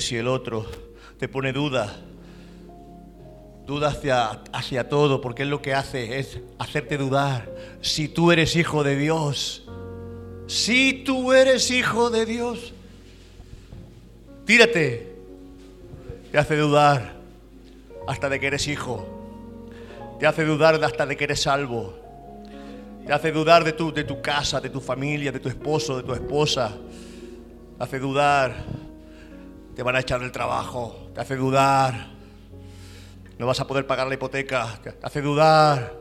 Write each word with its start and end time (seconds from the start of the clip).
si 0.00 0.16
el 0.16 0.28
otro 0.28 0.66
te 1.18 1.28
pone 1.28 1.52
duda, 1.52 1.96
duda 3.66 3.88
hacia, 3.88 4.30
hacia 4.52 4.88
todo, 4.88 5.20
porque 5.20 5.42
él 5.42 5.50
lo 5.50 5.62
que 5.62 5.74
hace 5.74 6.18
es 6.18 6.40
hacerte 6.58 6.98
dudar 6.98 7.48
si 7.80 8.08
tú 8.08 8.32
eres 8.32 8.56
hijo 8.56 8.82
de 8.82 8.96
Dios. 8.96 9.64
Si 10.46 11.04
tú 11.04 11.32
eres 11.32 11.70
hijo 11.70 12.10
de 12.10 12.26
Dios, 12.26 12.72
tírate. 14.44 15.14
Te 16.32 16.38
hace 16.38 16.56
dudar 16.56 17.14
hasta 18.08 18.28
de 18.28 18.40
que 18.40 18.48
eres 18.48 18.66
hijo. 18.66 19.06
Te 20.18 20.26
hace 20.26 20.44
dudar 20.44 20.82
hasta 20.82 21.06
de 21.06 21.16
que 21.16 21.24
eres 21.24 21.42
salvo. 21.42 21.94
Te 23.06 23.12
hace 23.12 23.30
dudar 23.30 23.62
de 23.62 23.72
tu, 23.72 23.92
de 23.92 24.04
tu 24.04 24.20
casa, 24.20 24.60
de 24.60 24.70
tu 24.70 24.80
familia, 24.80 25.30
de 25.30 25.38
tu 25.38 25.48
esposo, 25.48 25.96
de 25.96 26.02
tu 26.02 26.12
esposa. 26.12 26.76
Te 27.78 27.84
hace 27.84 27.98
dudar. 28.00 28.64
Te 29.74 29.82
van 29.82 29.96
a 29.96 30.00
echar 30.00 30.20
del 30.20 30.32
trabajo. 30.32 31.10
Te 31.14 31.20
hace 31.20 31.36
dudar. 31.36 32.08
No 33.38 33.46
vas 33.46 33.60
a 33.60 33.66
poder 33.66 33.86
pagar 33.86 34.08
la 34.08 34.14
hipoteca. 34.14 34.78
Te 34.82 34.94
hace 35.02 35.22
dudar. 35.22 35.94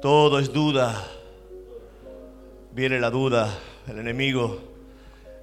Todo 0.00 0.38
es 0.38 0.52
duda. 0.52 1.04
Viene 2.72 3.00
la 3.00 3.10
duda. 3.10 3.48
El 3.88 3.98
enemigo 3.98 4.60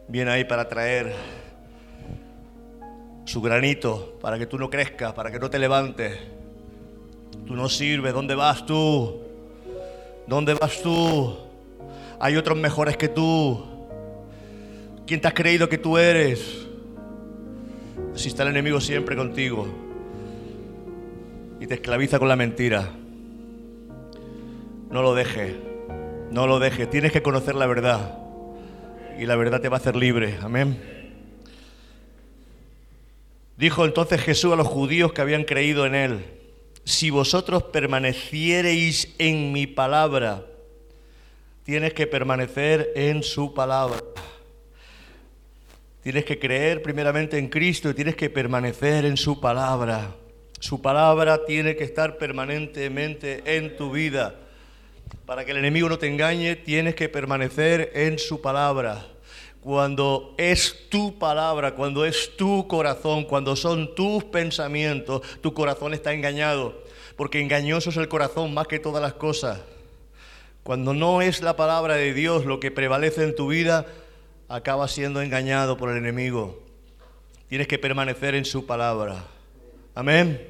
viene 0.07 0.31
ahí 0.31 0.45
para 0.45 0.69
traer 0.69 1.13
su 3.25 3.41
granito 3.41 4.17
para 4.21 4.37
que 4.37 4.45
tú 4.45 4.57
no 4.57 4.69
crezcas, 4.69 5.13
para 5.13 5.31
que 5.31 5.39
no 5.39 5.49
te 5.49 5.59
levantes. 5.59 6.17
Tú 7.45 7.55
no 7.55 7.67
sirves. 7.67 8.13
¿Dónde 8.13 8.35
vas 8.35 8.65
tú? 8.65 9.21
¿Dónde 10.27 10.53
vas 10.53 10.81
tú? 10.81 11.37
Hay 12.19 12.37
otros 12.37 12.57
mejores 12.57 12.97
que 12.97 13.09
tú. 13.09 13.74
¿Quién 15.05 15.21
te 15.21 15.27
has 15.27 15.33
creído 15.33 15.69
que 15.69 15.77
tú 15.77 15.97
eres? 15.97 16.65
Si 18.15 18.29
está 18.29 18.43
el 18.43 18.49
enemigo 18.49 18.79
siempre 18.81 19.15
contigo 19.15 19.67
y 21.59 21.67
te 21.67 21.75
esclaviza 21.75 22.19
con 22.19 22.27
la 22.27 22.35
mentira, 22.35 22.91
no 24.89 25.01
lo 25.01 25.13
dejes, 25.13 25.53
no 26.31 26.47
lo 26.47 26.59
dejes. 26.59 26.89
Tienes 26.89 27.11
que 27.11 27.21
conocer 27.21 27.55
la 27.55 27.67
verdad 27.67 28.17
y 29.19 29.25
la 29.25 29.35
verdad 29.35 29.61
te 29.61 29.69
va 29.69 29.77
a 29.77 29.79
hacer 29.79 29.95
libre. 29.95 30.37
Amén. 30.41 30.77
Dijo 33.57 33.85
entonces 33.85 34.21
Jesús 34.21 34.53
a 34.53 34.55
los 34.55 34.67
judíos 34.67 35.13
que 35.13 35.21
habían 35.21 35.43
creído 35.43 35.85
en 35.85 35.95
él 35.95 36.35
si 36.85 37.09
vosotros 37.09 37.63
permaneciereis 37.63 39.15
en 39.17 39.51
mi 39.51 39.65
palabra, 39.65 40.45
tienes 41.63 41.93
que 41.93 42.05
permanecer 42.05 42.91
en 42.95 43.23
su 43.23 43.55
palabra. 43.55 43.97
Tienes 46.05 46.23
que 46.23 46.37
creer 46.37 46.83
primeramente 46.83 47.39
en 47.39 47.47
Cristo 47.47 47.89
y 47.89 47.95
tienes 47.95 48.15
que 48.15 48.29
permanecer 48.29 49.05
en 49.05 49.17
su 49.17 49.41
palabra. 49.41 50.11
Su 50.59 50.79
palabra 50.79 51.45
tiene 51.47 51.75
que 51.75 51.83
estar 51.83 52.19
permanentemente 52.19 53.41
en 53.43 53.75
tu 53.75 53.89
vida. 53.89 54.35
Para 55.25 55.43
que 55.45 55.49
el 55.49 55.57
enemigo 55.57 55.89
no 55.89 55.97
te 55.97 56.05
engañe, 56.05 56.57
tienes 56.57 56.93
que 56.93 57.09
permanecer 57.09 57.91
en 57.95 58.19
su 58.19 58.39
palabra. 58.39 59.03
Cuando 59.61 60.35
es 60.37 60.89
tu 60.89 61.17
palabra, 61.17 61.73
cuando 61.73 62.05
es 62.05 62.37
tu 62.37 62.67
corazón, 62.67 63.23
cuando 63.23 63.55
son 63.55 63.95
tus 63.95 64.25
pensamientos, 64.25 65.23
tu 65.41 65.55
corazón 65.55 65.95
está 65.95 66.13
engañado. 66.13 66.83
Porque 67.15 67.41
engañoso 67.41 67.89
es 67.89 67.97
el 67.97 68.09
corazón 68.09 68.53
más 68.53 68.67
que 68.67 68.77
todas 68.77 69.01
las 69.01 69.13
cosas. 69.13 69.59
Cuando 70.61 70.93
no 70.93 71.23
es 71.23 71.41
la 71.41 71.55
palabra 71.55 71.95
de 71.95 72.13
Dios 72.13 72.45
lo 72.45 72.59
que 72.59 72.69
prevalece 72.69 73.23
en 73.23 73.35
tu 73.35 73.47
vida, 73.47 73.87
acabas 74.47 74.91
siendo 74.91 75.21
engañado 75.21 75.77
por 75.77 75.89
el 75.89 75.97
enemigo. 75.97 76.63
Tienes 77.47 77.67
que 77.67 77.79
permanecer 77.79 78.35
en 78.35 78.45
su 78.45 78.65
palabra. 78.65 79.25
Amén. 79.93 80.41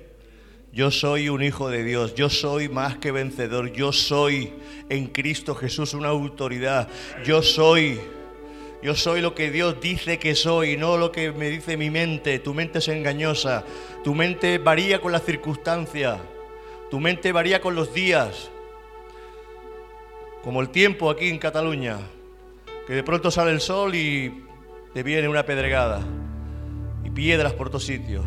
Yo 0.71 0.91
soy 0.91 1.29
un 1.29 1.41
hijo 1.41 1.69
de 1.69 1.83
Dios, 1.83 2.15
yo 2.15 2.29
soy 2.29 2.67
más 2.67 2.97
que 2.97 3.11
vencedor, 3.11 3.71
yo 3.71 3.93
soy 3.93 4.53
en 4.89 5.07
Cristo 5.07 5.55
Jesús 5.55 5.93
una 5.93 6.09
autoridad, 6.09 6.89
yo 7.23 7.41
soy 7.41 7.99
yo 8.85 8.93
soy 8.93 9.19
lo 9.19 9.33
que 9.33 9.49
Dios 9.49 9.81
dice 9.81 10.19
que 10.19 10.35
soy, 10.35 10.77
no 10.77 10.95
lo 10.95 11.11
que 11.11 11.31
me 11.31 11.49
dice 11.49 11.75
mi 11.75 11.89
mente. 11.89 12.37
Tu 12.37 12.53
mente 12.53 12.77
es 12.77 12.87
engañosa. 12.87 13.63
Tu 14.03 14.13
mente 14.13 14.59
varía 14.59 15.01
con 15.01 15.11
las 15.11 15.23
circunstancias. 15.23 16.19
Tu 16.91 16.99
mente 16.99 17.31
varía 17.31 17.59
con 17.59 17.73
los 17.73 17.95
días. 17.95 18.51
Como 20.43 20.61
el 20.61 20.69
tiempo 20.69 21.09
aquí 21.09 21.29
en 21.29 21.39
Cataluña. 21.39 21.97
Que 22.87 22.93
de 22.93 23.03
pronto 23.03 23.31
sale 23.31 23.51
el 23.51 23.61
sol 23.61 23.95
y 23.95 24.43
te 24.93 25.03
viene 25.03 25.27
una 25.27 25.43
pedregada. 25.43 26.01
Y 27.03 27.09
piedras 27.09 27.53
por 27.53 27.69
todos 27.69 27.85
sitios. 27.85 28.23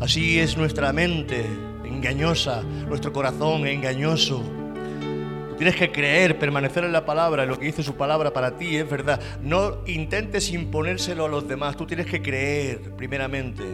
Así 0.00 0.38
es 0.38 0.56
nuestra 0.56 0.92
mente 0.92 1.44
engañosa, 1.84 2.62
nuestro 2.62 3.12
corazón 3.12 3.66
engañoso. 3.66 4.42
Tienes 5.56 5.74
que 5.74 5.90
creer, 5.90 6.38
permanecer 6.38 6.84
en 6.84 6.92
la 6.92 7.04
palabra, 7.04 7.42
en 7.42 7.48
lo 7.48 7.58
que 7.58 7.66
dice 7.66 7.82
su 7.82 7.96
palabra 7.96 8.32
para 8.32 8.56
ti, 8.56 8.76
es 8.76 8.88
verdad. 8.88 9.20
No 9.42 9.78
intentes 9.86 10.52
imponérselo 10.52 11.24
a 11.24 11.28
los 11.28 11.48
demás, 11.48 11.76
tú 11.76 11.84
tienes 11.84 12.06
que 12.06 12.22
creer 12.22 12.92
primeramente. 12.96 13.64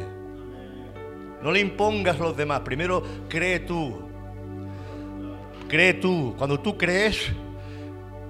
No 1.43 1.53
le 1.53 1.61
impongas 1.61 2.19
a 2.19 2.23
los 2.23 2.37
demás, 2.37 2.61
primero 2.61 3.03
cree 3.29 3.61
tú. 3.61 4.01
Cree 5.69 5.93
tú. 5.95 6.35
Cuando 6.39 6.59
tú 6.59 6.79
crees, 6.79 7.31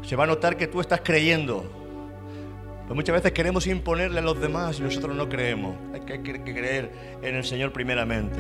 se 0.03 0.17
va 0.17 0.25
a 0.25 0.27
notar 0.27 0.57
que 0.57 0.67
tú 0.67 0.81
estás 0.81 1.01
creyendo. 1.05 1.84
Pues 2.87 2.95
muchas 2.95 3.15
veces 3.15 3.33
queremos 3.33 3.67
imponerle 3.67 4.19
a 4.19 4.23
los 4.23 4.39
demás 4.39 4.79
y 4.79 4.83
nosotros 4.83 5.17
no 5.17 5.29
creemos. 5.29 5.75
Hay 5.95 6.01
que, 6.01 6.43
creer 6.43 7.19
en 7.23 7.35
el 7.37 7.45
Señor 7.45 7.73
primeramente. 7.73 8.39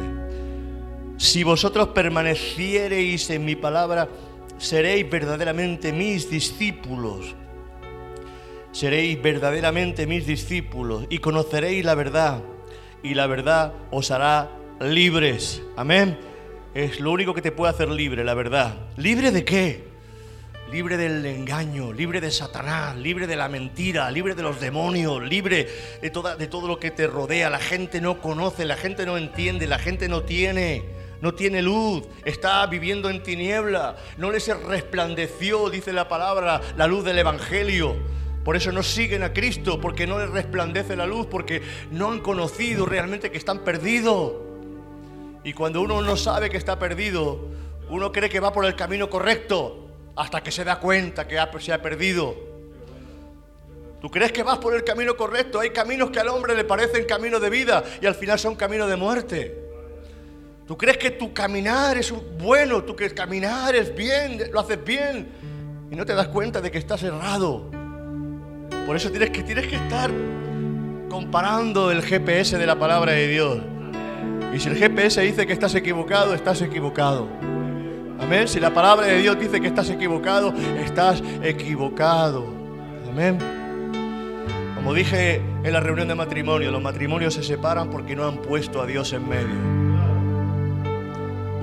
Si 1.16 1.42
vosotros 1.44 1.88
permaneciereis 1.88 3.30
en 3.30 3.44
mi 3.44 3.56
palabra, 3.56 4.08
seréis 4.58 5.08
verdaderamente 5.08 5.92
mis 5.92 6.28
discípulos. 6.28 7.34
Seréis 8.72 9.22
verdaderamente 9.22 10.06
mis 10.06 10.26
discípulos 10.26 11.06
y 11.08 11.18
conoceréis 11.18 11.84
la 11.84 11.94
verdad 11.94 12.42
y 13.02 13.14
la 13.14 13.26
verdad 13.26 13.72
os 13.90 14.10
hará 14.10 14.50
libres. 14.80 15.62
Amén. 15.76 16.18
Es 16.74 17.00
lo 17.00 17.12
único 17.12 17.32
que 17.32 17.40
te 17.40 17.52
puede 17.52 17.72
hacer 17.72 17.88
libre, 17.88 18.24
la 18.24 18.34
verdad. 18.34 18.74
¿Libre 18.96 19.30
de 19.30 19.44
qué? 19.44 19.93
Libre 20.74 20.96
del 20.96 21.24
engaño, 21.24 21.92
libre 21.92 22.20
de 22.20 22.32
Satanás, 22.32 22.96
libre 22.96 23.28
de 23.28 23.36
la 23.36 23.48
mentira, 23.48 24.10
libre 24.10 24.34
de 24.34 24.42
los 24.42 24.60
demonios, 24.60 25.22
libre 25.22 25.68
de, 26.02 26.10
toda, 26.10 26.34
de 26.34 26.48
todo 26.48 26.66
lo 26.66 26.80
que 26.80 26.90
te 26.90 27.06
rodea. 27.06 27.48
La 27.48 27.60
gente 27.60 28.00
no 28.00 28.20
conoce, 28.20 28.64
la 28.64 28.74
gente 28.74 29.06
no 29.06 29.16
entiende, 29.16 29.68
la 29.68 29.78
gente 29.78 30.08
no 30.08 30.24
tiene 30.24 30.82
no 31.20 31.32
tiene 31.32 31.62
luz, 31.62 32.02
está 32.24 32.66
viviendo 32.66 33.08
en 33.08 33.22
tiniebla, 33.22 33.94
no 34.16 34.32
les 34.32 34.48
resplandeció, 34.66 35.70
dice 35.70 35.92
la 35.92 36.08
palabra, 36.08 36.60
la 36.76 36.88
luz 36.88 37.04
del 37.04 37.20
Evangelio. 37.20 37.94
Por 38.44 38.56
eso 38.56 38.72
no 38.72 38.82
siguen 38.82 39.22
a 39.22 39.32
Cristo, 39.32 39.80
porque 39.80 40.08
no 40.08 40.18
les 40.18 40.30
resplandece 40.30 40.96
la 40.96 41.06
luz, 41.06 41.28
porque 41.30 41.62
no 41.92 42.10
han 42.10 42.18
conocido 42.18 42.84
realmente 42.84 43.30
que 43.30 43.38
están 43.38 43.60
perdidos. 43.60 44.32
Y 45.44 45.52
cuando 45.52 45.82
uno 45.82 46.02
no 46.02 46.16
sabe 46.16 46.50
que 46.50 46.56
está 46.56 46.80
perdido, 46.80 47.48
uno 47.90 48.10
cree 48.10 48.28
que 48.28 48.40
va 48.40 48.52
por 48.52 48.64
el 48.64 48.74
camino 48.74 49.08
correcto, 49.08 49.83
hasta 50.16 50.42
que 50.42 50.50
se 50.50 50.64
da 50.64 50.78
cuenta 50.78 51.26
que 51.26 51.38
se 51.60 51.72
ha 51.72 51.82
perdido. 51.82 52.34
¿Tú 54.00 54.10
crees 54.10 54.32
que 54.32 54.42
vas 54.42 54.58
por 54.58 54.74
el 54.74 54.84
camino 54.84 55.16
correcto? 55.16 55.60
Hay 55.60 55.70
caminos 55.70 56.10
que 56.10 56.20
al 56.20 56.28
hombre 56.28 56.54
le 56.54 56.64
parecen 56.64 57.04
caminos 57.04 57.40
de 57.40 57.48
vida 57.48 57.82
y 58.00 58.06
al 58.06 58.14
final 58.14 58.38
son 58.38 58.54
caminos 58.54 58.88
de 58.88 58.96
muerte. 58.96 59.64
Tú 60.66 60.76
crees 60.76 60.98
que 60.98 61.10
tu 61.10 61.32
caminar 61.32 61.96
es 61.96 62.12
bueno, 62.38 62.84
tú 62.84 62.94
que 62.94 63.10
caminar 63.10 63.74
es 63.74 63.94
bien, 63.94 64.50
lo 64.52 64.60
haces 64.60 64.82
bien 64.82 65.28
y 65.90 65.96
no 65.96 66.04
te 66.04 66.14
das 66.14 66.28
cuenta 66.28 66.60
de 66.60 66.70
que 66.70 66.78
estás 66.78 67.02
errado. 67.02 67.70
Por 68.86 68.96
eso 68.96 69.10
tienes 69.10 69.30
que, 69.30 69.42
tienes 69.42 69.66
que 69.66 69.76
estar 69.76 70.10
comparando 71.08 71.90
el 71.90 72.02
GPS 72.02 72.58
de 72.58 72.66
la 72.66 72.78
palabra 72.78 73.12
de 73.12 73.28
Dios. 73.28 73.58
Y 74.54 74.60
si 74.60 74.68
el 74.68 74.76
GPS 74.76 75.20
dice 75.22 75.46
que 75.46 75.52
estás 75.52 75.74
equivocado, 75.74 76.34
estás 76.34 76.60
equivocado. 76.60 77.28
Amén. 78.20 78.48
Si 78.48 78.60
la 78.60 78.72
palabra 78.72 79.06
de 79.06 79.18
Dios 79.18 79.38
dice 79.38 79.60
que 79.60 79.68
estás 79.68 79.90
equivocado, 79.90 80.54
estás 80.78 81.22
equivocado. 81.42 82.46
Amén. 83.08 83.38
Como 84.74 84.92
dije 84.92 85.40
en 85.62 85.72
la 85.72 85.80
reunión 85.80 86.08
de 86.08 86.14
matrimonio, 86.14 86.70
los 86.70 86.82
matrimonios 86.82 87.34
se 87.34 87.42
separan 87.42 87.90
porque 87.90 88.14
no 88.14 88.26
han 88.26 88.38
puesto 88.38 88.82
a 88.82 88.86
Dios 88.86 89.12
en 89.12 89.28
medio 89.28 89.84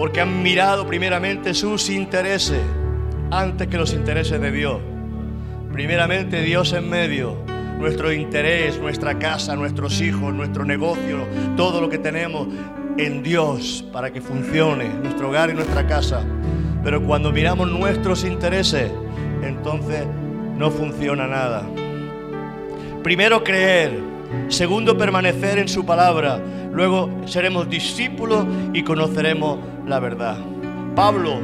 porque 0.02 0.20
han 0.20 0.42
mirado 0.42 0.88
primeramente 0.88 1.54
sus 1.54 1.88
intereses 1.92 2.62
antes 3.30 3.68
que 3.68 3.78
los 3.78 3.94
intereses 3.94 4.42
de 4.42 4.52
Dios. 4.52 4.80
Primeramente 5.72 6.42
Dios 6.42 6.74
en 6.74 6.90
medio, 6.90 7.38
nuestro 7.78 8.12
interés, 8.12 8.80
nuestra 8.80 9.20
casa, 9.20 9.56
nuestros 9.56 10.02
hijos, 10.02 10.34
nuestro 10.34 10.66
negocio, 10.66 11.28
todo 11.56 11.80
lo 11.82 11.88
que 11.88 12.00
tenemos 12.00 12.48
en 12.98 13.24
Dios 13.24 13.86
para 13.92 14.12
que 14.12 14.22
funcione 14.22 14.90
nuestro 14.90 15.30
hogar 15.30 15.50
y 15.50 15.54
nuestra 15.54 15.88
casa. 15.88 16.24
Pero 16.84 17.02
cuando 17.04 17.32
miramos 17.32 17.70
nuestros 17.70 18.24
intereses, 18.24 18.92
entonces 19.44 20.06
no 20.58 20.72
funciona 20.72 21.28
nada. 21.28 21.64
Primero 23.04 23.44
creer, 23.44 24.12
Segundo, 24.48 24.98
permanecer 24.98 25.60
en 25.60 25.68
su 25.68 25.86
palabra. 25.86 26.40
Luego 26.72 27.10
seremos 27.26 27.70
discípulos 27.70 28.46
y 28.74 28.84
conoceremos 28.84 29.60
la 29.86 30.00
verdad. 30.00 30.38
Pablo 30.96 31.38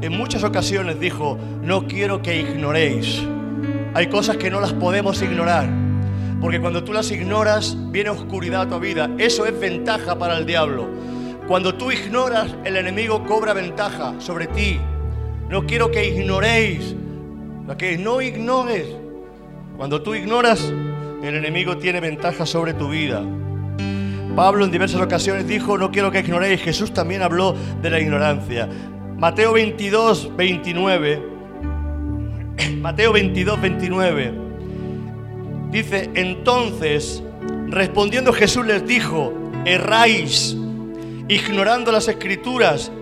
en 0.00 0.12
muchas 0.16 0.44
ocasiones 0.44 1.00
dijo, 1.00 1.38
no 1.62 1.86
quiero 1.86 2.20
que 2.20 2.40
ignoréis. 2.40 3.22
Hay 3.94 4.08
cosas 4.08 4.36
que 4.36 4.50
no 4.50 4.60
las 4.60 4.72
podemos 4.72 5.22
ignorar. 5.22 5.68
Porque 6.44 6.60
cuando 6.60 6.84
tú 6.84 6.92
las 6.92 7.10
ignoras, 7.10 7.74
viene 7.90 8.10
oscuridad 8.10 8.60
a 8.60 8.68
tu 8.68 8.78
vida. 8.78 9.08
Eso 9.16 9.46
es 9.46 9.58
ventaja 9.58 10.18
para 10.18 10.36
el 10.36 10.44
diablo. 10.44 10.86
Cuando 11.48 11.74
tú 11.74 11.90
ignoras, 11.90 12.54
el 12.64 12.76
enemigo 12.76 13.24
cobra 13.24 13.54
ventaja 13.54 14.12
sobre 14.18 14.48
ti. 14.48 14.78
No 15.48 15.64
quiero 15.64 15.90
que 15.90 16.06
ignoréis. 16.06 16.94
Que 17.78 17.96
no 17.96 18.20
ignores. 18.20 18.84
Cuando 19.78 20.02
tú 20.02 20.14
ignoras, 20.14 20.70
el 21.22 21.34
enemigo 21.34 21.78
tiene 21.78 22.00
ventaja 22.00 22.44
sobre 22.44 22.74
tu 22.74 22.90
vida. 22.90 23.22
Pablo 24.36 24.66
en 24.66 24.70
diversas 24.70 25.00
ocasiones 25.00 25.48
dijo, 25.48 25.78
no 25.78 25.90
quiero 25.90 26.10
que 26.10 26.20
ignoréis. 26.20 26.60
Jesús 26.60 26.92
también 26.92 27.22
habló 27.22 27.54
de 27.80 27.88
la 27.88 28.00
ignorancia. 28.00 28.68
Mateo 29.16 29.54
22, 29.54 30.36
29. 30.36 31.22
Mateo 32.82 33.14
22, 33.14 33.62
29. 33.62 34.43
Dice, 35.74 36.08
entonces, 36.14 37.20
respondiendo 37.66 38.32
Jesús 38.32 38.64
les 38.64 38.86
dijo, 38.86 39.32
erráis, 39.64 40.56
ignorando 41.26 41.90
las 41.90 42.06
escrituras 42.06 42.92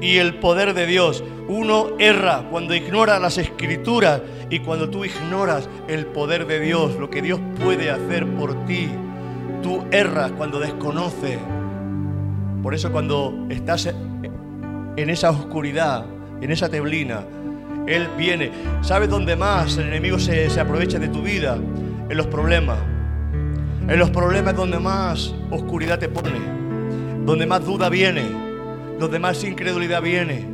y 0.00 0.18
el 0.18 0.36
poder 0.36 0.72
de 0.72 0.86
Dios. 0.86 1.24
Uno 1.48 1.88
erra 1.98 2.44
cuando 2.48 2.72
ignora 2.72 3.18
las 3.18 3.36
escrituras 3.36 4.22
y 4.48 4.60
cuando 4.60 4.88
tú 4.88 5.04
ignoras 5.04 5.68
el 5.88 6.06
poder 6.06 6.46
de 6.46 6.60
Dios, 6.60 6.94
lo 7.00 7.10
que 7.10 7.20
Dios 7.20 7.40
puede 7.64 7.90
hacer 7.90 8.24
por 8.36 8.64
ti. 8.64 8.88
Tú 9.60 9.82
erras 9.90 10.30
cuando 10.30 10.60
desconoces. 10.60 11.36
Por 12.62 12.76
eso 12.76 12.92
cuando 12.92 13.44
estás 13.48 13.86
en 13.86 15.10
esa 15.10 15.30
oscuridad, 15.30 16.06
en 16.40 16.52
esa 16.52 16.68
teblina, 16.68 17.24
Él 17.88 18.06
viene. 18.16 18.52
¿Sabes 18.82 19.08
dónde 19.08 19.34
más 19.34 19.76
el 19.78 19.88
enemigo 19.88 20.20
se, 20.20 20.48
se 20.48 20.60
aprovecha 20.60 21.00
de 21.00 21.08
tu 21.08 21.22
vida? 21.22 21.58
En 22.10 22.16
los 22.16 22.26
problemas. 22.26 22.76
En 23.88 23.96
los 23.96 24.10
problemas 24.10 24.56
donde 24.56 24.80
más 24.80 25.32
oscuridad 25.50 26.00
te 26.00 26.08
pone, 26.08 26.40
donde 27.24 27.46
más 27.46 27.64
duda 27.64 27.88
viene, 27.88 28.24
donde 28.98 29.20
más 29.20 29.42
incredulidad 29.44 30.02
viene, 30.02 30.44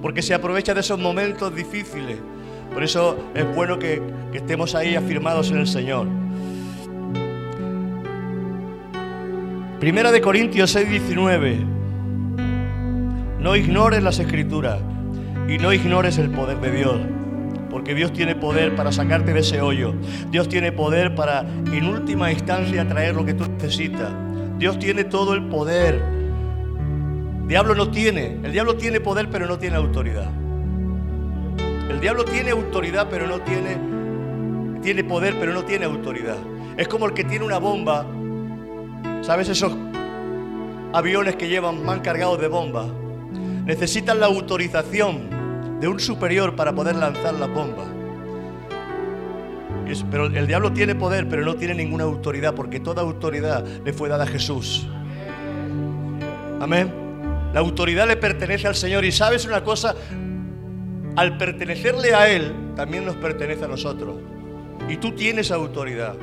porque 0.00 0.22
se 0.22 0.32
aprovecha 0.32 0.72
de 0.72 0.80
esos 0.80 0.98
momentos 0.98 1.54
difíciles. 1.54 2.16
Por 2.72 2.82
eso 2.82 3.16
es 3.34 3.44
bueno 3.54 3.78
que, 3.78 4.02
estemos 4.32 4.74
ahí 4.74 4.96
afirmados 4.96 5.50
en 5.50 5.58
el 5.58 5.66
Señor. 5.66 6.06
Primera 9.78 10.10
de 10.10 10.20
Corintios 10.22 10.70
6, 10.70 10.88
19. 10.88 11.58
No 13.38 13.54
ignores 13.54 14.02
las 14.02 14.18
escrituras 14.18 14.80
y 15.46 15.58
no 15.58 15.74
ignores 15.74 16.16
el 16.16 16.30
poder 16.30 16.58
de 16.62 16.70
Dios. 16.70 16.96
Porque 17.72 17.94
Dios 17.94 18.12
tiene 18.12 18.36
poder 18.36 18.76
para 18.76 18.92
sacarte 18.92 19.32
de 19.32 19.40
ese 19.40 19.60
hoyo. 19.60 19.94
Dios 20.30 20.48
tiene 20.48 20.70
poder 20.70 21.14
para, 21.14 21.40
en 21.40 21.84
última 21.86 22.30
instancia, 22.30 22.86
traer 22.86 23.16
lo 23.16 23.24
que 23.24 23.34
tú 23.34 23.44
necesitas. 23.50 24.12
Dios 24.58 24.78
tiene 24.78 25.04
todo 25.04 25.34
el 25.34 25.46
poder. 25.46 26.00
Diablo 27.48 27.74
no 27.74 27.90
tiene. 27.90 28.38
El 28.44 28.52
diablo 28.52 28.76
tiene 28.76 29.00
poder, 29.00 29.28
pero 29.30 29.46
no 29.46 29.58
tiene 29.58 29.76
autoridad. 29.76 30.30
El 31.88 31.98
diablo 32.00 32.24
tiene 32.24 32.50
autoridad, 32.50 33.08
pero 33.10 33.26
no 33.26 33.40
tiene. 33.40 33.78
Tiene 34.82 35.02
poder, 35.02 35.34
pero 35.40 35.52
no 35.52 35.64
tiene 35.64 35.86
autoridad. 35.86 36.36
Es 36.76 36.86
como 36.86 37.06
el 37.06 37.14
que 37.14 37.24
tiene 37.24 37.44
una 37.44 37.58
bomba. 37.58 38.06
¿Sabes 39.22 39.48
esos 39.48 39.74
aviones 40.92 41.34
que 41.34 41.48
llevan, 41.48 41.84
van 41.84 42.00
cargados 42.00 42.40
de 42.40 42.48
bombas? 42.48 42.86
necesitan 43.64 44.18
la 44.18 44.26
autorización 44.26 45.41
de 45.82 45.88
un 45.88 45.98
superior 45.98 46.54
para 46.54 46.72
poder 46.72 46.94
lanzar 46.94 47.34
la 47.34 47.46
bomba. 47.46 47.84
Pero 50.12 50.26
el 50.26 50.46
diablo 50.46 50.72
tiene 50.72 50.94
poder, 50.94 51.28
pero 51.28 51.44
no 51.44 51.56
tiene 51.56 51.74
ninguna 51.74 52.04
autoridad, 52.04 52.54
porque 52.54 52.78
toda 52.78 53.02
autoridad 53.02 53.66
le 53.84 53.92
fue 53.92 54.08
dada 54.08 54.22
a 54.22 54.26
Jesús. 54.28 54.86
Amén. 56.60 56.88
La 57.52 57.58
autoridad 57.58 58.06
le 58.06 58.16
pertenece 58.16 58.68
al 58.68 58.76
Señor. 58.76 59.04
Y 59.04 59.10
sabes 59.10 59.44
una 59.44 59.64
cosa, 59.64 59.96
al 61.16 61.36
pertenecerle 61.36 62.14
a 62.14 62.30
Él, 62.30 62.52
también 62.76 63.04
nos 63.04 63.16
pertenece 63.16 63.64
a 63.64 63.68
nosotros. 63.68 64.14
Y 64.88 64.98
tú 64.98 65.10
tienes 65.16 65.50
autoridad. 65.50 66.14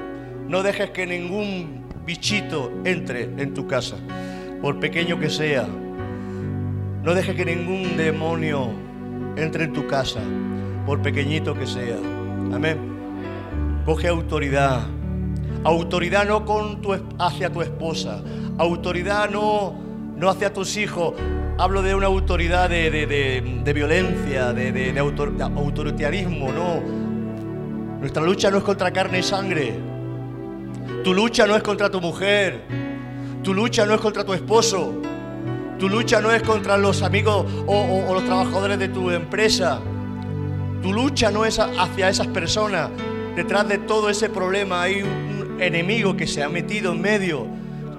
No 0.47 0.63
dejes 0.63 0.91
que 0.91 1.06
ningún 1.06 1.83
bichito 2.06 2.71
entre 2.85 3.23
en 3.23 3.53
tu 3.53 3.67
casa, 3.67 3.97
por 4.61 4.79
pequeño 4.79 5.19
que 5.19 5.29
sea. 5.29 5.67
No 7.03 7.13
dejes 7.13 7.35
que 7.35 7.44
ningún 7.44 7.97
demonio 7.97 8.88
entre 9.41 9.65
en 9.65 9.74
tu 9.74 9.88
casa, 9.88 10.19
por 10.86 11.01
pequeñito 11.01 11.53
que 11.53 11.65
sea. 11.65 11.97
Amén. 12.53 12.77
Coge 13.86 14.07
autoridad. 14.07 14.81
Autoridad 15.63 16.27
no 16.27 16.45
con 16.45 16.81
tu, 16.81 16.95
hacia 17.18 17.51
tu 17.51 17.62
esposa. 17.62 18.21
Autoridad 18.57 19.30
no, 19.30 19.75
no 20.15 20.30
hacia 20.30 20.53
tus 20.53 20.78
hijos. 20.78 21.14
Hablo 21.57 21.81
de 21.81 21.94
una 21.94 22.07
autoridad 22.07 22.69
de, 22.69 22.90
de, 22.90 23.73
violencia, 23.73 24.54
de, 24.54 24.71
de 24.71 24.99
autoritarismo. 24.99 26.52
No. 26.52 26.81
Nuestra 27.99 28.23
lucha 28.23 28.49
no 28.49 28.57
es 28.59 28.64
contra 28.64 28.92
carne 28.92 29.19
y 29.19 29.23
sangre. 29.23 29.73
Tu 31.04 31.14
lucha 31.14 31.45
no 31.45 31.56
es 31.56 31.64
contra 31.64 31.90
tu 31.90 31.99
mujer. 31.99 32.64
Tu 33.44 33.54
lucha 33.54 33.85
no 33.85 33.94
es 33.94 34.02
contra 34.02 34.23
tu 34.23 34.33
esposo. 34.33 35.02
Tu 35.80 35.88
lucha 35.88 36.19
no 36.19 36.30
es 36.33 36.44
contra 36.44 36.78
los 36.78 37.02
amigos 37.04 37.45
o, 37.66 38.14
los 38.14 38.26
trabajadores 38.26 38.78
de 38.78 38.90
tu 38.90 39.12
empresa. 39.12 39.80
Tu 40.83 40.92
lucha 40.92 41.31
no 41.31 41.45
es 41.45 41.57
hacia 41.57 42.09
esas 42.09 42.28
personas. 42.28 42.90
Detrás 43.33 43.66
de 43.69 43.78
todo 43.78 44.09
ese 44.09 44.30
problema 44.30 44.81
hay 44.81 45.04
un 45.04 45.57
enemigo 45.62 46.18
que 46.18 46.28
se 46.28 46.44
ha 46.44 46.50
metido 46.50 46.92
en 46.92 47.00
medio. 47.00 47.48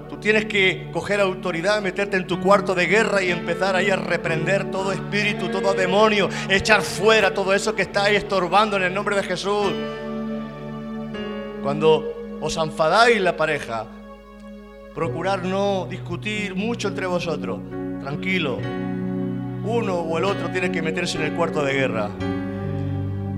Tú 0.07 0.17
tienes 0.17 0.45
que 0.45 0.89
coger 0.93 1.21
autoridad, 1.21 1.81
meterte 1.81 2.17
en 2.17 2.27
tu 2.27 2.39
cuarto 2.39 2.75
de 2.75 2.85
guerra 2.85 3.23
y 3.23 3.31
empezar 3.31 3.75
ahí 3.75 3.89
a 3.89 3.95
reprender 3.95 4.69
todo 4.69 4.91
espíritu, 4.91 5.49
todo 5.49 5.73
demonio, 5.73 6.29
echar 6.49 6.83
fuera 6.83 7.33
todo 7.33 7.51
eso 7.51 7.73
que 7.73 7.81
está 7.81 8.03
ahí 8.03 8.15
estorbando 8.15 8.77
en 8.77 8.83
el 8.83 8.93
nombre 8.93 9.15
de 9.15 9.23
Jesús. 9.23 9.73
Cuando 11.63 12.37
os 12.39 12.57
enfadáis 12.57 13.19
la 13.19 13.35
pareja, 13.35 13.87
Procurar 14.93 15.45
no 15.45 15.87
discutir 15.89 16.53
mucho 16.53 16.89
entre 16.89 17.05
vosotros. 17.05 17.59
Tranquilo. 18.01 18.57
Uno 19.63 19.95
o 19.95 20.17
el 20.17 20.25
otro 20.25 20.49
tiene 20.49 20.71
que 20.71 20.81
meterse 20.81 21.17
en 21.17 21.25
el 21.25 21.33
cuarto 21.33 21.63
de 21.63 21.73
guerra 21.73 22.09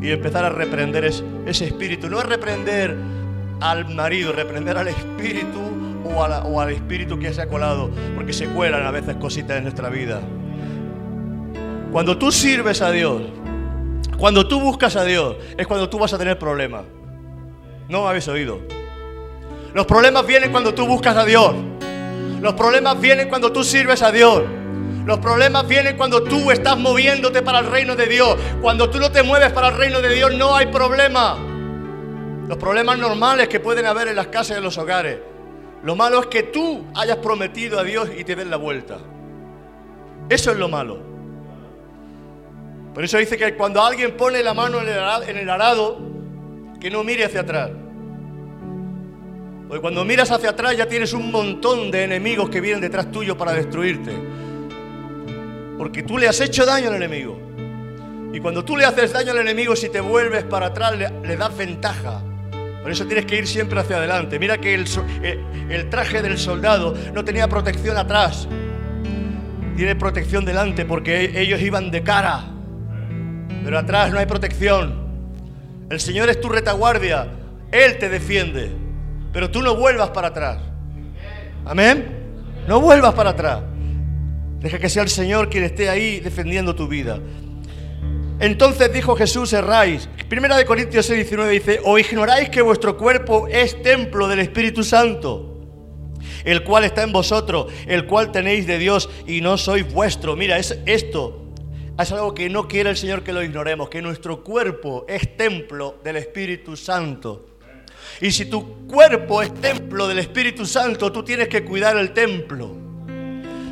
y 0.01 0.09
empezar 0.09 0.45
a 0.45 0.49
reprender 0.49 1.05
ese 1.05 1.65
espíritu. 1.65 2.09
No 2.09 2.19
es 2.19 2.25
reprender 2.25 2.97
al 3.61 3.93
marido, 3.93 4.31
reprender 4.31 4.77
al 4.77 4.87
espíritu 4.87 5.59
o, 6.03 6.23
o 6.23 6.59
al 6.59 6.71
espíritu 6.71 7.19
que 7.19 7.31
se 7.33 7.41
ha 7.41 7.47
colado, 7.47 7.91
porque 8.15 8.33
se 8.33 8.47
cuelan 8.47 8.85
a 8.85 8.91
veces 8.91 9.15
cositas 9.17 9.57
en 9.57 9.63
nuestra 9.63 9.89
vida. 9.89 10.21
Cuando 11.91 12.17
tú 12.17 12.31
sirves 12.31 12.81
a 12.81 12.89
Dios, 12.89 13.21
cuando 14.17 14.47
tú 14.47 14.59
buscas 14.59 14.95
a 14.95 15.03
Dios, 15.03 15.35
es 15.55 15.67
cuando 15.67 15.87
tú 15.87 15.99
vas 15.99 16.13
a 16.13 16.17
tener 16.17 16.39
problemas. 16.39 16.83
No 17.89 18.03
me 18.03 18.09
habéis 18.09 18.27
oído. 18.27 18.82
Los 19.73 19.85
problemas 19.87 20.25
vienen 20.27 20.51
cuando 20.51 20.73
tú 20.73 20.85
buscas 20.85 21.17
a 21.17 21.25
Dios. 21.25 21.53
Los 22.41 22.53
problemas 22.53 22.99
vienen 22.99 23.29
cuando 23.29 23.51
tú 23.51 23.63
sirves 23.63 24.01
a 24.01 24.11
Dios. 24.11 24.43
Los 25.05 25.19
problemas 25.19 25.67
vienen 25.67 25.97
cuando 25.97 26.23
tú 26.23 26.51
estás 26.51 26.77
moviéndote 26.77 27.41
para 27.41 27.59
el 27.59 27.65
reino 27.67 27.95
de 27.95 28.05
Dios. 28.05 28.37
Cuando 28.61 28.89
tú 28.89 28.99
no 28.99 29.11
te 29.11 29.23
mueves 29.23 29.51
para 29.51 29.69
el 29.69 29.77
reino 29.77 30.01
de 30.01 30.13
Dios 30.13 30.33
no 30.35 30.55
hay 30.55 30.67
problema. 30.67 31.37
Los 32.47 32.57
problemas 32.57 32.97
normales 32.99 33.47
que 33.47 33.59
pueden 33.59 33.85
haber 33.85 34.09
en 34.09 34.15
las 34.15 34.27
casas 34.27 34.51
y 34.51 34.57
en 34.59 34.63
los 34.63 34.77
hogares. 34.77 35.19
Lo 35.83 35.95
malo 35.95 36.21
es 36.21 36.27
que 36.27 36.43
tú 36.43 36.85
hayas 36.95 37.17
prometido 37.17 37.79
a 37.79 37.83
Dios 37.83 38.09
y 38.17 38.23
te 38.23 38.35
den 38.35 38.49
la 38.49 38.57
vuelta. 38.57 38.99
Eso 40.29 40.51
es 40.51 40.57
lo 40.57 40.69
malo. 40.69 40.99
Por 42.93 43.03
eso 43.03 43.17
dice 43.17 43.37
que 43.37 43.55
cuando 43.55 43.83
alguien 43.83 44.15
pone 44.15 44.43
la 44.43 44.53
mano 44.53 44.79
en 44.81 45.37
el 45.37 45.49
arado, 45.49 45.99
que 46.79 46.89
no 46.91 47.03
mire 47.03 47.25
hacia 47.25 47.41
atrás. 47.41 47.71
Cuando 49.81 50.05
miras 50.05 50.31
hacia 50.31 50.51
atrás 50.51 50.77
ya 50.77 50.85
tienes 50.87 51.13
un 51.13 51.31
montón 51.31 51.91
de 51.91 52.03
enemigos 52.03 52.49
que 52.49 52.61
vienen 52.61 52.81
detrás 52.81 53.11
tuyo 53.11 53.37
para 53.37 53.53
destruirte. 53.53 54.11
Porque 55.77 56.03
tú 56.03 56.17
le 56.17 56.27
has 56.27 56.39
hecho 56.41 56.65
daño 56.65 56.89
al 56.89 56.95
enemigo. 56.95 57.39
Y 58.33 58.39
cuando 58.39 58.65
tú 58.65 58.77
le 58.77 58.85
haces 58.85 59.13
daño 59.13 59.31
al 59.31 59.39
enemigo, 59.39 59.75
si 59.75 59.89
te 59.89 60.01
vuelves 60.01 60.43
para 60.43 60.67
atrás, 60.67 60.95
le, 60.97 61.37
das 61.37 61.55
ventaja. 61.55 62.21
Por 62.81 62.91
eso 62.91 63.05
tienes 63.05 63.25
que 63.25 63.37
ir 63.37 63.47
siempre 63.47 63.79
hacia 63.79 63.97
adelante. 63.97 64.39
Mira 64.39 64.57
que 64.57 64.73
el, 64.73 64.85
eh, 65.21 65.39
el 65.69 65.89
traje 65.89 66.21
del 66.21 66.37
soldado 66.37 66.95
no 67.13 67.23
tenía 67.23 67.47
protección 67.47 67.95
atrás. 67.95 68.47
Tiene 69.75 69.95
protección 69.95 70.45
delante 70.45 70.85
porque 70.85 71.39
ellos 71.39 71.61
iban 71.61 71.91
de 71.91 72.03
cara. 72.03 72.43
Pero 73.63 73.77
atrás 73.77 74.11
no 74.11 74.19
hay 74.19 74.25
protección. 74.25 75.03
El 75.89 75.99
Señor 75.99 76.29
es 76.29 76.41
tu 76.41 76.49
retaguardia. 76.49 77.27
Él 77.71 77.97
te 77.97 78.09
defiende. 78.09 78.82
Pero 79.33 79.51
tú 79.51 79.61
no 79.61 79.75
vuelvas 79.75 80.11
para 80.11 80.29
atrás. 80.29 80.59
Amén. 81.65 82.05
No 82.67 82.79
vuelvas 82.79 83.13
para 83.13 83.31
atrás. 83.31 83.61
Deja 84.59 84.79
que 84.79 84.89
sea 84.89 85.03
el 85.03 85.09
Señor 85.09 85.49
quien 85.49 85.63
esté 85.63 85.89
ahí 85.89 86.21
defendiendo 86.21 86.73
tu 86.75 86.87
vida. 86.87 87.19
Entonces 88.39 88.93
dijo 88.93 89.15
Jesús, 89.15 89.51
erráis. 89.51 90.07
Primera 90.29 90.55
de 90.55 90.65
Corintios 90.65 91.05
6, 91.05 91.17
19 91.17 91.51
dice, 91.51 91.81
o 91.83 91.97
ignoráis 91.97 92.49
que 92.49 92.61
vuestro 92.61 92.97
cuerpo 92.97 93.47
es 93.49 93.81
templo 93.81 94.27
del 94.27 94.39
Espíritu 94.39 94.83
Santo 94.83 95.49
el 96.45 96.63
cual 96.63 96.83
está 96.83 97.03
en 97.03 97.13
vosotros, 97.13 97.71
el 97.87 98.05
cual 98.05 98.31
tenéis 98.31 98.67
de 98.67 98.77
Dios 98.77 99.09
y 99.25 99.39
no 99.39 99.57
sois 99.57 99.89
vuestro. 99.93 100.35
Mira, 100.35 100.57
es 100.57 100.77
esto 100.85 101.43
es 102.01 102.11
algo 102.11 102.33
que 102.33 102.49
no 102.49 102.67
quiere 102.67 102.89
el 102.89 102.97
Señor 102.97 103.23
que 103.23 103.33
lo 103.33 103.43
ignoremos, 103.43 103.87
que 103.87 104.01
nuestro 104.01 104.43
cuerpo 104.43 105.05
es 105.07 105.37
templo 105.37 105.99
del 106.03 106.15
Espíritu 106.17 106.75
Santo. 106.75 107.52
Y 108.21 108.31
si 108.31 108.45
tu 108.45 108.87
cuerpo 108.87 109.41
es 109.41 109.53
templo 109.53 110.07
del 110.07 110.19
Espíritu 110.19 110.65
Santo, 110.65 111.11
tú 111.11 111.23
tienes 111.23 111.47
que 111.47 111.63
cuidar 111.63 111.97
el 111.97 112.11
templo. 112.11 112.77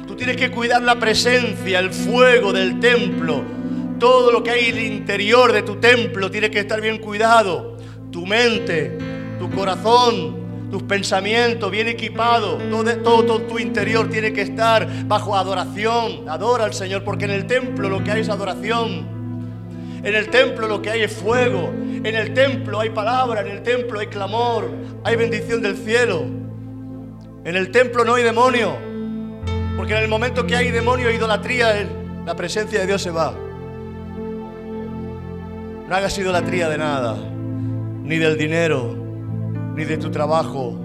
Tú 0.07 0.15
tienes 0.15 0.35
que 0.35 0.51
cuidar 0.51 0.81
la 0.81 0.99
presencia, 0.99 1.79
el 1.79 1.91
fuego 1.91 2.51
del 2.51 2.79
templo. 2.79 3.43
Todo 3.99 4.31
lo 4.31 4.43
que 4.43 4.51
hay 4.51 4.65
en 4.65 4.77
el 4.77 4.85
interior 4.85 5.53
de 5.53 5.61
tu 5.61 5.75
templo 5.75 6.29
tiene 6.31 6.49
que 6.49 6.59
estar 6.59 6.81
bien 6.81 6.97
cuidado. 6.97 7.77
Tu 8.11 8.25
mente, 8.25 8.97
tu 9.39 9.49
corazón, 9.51 10.69
tus 10.71 10.83
pensamientos 10.83 11.69
bien 11.69 11.87
equipados, 11.87 12.61
todo, 12.69 13.25
todo, 13.25 13.41
tu 13.43 13.59
interior 13.59 14.09
tiene 14.09 14.33
que 14.33 14.41
estar 14.41 15.05
bajo 15.05 15.35
adoración. 15.35 16.27
Adora 16.27 16.65
al 16.65 16.73
Señor, 16.73 17.03
porque 17.03 17.25
en 17.25 17.31
el 17.31 17.45
templo 17.45 17.89
lo 17.89 18.03
que 18.03 18.11
hay 18.11 18.21
es 18.21 18.29
adoración. 18.29 19.20
En 20.03 20.15
el 20.15 20.29
templo 20.29 20.67
lo 20.67 20.81
que 20.81 20.89
hay 20.89 21.03
es 21.03 21.13
fuego. 21.13 21.71
En 22.03 22.15
el 22.15 22.33
templo 22.33 22.79
hay 22.79 22.89
palabra, 22.89 23.41
en 23.41 23.47
el 23.47 23.63
templo 23.63 23.99
hay 23.99 24.07
clamor, 24.07 24.69
hay 25.03 25.15
bendición 25.15 25.61
del 25.61 25.77
cielo. 25.77 26.23
En 27.43 27.55
el 27.55 27.71
templo 27.71 28.03
no 28.03 28.15
hay 28.15 28.23
demonio. 28.23 28.75
Porque 29.77 29.93
en 29.95 30.03
el 30.03 30.07
momento 30.07 30.45
que 30.45 30.55
hay 30.55 30.71
demonio 30.71 31.09
e 31.09 31.15
idolatría, 31.15 31.87
la 32.25 32.35
presencia 32.35 32.79
de 32.79 32.87
Dios 32.87 33.01
se 33.01 33.11
va. 33.11 33.33
No 35.87 35.95
hagas 35.95 36.17
idolatría 36.17 36.69
de 36.69 36.77
nada, 36.77 37.15
ni 37.15 38.17
del 38.17 38.37
dinero, 38.37 38.95
ni 39.75 39.83
de 39.85 39.97
tu 39.97 40.09
trabajo, 40.09 40.79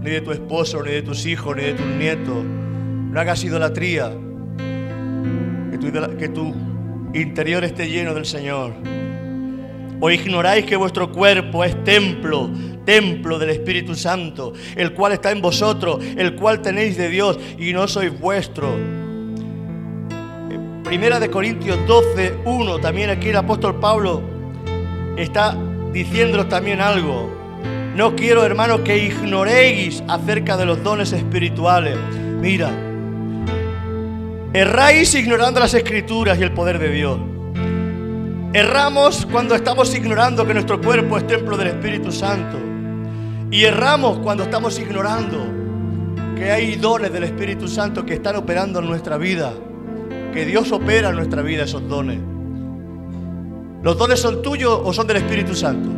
ni 0.00 0.10
de 0.10 0.20
tu 0.20 0.32
esposo, 0.32 0.82
ni 0.82 0.90
de 0.90 1.02
tus 1.02 1.26
hijos, 1.26 1.56
ni 1.56 1.62
de 1.62 1.74
tus 1.74 1.86
nietos. 1.86 2.44
No 2.44 3.20
hagas 3.20 3.44
idolatría. 3.44 4.10
Que 5.70 5.78
tu, 5.78 6.16
que 6.16 6.28
interior 7.14 7.64
esté 7.64 7.88
lleno 7.88 8.14
del 8.14 8.26
Señor. 8.26 8.74
O 10.00 10.10
ignoráis 10.10 10.64
que 10.64 10.76
vuestro 10.76 11.12
cuerpo 11.12 11.62
es 11.62 11.82
templo, 11.84 12.50
templo 12.84 13.38
del 13.38 13.50
Espíritu 13.50 13.94
Santo, 13.94 14.52
el 14.74 14.92
cual 14.94 15.12
está 15.12 15.30
en 15.30 15.40
vosotros, 15.40 16.04
el 16.16 16.34
cual 16.34 16.60
tenéis 16.60 16.96
de 16.96 17.08
Dios 17.08 17.38
y 17.58 17.72
no 17.72 17.86
sois 17.86 18.18
vuestro. 18.18 18.68
Primera 20.84 21.20
de 21.20 21.30
Corintios 21.30 21.78
12, 21.86 22.38
1, 22.44 22.78
también 22.80 23.10
aquí 23.10 23.28
el 23.28 23.36
apóstol 23.36 23.78
Pablo 23.78 24.22
está 25.16 25.56
diciéndonos 25.92 26.48
también 26.48 26.80
algo. 26.80 27.30
No 27.94 28.16
quiero, 28.16 28.44
hermanos, 28.44 28.80
que 28.80 29.04
ignoréis 29.04 30.02
acerca 30.08 30.56
de 30.56 30.66
los 30.66 30.82
dones 30.82 31.12
espirituales. 31.12 31.96
Mira, 32.40 32.70
erráis 34.52 35.14
ignorando 35.14 35.60
las 35.60 35.74
escrituras 35.74 36.38
y 36.38 36.42
el 36.42 36.52
poder 36.52 36.78
de 36.78 36.90
Dios. 36.90 37.18
Erramos 38.52 39.26
cuando 39.26 39.54
estamos 39.54 39.94
ignorando 39.94 40.46
que 40.46 40.52
nuestro 40.52 40.80
cuerpo 40.80 41.16
es 41.16 41.26
templo 41.26 41.56
del 41.56 41.68
Espíritu 41.68 42.12
Santo. 42.12 42.58
Y 43.50 43.64
erramos 43.64 44.18
cuando 44.18 44.44
estamos 44.44 44.78
ignorando 44.78 45.46
que 46.36 46.50
hay 46.50 46.76
dones 46.76 47.12
del 47.12 47.24
Espíritu 47.24 47.66
Santo 47.66 48.04
que 48.04 48.14
están 48.14 48.36
operando 48.36 48.80
en 48.80 48.86
nuestra 48.86 49.16
vida. 49.16 49.54
Que 50.34 50.44
Dios 50.44 50.70
opera 50.72 51.10
en 51.10 51.16
nuestra 51.16 51.40
vida 51.40 51.64
esos 51.64 51.88
dones. 51.88 52.18
¿Los 53.82 53.96
dones 53.96 54.20
son 54.20 54.42
tuyos 54.42 54.80
o 54.84 54.92
son 54.92 55.06
del 55.06 55.18
Espíritu 55.18 55.54
Santo? 55.54 55.88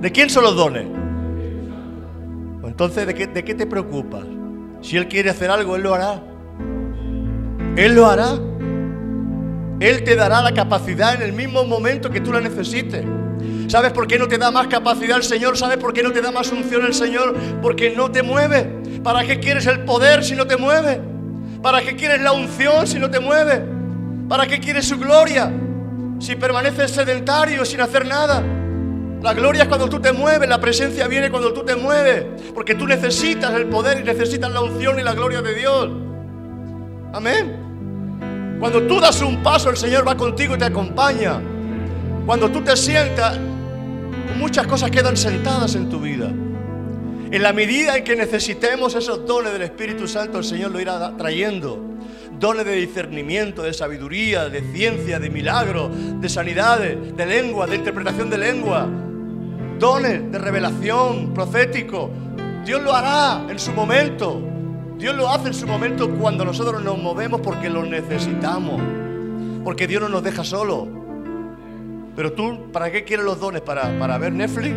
¿De 0.00 0.10
quién 0.10 0.30
son 0.30 0.44
los 0.44 0.56
dones? 0.56 0.86
Entonces, 2.64 3.06
¿de 3.06 3.14
qué, 3.14 3.26
¿de 3.26 3.44
qué 3.44 3.54
te 3.54 3.66
preocupas? 3.66 4.24
Si 4.80 4.96
Él 4.96 5.06
quiere 5.08 5.30
hacer 5.30 5.50
algo, 5.50 5.76
Él 5.76 5.82
lo 5.82 5.94
hará. 5.94 6.22
Él 7.76 7.94
lo 7.94 8.06
hará. 8.06 8.34
Él 9.80 10.04
te 10.04 10.16
dará 10.16 10.40
la 10.40 10.54
capacidad 10.54 11.14
en 11.14 11.22
el 11.22 11.32
mismo 11.32 11.64
momento 11.64 12.10
que 12.10 12.20
tú 12.20 12.32
la 12.32 12.40
necesites. 12.40 13.04
¿Sabes 13.68 13.92
por 13.92 14.06
qué 14.06 14.18
no 14.18 14.28
te 14.28 14.38
da 14.38 14.50
más 14.50 14.68
capacidad 14.68 15.18
el 15.18 15.22
Señor? 15.22 15.58
¿Sabes 15.58 15.76
por 15.76 15.92
qué 15.92 16.02
no 16.02 16.12
te 16.12 16.22
da 16.22 16.30
más 16.30 16.50
unción 16.50 16.86
el 16.86 16.94
Señor? 16.94 17.36
Porque 17.60 17.90
no 17.94 18.10
te 18.10 18.22
mueve. 18.22 18.64
¿Para 19.02 19.24
qué 19.24 19.38
quieres 19.38 19.66
el 19.66 19.80
poder 19.80 20.24
si 20.24 20.34
no 20.34 20.46
te 20.46 20.56
mueve? 20.56 21.00
¿Para 21.62 21.82
qué 21.82 21.96
quieres 21.96 22.22
la 22.22 22.32
unción 22.32 22.86
si 22.86 22.98
no 22.98 23.10
te 23.10 23.20
mueve? 23.20 23.62
¿Para 24.28 24.46
qué 24.46 24.58
quieres 24.58 24.86
su 24.86 24.98
gloria 24.98 25.52
si 26.18 26.34
permaneces 26.36 26.90
sedentario 26.90 27.64
sin 27.64 27.80
hacer 27.80 28.06
nada? 28.06 28.42
La 29.22 29.34
gloria 29.34 29.62
es 29.62 29.68
cuando 29.68 29.88
tú 29.88 30.00
te 30.00 30.12
mueves, 30.12 30.48
la 30.48 30.60
presencia 30.60 31.08
viene 31.08 31.30
cuando 31.30 31.52
tú 31.52 31.64
te 31.64 31.74
mueves, 31.74 32.24
porque 32.54 32.74
tú 32.74 32.86
necesitas 32.86 33.54
el 33.54 33.66
poder 33.66 33.98
y 34.00 34.04
necesitas 34.04 34.50
la 34.52 34.60
unción 34.60 34.98
y 35.00 35.02
la 35.02 35.14
gloria 35.14 35.42
de 35.42 35.54
Dios. 35.54 35.90
Amén. 37.12 37.55
Cuando 38.58 38.82
tú 38.82 39.00
das 39.00 39.20
un 39.20 39.42
paso, 39.42 39.68
el 39.68 39.76
Señor 39.76 40.06
va 40.06 40.16
contigo 40.16 40.54
y 40.54 40.58
te 40.58 40.64
acompaña. 40.64 41.40
Cuando 42.24 42.50
tú 42.50 42.62
te 42.62 42.76
sientas, 42.76 43.38
muchas 44.38 44.66
cosas 44.66 44.90
quedan 44.90 45.16
sentadas 45.16 45.74
en 45.74 45.90
tu 45.90 46.00
vida. 46.00 46.32
En 47.30 47.42
la 47.42 47.52
medida 47.52 47.96
en 47.96 48.04
que 48.04 48.16
necesitemos 48.16 48.94
esos 48.94 49.26
dones 49.26 49.52
del 49.52 49.62
Espíritu 49.62 50.08
Santo, 50.08 50.38
el 50.38 50.44
Señor 50.44 50.70
lo 50.70 50.80
irá 50.80 51.16
trayendo. 51.16 51.82
Dones 52.38 52.64
de 52.64 52.76
discernimiento, 52.76 53.62
de 53.62 53.74
sabiduría, 53.74 54.48
de 54.48 54.62
ciencia, 54.72 55.18
de 55.18 55.28
milagro, 55.28 55.90
de 55.90 56.28
sanidades, 56.28 57.16
de 57.16 57.26
lengua, 57.26 57.66
de 57.66 57.76
interpretación 57.76 58.30
de 58.30 58.38
lengua, 58.38 58.88
dones 59.78 60.30
de 60.32 60.38
revelación 60.38 61.34
profético. 61.34 62.10
Dios 62.64 62.82
lo 62.82 62.94
hará 62.94 63.44
en 63.50 63.58
su 63.58 63.72
momento. 63.72 64.55
Dios 64.98 65.14
lo 65.14 65.28
hace 65.28 65.48
en 65.48 65.54
su 65.54 65.66
momento 65.66 66.10
cuando 66.10 66.44
nosotros 66.44 66.82
nos 66.82 66.98
movemos 66.98 67.40
porque 67.42 67.68
lo 67.68 67.84
necesitamos. 67.84 68.80
Porque 69.62 69.86
Dios 69.86 70.00
no 70.00 70.08
nos 70.08 70.22
deja 70.22 70.42
solo. 70.42 70.88
Pero 72.14 72.32
tú, 72.32 72.72
¿para 72.72 72.90
qué 72.90 73.04
quieres 73.04 73.26
los 73.26 73.38
dones? 73.38 73.60
¿Para, 73.60 73.98
para 73.98 74.16
ver 74.16 74.32
Netflix? 74.32 74.74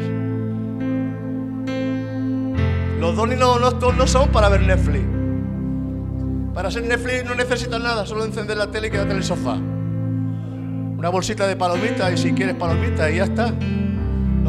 Los 2.99 3.15
dones 3.15 3.39
no, 3.39 3.57
no, 3.59 4.07
son 4.07 4.29
para 4.29 4.49
ver 4.49 4.61
Netflix. 4.61 5.05
Para 6.53 6.67
hacer 6.67 6.83
Netflix 6.83 7.23
no 7.23 7.33
necesitas 7.33 7.81
nada, 7.81 8.05
solo 8.05 8.25
encender 8.25 8.57
la 8.57 8.69
tele 8.69 8.87
y 8.87 8.91
quedarte 8.91 9.11
en 9.11 9.17
el 9.17 9.23
sofá. 9.23 9.53
Una 9.53 11.07
bolsita 11.07 11.47
de 11.47 11.55
palomitas 11.55 12.11
y 12.11 12.17
si 12.17 12.33
quieres 12.33 12.55
palomitas 12.55 13.09
y 13.09 13.15
ya 13.15 13.23
está. 13.23 13.53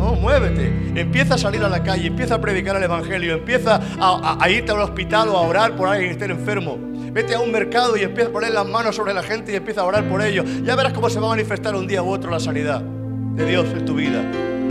No, 0.00 0.14
muévete. 0.14 0.72
Empieza 0.98 1.34
a 1.34 1.38
salir 1.38 1.62
a 1.62 1.68
la 1.68 1.82
calle, 1.82 2.06
empieza 2.06 2.36
a 2.36 2.40
predicar 2.40 2.74
el 2.74 2.82
Evangelio, 2.82 3.34
empieza 3.34 3.78
a, 4.00 4.48
irte 4.48 4.72
al 4.72 4.80
hospital 4.80 5.28
o 5.28 5.36
a 5.36 5.42
orar 5.42 5.76
por 5.76 5.88
alguien 5.88 6.08
que 6.08 6.12
esté 6.12 6.32
enfermo. 6.32 6.78
Vete 7.12 7.34
a 7.34 7.40
un 7.40 7.52
mercado 7.52 7.98
y 7.98 8.02
empieza 8.02 8.30
a 8.30 8.32
poner 8.32 8.52
las 8.52 8.66
manos 8.66 8.96
sobre 8.96 9.12
la 9.12 9.22
gente 9.22 9.52
y 9.52 9.56
empieza 9.56 9.82
a 9.82 9.84
orar 9.84 10.04
por 10.04 10.22
ellos. 10.22 10.46
Ya 10.62 10.74
verás 10.74 10.94
cómo 10.94 11.10
se 11.10 11.20
va 11.20 11.26
a 11.26 11.30
manifestar 11.30 11.74
un 11.74 11.86
día 11.86 12.02
u 12.02 12.08
otro 12.08 12.30
la 12.30 12.40
sanidad 12.40 12.80
de 12.80 13.44
Dios 13.44 13.66
en 13.76 13.84
tu 13.84 13.94
vida. 13.96 14.22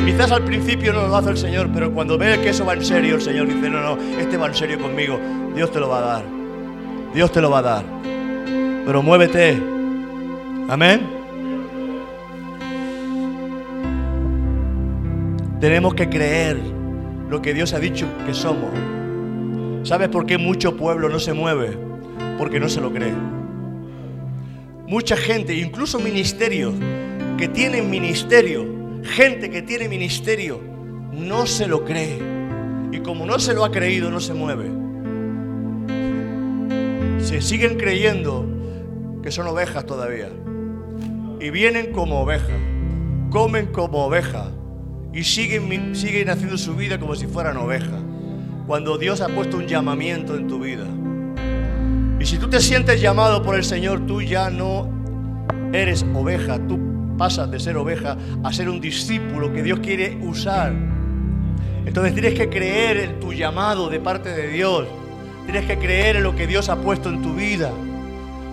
Quizás 0.03 0.31
al 0.31 0.43
principio 0.43 0.93
no 0.93 1.07
lo 1.07 1.15
hace 1.15 1.29
el 1.29 1.37
Señor, 1.37 1.69
pero 1.71 1.93
cuando 1.93 2.17
ve 2.17 2.39
que 2.41 2.49
eso 2.49 2.65
va 2.65 2.73
en 2.73 2.83
serio, 2.83 3.15
el 3.15 3.21
Señor 3.21 3.47
dice, 3.47 3.69
no, 3.69 3.81
no, 3.81 4.01
este 4.19 4.35
va 4.35 4.47
en 4.47 4.55
serio 4.55 4.79
conmigo. 4.79 5.19
Dios 5.53 5.71
te 5.71 5.79
lo 5.79 5.89
va 5.89 5.99
a 5.99 6.01
dar. 6.01 6.23
Dios 7.13 7.31
te 7.31 7.39
lo 7.39 7.51
va 7.51 7.59
a 7.59 7.61
dar. 7.61 7.83
Pero 8.83 9.03
muévete. 9.03 9.61
Amén. 10.69 11.18
Tenemos 15.59 15.93
que 15.93 16.07
creer 16.07 16.57
lo 17.29 17.41
que 17.41 17.53
Dios 17.53 17.73
ha 17.73 17.79
dicho 17.79 18.07
que 18.25 18.33
somos. 18.33 18.69
¿Sabes 19.83 20.07
por 20.07 20.25
qué 20.25 20.37
mucho 20.37 20.77
pueblo 20.77 21.09
no 21.09 21.19
se 21.19 21.33
mueve? 21.33 21.77
Porque 22.37 22.61
no 22.61 22.69
se 22.69 22.79
lo 22.79 22.93
cree. 22.93 23.13
Mucha 24.87 25.17
gente, 25.17 25.53
incluso 25.53 25.99
ministerios, 25.99 26.73
que 27.37 27.49
tienen 27.49 27.89
ministerio, 27.89 28.65
gente 29.03 29.49
que 29.49 29.61
tiene 29.61 29.89
ministerio, 29.89 30.61
no 31.11 31.45
se 31.45 31.67
lo 31.67 31.83
cree. 31.83 32.17
Y 32.93 32.99
como 32.99 33.25
no 33.25 33.37
se 33.37 33.53
lo 33.53 33.65
ha 33.65 33.71
creído, 33.71 34.09
no 34.09 34.21
se 34.21 34.33
mueve. 34.33 34.71
Se 37.19 37.41
siguen 37.41 37.77
creyendo 37.77 38.47
que 39.21 39.29
son 39.29 39.45
ovejas 39.47 39.85
todavía. 39.85 40.29
Y 41.41 41.49
vienen 41.49 41.91
como 41.91 42.21
ovejas, 42.21 42.57
comen 43.29 43.67
como 43.67 44.05
ovejas 44.05 44.53
y 45.13 45.23
siguen, 45.23 45.95
siguen 45.95 46.29
haciendo 46.29 46.57
su 46.57 46.75
vida 46.75 46.99
como 46.99 47.15
si 47.15 47.27
fueran 47.27 47.57
ovejas. 47.57 48.01
Cuando 48.67 48.97
Dios 48.97 49.21
ha 49.21 49.27
puesto 49.29 49.57
un 49.57 49.67
llamamiento 49.67 50.35
en 50.35 50.47
tu 50.47 50.59
vida. 50.59 50.85
Y 52.19 52.25
si 52.25 52.37
tú 52.37 52.49
te 52.49 52.59
sientes 52.59 53.01
llamado 53.01 53.41
por 53.41 53.55
el 53.55 53.63
Señor, 53.63 54.05
tú 54.05 54.21
ya 54.21 54.49
no 54.49 54.89
eres 55.73 56.05
oveja, 56.13 56.59
tú 56.67 56.77
pasas 57.17 57.49
de 57.49 57.59
ser 57.59 57.77
oveja 57.77 58.17
a 58.43 58.53
ser 58.53 58.69
un 58.69 58.79
discípulo 58.79 59.51
que 59.51 59.63
Dios 59.63 59.79
quiere 59.79 60.17
usar. 60.21 60.73
Entonces 61.85 62.13
tienes 62.13 62.35
que 62.35 62.49
creer 62.49 62.97
en 62.97 63.19
tu 63.19 63.33
llamado 63.33 63.89
de 63.89 63.99
parte 63.99 64.29
de 64.29 64.49
Dios. 64.49 64.87
Tienes 65.45 65.65
que 65.65 65.79
creer 65.79 66.17
en 66.17 66.23
lo 66.23 66.35
que 66.35 66.45
Dios 66.45 66.69
ha 66.69 66.75
puesto 66.75 67.09
en 67.09 67.21
tu 67.21 67.33
vida. 67.33 67.71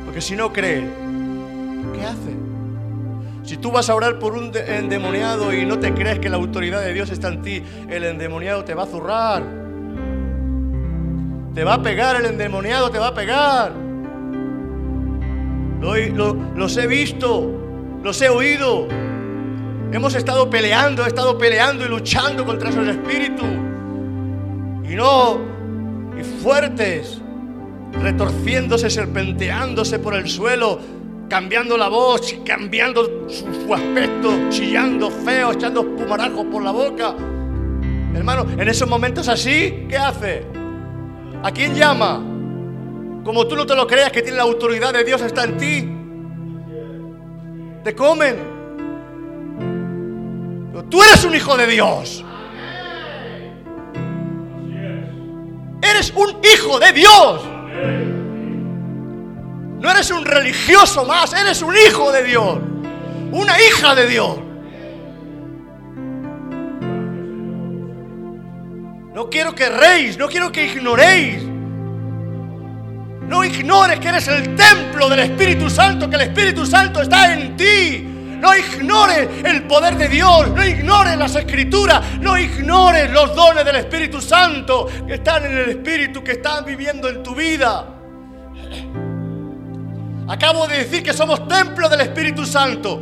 Porque 0.04 0.20
si 0.20 0.36
no 0.36 0.52
crees, 0.52 0.84
¿qué 1.92 2.06
haces? 2.06 2.45
Si 3.46 3.58
tú 3.58 3.70
vas 3.70 3.88
a 3.88 3.94
orar 3.94 4.18
por 4.18 4.34
un 4.34 4.50
endemoniado 4.56 5.54
y 5.54 5.64
no 5.64 5.78
te 5.78 5.94
crees 5.94 6.18
que 6.18 6.28
la 6.28 6.36
autoridad 6.36 6.80
de 6.80 6.92
Dios 6.92 7.10
está 7.10 7.28
en 7.28 7.42
ti, 7.42 7.62
el 7.88 8.02
endemoniado 8.02 8.64
te 8.64 8.74
va 8.74 8.82
a 8.82 8.86
zurrar. 8.86 9.44
Te 11.54 11.62
va 11.62 11.74
a 11.74 11.82
pegar, 11.82 12.16
el 12.16 12.26
endemoniado 12.26 12.90
te 12.90 12.98
va 12.98 13.06
a 13.06 13.14
pegar. 13.14 13.72
los 15.80 16.76
he 16.76 16.86
visto, 16.88 18.00
los 18.02 18.20
he 18.20 18.28
oído. 18.28 18.88
Hemos 19.92 20.16
estado 20.16 20.50
peleando, 20.50 21.04
he 21.04 21.06
estado 21.06 21.38
peleando 21.38 21.84
y 21.84 21.88
luchando 21.88 22.44
contra 22.44 22.70
esos 22.70 22.88
espíritus. 22.88 23.46
Y 24.90 24.96
no, 24.96 25.38
y 26.18 26.24
fuertes, 26.42 27.20
retorciéndose, 27.92 28.90
serpenteándose 28.90 30.00
por 30.00 30.16
el 30.16 30.28
suelo, 30.28 30.95
cambiando 31.28 31.76
la 31.76 31.88
voz, 31.88 32.34
cambiando 32.44 33.28
su, 33.28 33.74
aspecto, 33.74 34.32
chillando 34.50 35.10
feo, 35.10 35.52
echando 35.52 35.80
espumarajos 35.80 36.46
por 36.46 36.62
la 36.62 36.70
boca. 36.70 37.14
Hermano, 38.14 38.46
en 38.58 38.68
esos 38.68 38.88
momentos 38.88 39.28
así, 39.28 39.86
¿qué 39.88 39.96
hace? 39.96 40.44
¿A 41.42 41.50
quién 41.50 41.74
llama? 41.74 42.22
Como 43.24 43.46
tú 43.46 43.56
no 43.56 43.66
te 43.66 43.74
lo 43.74 43.86
creas 43.86 44.12
que 44.12 44.22
tiene 44.22 44.36
la 44.36 44.44
autoridad 44.44 44.92
de 44.92 45.04
Dios 45.04 45.20
está 45.20 45.44
en 45.44 45.56
ti. 45.56 45.88
Te 47.82 47.94
comen. 47.94 48.56
Tú 50.88 51.02
eres 51.02 51.24
un 51.24 51.34
hijo 51.34 51.56
de 51.56 51.66
Dios. 51.66 52.24
Eres 55.82 56.12
un 56.14 56.36
hijo 56.44 56.78
de 56.78 56.92
Dios. 56.92 57.42
No 59.78 59.90
eres 59.90 60.10
un 60.10 60.24
religioso 60.24 61.04
más, 61.04 61.32
eres 61.34 61.62
un 61.62 61.74
hijo 61.76 62.10
de 62.10 62.24
Dios. 62.24 62.58
Una 63.32 63.60
hija 63.60 63.94
de 63.94 64.06
Dios. 64.06 64.36
No 69.14 69.30
quiero 69.30 69.54
que 69.54 69.68
reís, 69.68 70.18
no 70.18 70.28
quiero 70.28 70.52
que 70.52 70.66
ignoréis. 70.66 71.42
No 71.42 73.44
ignores 73.44 73.98
que 73.98 74.08
eres 74.08 74.28
el 74.28 74.54
templo 74.54 75.08
del 75.08 75.20
Espíritu 75.20 75.68
Santo, 75.68 76.08
que 76.08 76.16
el 76.16 76.22
Espíritu 76.22 76.64
Santo 76.64 77.02
está 77.02 77.34
en 77.34 77.56
ti. 77.56 78.06
No 78.40 78.54
ignores 78.54 79.28
el 79.44 79.62
poder 79.62 79.96
de 79.96 80.08
Dios, 80.08 80.50
no 80.50 80.64
ignores 80.64 81.16
las 81.16 81.34
escrituras, 81.34 82.18
no 82.20 82.38
ignores 82.38 83.10
los 83.10 83.34
dones 83.34 83.64
del 83.64 83.76
Espíritu 83.76 84.20
Santo 84.20 84.86
que 85.06 85.14
están 85.14 85.46
en 85.46 85.58
el 85.58 85.70
Espíritu, 85.70 86.22
que 86.22 86.32
están 86.32 86.64
viviendo 86.64 87.08
en 87.08 87.22
tu 87.22 87.34
vida. 87.34 87.86
Acabo 90.28 90.66
de 90.66 90.78
decir 90.78 91.02
que 91.02 91.12
somos 91.12 91.46
templo 91.46 91.88
del 91.88 92.00
Espíritu 92.00 92.44
Santo. 92.44 93.00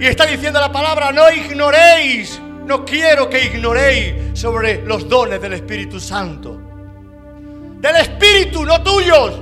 Y 0.00 0.06
está 0.06 0.26
diciendo 0.26 0.60
la 0.60 0.70
palabra, 0.70 1.12
no 1.12 1.30
ignoréis, 1.30 2.40
no 2.66 2.84
quiero 2.84 3.28
que 3.28 3.44
ignoréis 3.44 4.38
sobre 4.38 4.82
los 4.82 5.08
dones 5.08 5.40
del 5.40 5.54
Espíritu 5.54 5.98
Santo. 6.00 6.60
Del 7.80 7.96
Espíritu, 7.96 8.64
no 8.64 8.82
tuyos. 8.82 9.40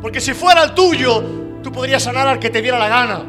Porque 0.00 0.20
si 0.20 0.32
fuera 0.32 0.62
el 0.64 0.72
tuyo, 0.72 1.40
Tú 1.62 1.70
podrías 1.72 2.02
sanar 2.02 2.26
al 2.26 2.38
que 2.38 2.50
te 2.50 2.62
diera 2.62 2.78
la 2.78 2.88
gana. 2.88 3.22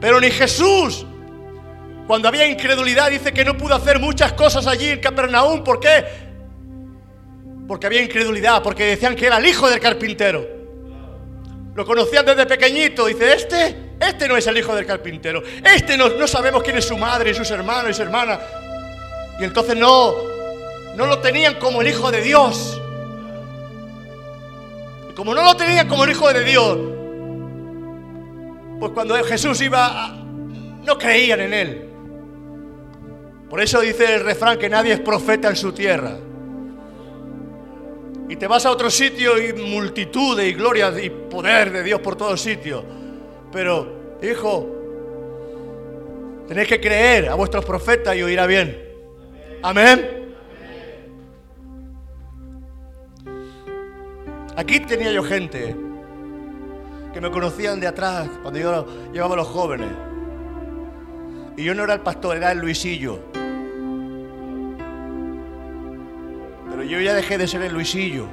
Pero 0.00 0.20
ni 0.20 0.30
Jesús, 0.30 1.06
cuando 2.06 2.28
había 2.28 2.46
incredulidad, 2.46 3.10
dice 3.10 3.32
que 3.32 3.44
no 3.44 3.56
pudo 3.56 3.74
hacer 3.74 4.00
muchas 4.00 4.32
cosas 4.32 4.66
allí 4.66 4.88
en 4.88 5.00
Capernaum. 5.00 5.62
¿Por 5.62 5.80
qué? 5.80 6.04
Porque 7.66 7.86
había 7.86 8.02
incredulidad, 8.02 8.62
porque 8.62 8.84
decían 8.84 9.16
que 9.16 9.26
era 9.26 9.38
el 9.38 9.46
hijo 9.46 9.68
del 9.68 9.80
carpintero. 9.80 10.46
Lo 11.74 11.84
conocían 11.84 12.24
desde 12.24 12.46
pequeñito. 12.46 13.06
Dice, 13.06 13.32
este, 13.34 13.76
este 14.00 14.28
no 14.28 14.36
es 14.36 14.46
el 14.46 14.56
hijo 14.56 14.74
del 14.74 14.86
carpintero. 14.86 15.42
Este 15.64 15.96
no, 15.96 16.08
no 16.10 16.26
sabemos 16.26 16.62
quién 16.62 16.76
es 16.76 16.84
su 16.84 16.96
madre 16.96 17.30
y 17.30 17.34
sus 17.34 17.50
hermanos 17.50 17.90
y 17.90 17.94
su 17.94 18.02
hermana. 18.02 18.38
Y 19.40 19.44
entonces 19.44 19.76
no, 19.76 20.14
no 20.96 21.06
lo 21.06 21.18
tenían 21.18 21.56
como 21.56 21.82
el 21.82 21.88
hijo 21.88 22.10
de 22.10 22.22
Dios 22.22 22.80
como 25.16 25.34
no 25.34 25.42
lo 25.42 25.56
tenían 25.56 25.88
como 25.88 26.04
el 26.04 26.10
Hijo 26.10 26.30
de 26.30 26.44
Dios, 26.44 26.78
pues 28.78 28.92
cuando 28.92 29.14
Jesús 29.24 29.60
iba, 29.62 30.14
no 30.84 30.98
creían 30.98 31.40
en 31.40 31.54
Él. 31.54 31.88
Por 33.48 33.62
eso 33.62 33.80
dice 33.80 34.14
el 34.14 34.24
refrán 34.24 34.58
que 34.58 34.68
nadie 34.68 34.92
es 34.92 35.00
profeta 35.00 35.48
en 35.48 35.56
su 35.56 35.72
tierra. 35.72 36.18
Y 38.28 38.36
te 38.36 38.46
vas 38.46 38.66
a 38.66 38.70
otro 38.70 38.90
sitio 38.90 39.40
y 39.40 39.52
multitud 39.52 40.40
y 40.40 40.52
gloria 40.52 40.92
y 41.00 41.10
poder 41.10 41.70
de 41.70 41.82
Dios 41.82 42.00
por 42.00 42.16
todos 42.16 42.40
sitios. 42.40 42.82
Pero, 43.52 44.16
hijo, 44.22 44.66
tenéis 46.48 46.68
que 46.68 46.80
creer 46.80 47.28
a 47.28 47.34
vuestros 47.34 47.64
profetas 47.64 48.16
y 48.16 48.22
oirá 48.22 48.46
bien. 48.46 48.82
Amén. 49.62 50.34
Aquí 54.56 54.80
tenía 54.80 55.12
yo 55.12 55.22
gente 55.22 55.76
que 57.12 57.20
me 57.20 57.30
conocían 57.30 57.78
de 57.78 57.86
atrás 57.86 58.28
cuando 58.42 58.58
yo 58.58 58.86
llevaba 59.12 59.34
a 59.34 59.36
los 59.36 59.48
jóvenes. 59.48 59.90
Y 61.56 61.64
yo 61.64 61.74
no 61.74 61.84
era 61.84 61.94
el 61.94 62.00
pastor, 62.00 62.36
era 62.36 62.52
el 62.52 62.58
Luisillo. 62.58 63.20
Pero 66.76 66.86
yo 66.86 67.00
ya 67.00 67.14
dejé 67.14 67.38
de 67.38 67.48
ser 67.48 67.62
el 67.62 67.72
Luisillo. 67.72 68.26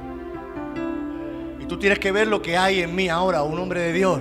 Y 1.58 1.64
tú 1.64 1.78
tienes 1.78 1.98
que 1.98 2.12
ver 2.12 2.26
lo 2.26 2.42
que 2.42 2.58
hay 2.58 2.82
en 2.82 2.94
mí 2.94 3.08
ahora, 3.08 3.42
un 3.42 3.58
hombre 3.58 3.80
de 3.80 3.92
Dios. 3.94 4.20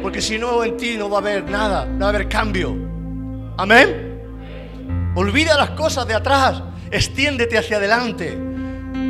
Porque 0.00 0.22
si 0.22 0.38
no, 0.38 0.64
en 0.64 0.78
ti 0.78 0.96
no 0.96 1.10
va 1.10 1.18
a 1.18 1.20
haber 1.20 1.44
nada, 1.44 1.84
no 1.84 2.00
va 2.00 2.06
a 2.06 2.08
haber 2.08 2.30
cambio. 2.30 2.74
Amén. 3.58 4.22
Olvida 5.14 5.54
las 5.54 5.70
cosas 5.70 6.08
de 6.08 6.14
atrás, 6.14 6.62
extiéndete 6.90 7.58
hacia 7.58 7.76
adelante. 7.76 8.38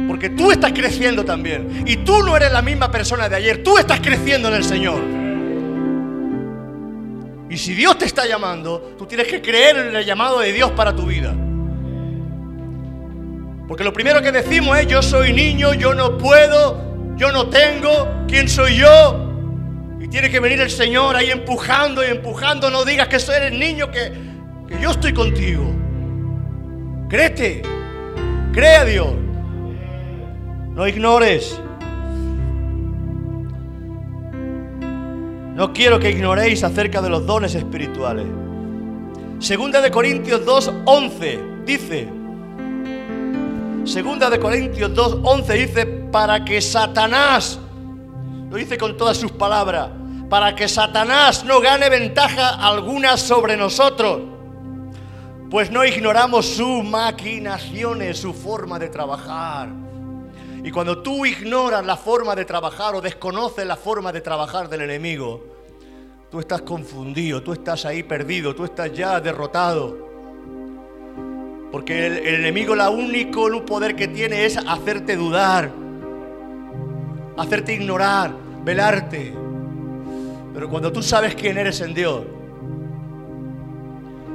Porque 0.08 0.30
tú 0.30 0.50
estás 0.50 0.72
creciendo 0.72 1.24
también. 1.24 1.84
Y 1.86 1.98
tú 1.98 2.24
no 2.24 2.36
eres 2.36 2.50
la 2.50 2.62
misma 2.62 2.90
persona 2.90 3.28
de 3.28 3.36
ayer. 3.36 3.62
Tú 3.62 3.78
estás 3.78 4.00
creciendo 4.00 4.48
en 4.48 4.54
el 4.54 4.64
Señor. 4.64 5.02
Y 7.48 7.56
si 7.56 7.74
Dios 7.74 7.96
te 7.96 8.06
está 8.06 8.26
llamando, 8.26 8.96
tú 8.98 9.06
tienes 9.06 9.28
que 9.28 9.40
creer 9.40 9.76
en 9.76 9.94
el 9.94 10.04
llamado 10.04 10.40
de 10.40 10.52
Dios 10.52 10.72
para 10.72 10.96
tu 10.96 11.06
vida. 11.06 11.32
Porque 13.68 13.82
lo 13.82 13.92
primero 13.92 14.22
que 14.22 14.30
decimos 14.30 14.78
es, 14.78 14.86
yo 14.86 15.02
soy 15.02 15.32
niño, 15.32 15.74
yo 15.74 15.92
no 15.94 16.16
puedo, 16.16 17.14
yo 17.16 17.32
no 17.32 17.48
tengo, 17.48 18.24
¿quién 18.28 18.48
soy 18.48 18.76
yo? 18.76 19.32
Y 20.00 20.08
tiene 20.08 20.30
que 20.30 20.38
venir 20.38 20.60
el 20.60 20.70
Señor 20.70 21.16
ahí 21.16 21.30
empujando 21.30 22.04
y 22.04 22.10
empujando. 22.10 22.70
No 22.70 22.84
digas 22.84 23.08
que 23.08 23.16
el 23.46 23.58
niño, 23.58 23.90
que, 23.90 24.12
que 24.68 24.80
yo 24.80 24.92
estoy 24.92 25.12
contigo. 25.12 25.64
Créete, 27.08 27.62
cree 28.52 28.76
a 28.76 28.84
Dios. 28.84 29.08
No 30.74 30.86
ignores. 30.86 31.60
No 35.54 35.72
quiero 35.72 35.98
que 35.98 36.10
ignoréis 36.10 36.62
acerca 36.62 37.00
de 37.00 37.08
los 37.08 37.26
dones 37.26 37.54
espirituales. 37.54 38.26
Segunda 39.38 39.80
de 39.80 39.90
Corintios 39.90 40.44
2:11 40.44 41.64
dice 41.64 42.15
Segunda 43.86 44.28
de 44.28 44.40
Corintios 44.40 44.92
2:11 44.92 45.52
dice 45.54 45.86
para 45.86 46.44
que 46.44 46.60
Satanás 46.60 47.56
lo 48.50 48.56
dice 48.56 48.76
con 48.76 48.96
todas 48.96 49.16
sus 49.16 49.30
palabras, 49.30 49.90
para 50.28 50.56
que 50.56 50.68
Satanás 50.68 51.44
no 51.44 51.60
gane 51.60 51.88
ventaja 51.88 52.66
alguna 52.66 53.16
sobre 53.16 53.56
nosotros, 53.56 54.22
pues 55.48 55.70
no 55.70 55.84
ignoramos 55.84 56.46
sus 56.46 56.82
maquinaciones, 56.82 58.18
su 58.18 58.34
forma 58.34 58.76
de 58.80 58.88
trabajar. 58.88 59.68
Y 60.64 60.70
cuando 60.72 61.00
tú 61.00 61.24
ignoras 61.24 61.86
la 61.86 61.96
forma 61.96 62.34
de 62.34 62.44
trabajar 62.44 62.96
o 62.96 63.00
desconoces 63.00 63.64
la 63.64 63.76
forma 63.76 64.10
de 64.10 64.20
trabajar 64.20 64.68
del 64.68 64.80
enemigo, 64.80 65.44
tú 66.28 66.40
estás 66.40 66.62
confundido, 66.62 67.40
tú 67.40 67.52
estás 67.52 67.84
ahí 67.84 68.02
perdido, 68.02 68.52
tú 68.52 68.64
estás 68.64 68.92
ya 68.92 69.20
derrotado. 69.20 70.05
Porque 71.72 72.06
el, 72.06 72.26
enemigo 72.26 72.74
lo 72.74 72.90
único 72.90 73.64
poder 73.64 73.96
que 73.96 74.08
tiene 74.08 74.46
es 74.46 74.56
hacerte 74.56 75.16
dudar, 75.16 75.70
hacerte 77.36 77.74
ignorar, 77.74 78.32
velarte. 78.64 79.34
Pero 80.54 80.70
cuando 80.70 80.92
tú 80.92 81.02
sabes 81.02 81.34
quién 81.34 81.58
eres 81.58 81.80
en 81.80 81.92
Dios, 81.92 82.22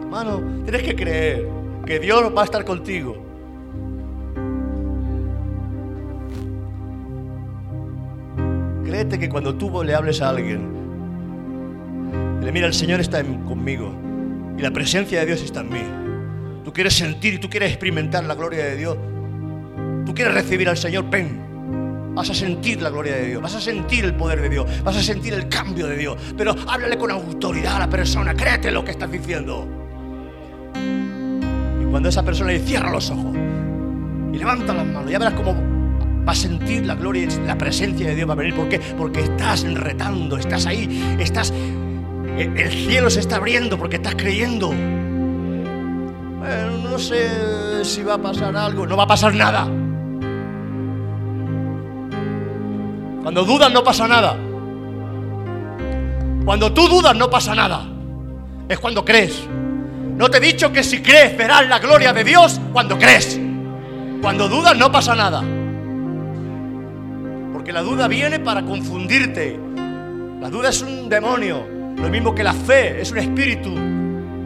hermano, 0.02 0.42
tienes 0.64 0.84
que 0.84 0.96
creer 0.96 1.48
que 1.86 2.00
Dios 2.00 2.32
va 2.36 2.42
a 2.42 2.46
estar 2.46 2.64
contigo 2.64 3.32
Créete 8.92 9.18
que 9.18 9.30
cuando 9.30 9.56
tú 9.56 9.82
le 9.86 9.96
hables 9.96 10.22
a 10.22 10.28
alguien, 10.28 10.68
le 12.44 12.52
mira, 12.52 12.68
el 12.68 12.74
Señor 12.74 13.00
está 13.00 13.24
conmigo. 13.24 13.90
Y 14.58 14.62
la 14.62 14.72
presencia 14.72 15.22
de 15.22 15.28
Dios 15.28 15.42
está 15.42 15.62
en 15.62 15.70
mí. 15.70 16.01
Tú 16.64 16.72
quieres 16.72 16.94
sentir 16.94 17.36
y 17.36 17.38
tú 17.40 17.50
quieres 17.50 17.70
experimentar 17.70 18.24
la 18.24 18.36
gloria 18.36 18.66
de 18.66 18.76
Dios. 18.78 18.98
Tú 20.06 20.14
quieres 20.14 20.34
recibir 20.34 20.70
al 20.70 20.78
Señor, 20.78 21.10
ven. 21.10 22.14
Vas 22.14 22.30
a 22.30 22.34
sentir 22.34 22.82
la 22.82 22.90
gloria 22.90 23.16
de 23.16 23.28
Dios, 23.28 23.42
vas 23.42 23.56
a 23.56 23.62
sentir 23.62 24.04
el 24.04 24.14
poder 24.14 24.42
de 24.42 24.50
Dios, 24.50 24.84
vas 24.84 24.98
a 24.98 25.02
sentir 25.02 25.34
el 25.34 25.48
cambio 25.48 25.88
de 25.88 25.96
Dios. 25.96 26.18
Pero 26.38 26.54
háblale 26.68 26.98
con 26.98 27.10
autoridad 27.10 27.78
a 27.78 27.80
la 27.80 27.90
persona, 27.90 28.34
créete 28.34 28.70
lo 28.70 28.84
que 28.84 28.92
estás 28.92 29.10
diciendo. 29.10 29.66
Y 30.76 31.86
cuando 31.90 32.10
esa 32.10 32.24
persona 32.24 32.52
le 32.52 32.60
cierra 32.60 32.92
los 32.92 33.10
ojos 33.10 33.34
y 34.34 34.38
levanta 34.38 34.74
las 34.74 34.86
manos, 34.86 35.10
ya 35.10 35.20
verás 35.20 35.36
cómo 35.36 35.56
va 36.28 36.34
a 36.34 36.36
sentir 36.36 36.86
la 36.86 36.96
gloria 36.96 37.28
la 37.46 37.58
presencia 37.58 38.08
de 38.10 38.16
Dios 38.16 38.28
va 38.28 38.34
a 38.34 38.36
venir. 38.36 38.56
¿Por 38.56 38.68
qué? 38.70 38.80
Porque 38.98 39.22
estás 39.22 39.64
retando, 39.74 40.38
estás 40.38 40.66
ahí, 40.66 41.18
estás. 41.20 41.54
El 42.38 42.72
cielo 42.72 43.10
se 43.10 43.22
está 43.22 43.38
abriendo 43.38 43.78
porque 43.78 43.96
estás 43.98 44.16
creyendo. 44.16 44.74
Bueno, 46.42 46.90
no 46.90 46.98
sé 46.98 47.86
si 47.86 48.02
va 48.02 48.16
a 48.16 48.18
pasar 48.18 48.58
algo, 48.58 48.88
no 48.88 48.98
va 48.98 49.04
a 49.04 49.08
pasar 49.08 49.32
nada. 49.36 49.68
Cuando 53.22 53.46
dudas 53.46 53.72
no 53.72 53.84
pasa 53.84 54.08
nada. 54.08 54.36
Cuando 56.44 56.74
tú 56.74 56.88
dudas 56.88 57.16
no 57.16 57.30
pasa 57.30 57.54
nada. 57.54 57.86
Es 58.68 58.80
cuando 58.80 59.06
crees. 59.06 59.48
No 60.18 60.32
te 60.32 60.40
he 60.40 60.42
dicho 60.42 60.74
que 60.74 60.84
si 60.84 61.04
crees 61.04 61.38
verás 61.38 61.70
la 61.70 61.78
gloria 61.78 62.12
de 62.12 62.24
Dios 62.24 62.60
cuando 62.74 62.98
crees. 62.98 63.40
Cuando 64.20 64.50
dudas 64.50 64.76
no 64.76 64.92
pasa 64.92 65.14
nada. 65.14 65.44
Porque 67.54 67.72
la 67.72 67.84
duda 67.84 68.08
viene 68.08 68.40
para 68.40 68.64
confundirte. 68.64 69.60
La 70.40 70.50
duda 70.50 70.70
es 70.70 70.82
un 70.82 71.08
demonio. 71.08 71.68
Lo 71.98 72.10
mismo 72.10 72.34
que 72.34 72.44
la 72.44 72.54
fe 72.54 73.00
es 73.00 73.12
un 73.12 73.20
espíritu 73.20 73.70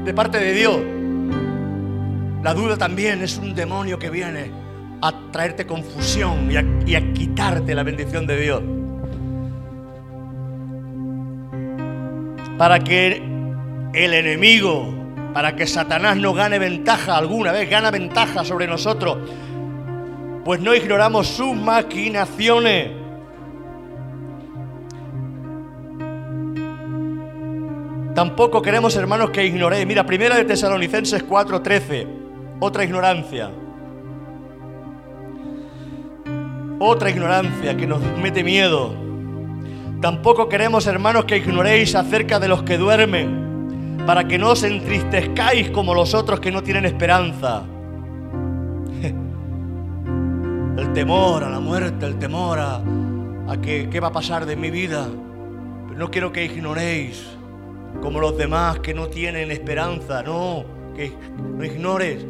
de 0.03 0.13
parte 0.13 0.39
de 0.39 0.51
Dios. 0.51 0.94
La 2.45 2.53
duda 2.53 2.77
también 2.77 3.23
es 3.23 3.39
un 3.39 3.55
demonio 3.55 3.97
que 3.97 4.11
viene 4.11 4.51
a 5.01 5.31
traerte 5.31 5.65
confusión 5.65 6.47
y 6.85 6.93
a, 6.93 7.11
quitarte 7.11 7.73
la 7.73 7.81
bendición 7.81 8.27
de 8.27 8.39
Dios. 8.39 8.61
Para 12.55 12.81
que 12.81 13.19
el 13.95 14.13
enemigo, 14.13 14.93
para 15.33 15.55
que 15.55 15.65
Satanás 15.65 16.17
no 16.17 16.35
gane 16.35 16.59
ventaja 16.59 17.17
alguna 17.17 17.51
vez, 17.51 17.67
gana 17.67 17.89
ventaja 17.89 18.45
sobre 18.45 18.67
nosotros, 18.67 19.17
pues 20.43 20.59
no 20.59 20.75
ignoramos 20.75 21.25
sus 21.25 21.55
maquinaciones. 21.55 22.91
Tampoco 28.13 28.61
queremos, 28.61 28.95
hermanos, 28.95 29.31
que 29.31 29.47
ignoréis. 29.47 29.87
Mira, 29.87 30.05
primera 30.05 30.35
de 30.35 30.45
Tesalonicenses 30.45 31.25
4:13, 31.27 32.24
otra 32.59 32.83
ignorancia. 32.83 33.51
Otra 36.79 37.09
ignorancia 37.09 37.75
que 37.77 37.87
nos 37.87 38.01
mete 38.21 38.43
miedo. 38.43 38.93
Tampoco 40.01 40.49
queremos, 40.49 40.87
hermanos, 40.87 41.25
que 41.25 41.37
ignoréis 41.37 41.95
acerca 41.95 42.39
de 42.39 42.47
los 42.47 42.63
que 42.63 42.77
duermen, 42.77 44.03
para 44.05 44.27
que 44.27 44.37
no 44.37 44.51
os 44.51 44.63
entristezcáis 44.63 45.69
como 45.71 45.93
los 45.93 46.13
otros 46.13 46.39
que 46.39 46.51
no 46.51 46.61
tienen 46.61 46.85
esperanza. 46.85 47.63
El 50.77 50.93
temor 50.93 51.43
a 51.43 51.49
la 51.49 51.59
muerte, 51.59 52.05
el 52.05 52.19
temor 52.19 52.59
a, 52.59 52.81
a 53.47 53.57
que 53.61 53.89
qué 53.89 53.99
va 54.01 54.09
a 54.09 54.11
pasar 54.11 54.45
de 54.45 54.57
mi 54.57 54.69
vida. 54.69 55.07
Pero 55.87 55.97
no 55.97 56.11
quiero 56.11 56.33
que 56.33 56.43
ignoréis 56.43 57.25
como 58.01 58.19
los 58.19 58.37
demás 58.37 58.79
que 58.79 58.93
no 58.93 59.07
tienen 59.07 59.51
esperanza. 59.51 60.21
No, 60.21 60.65
que 60.93 61.13
no 61.57 61.63
ignores 61.63 62.25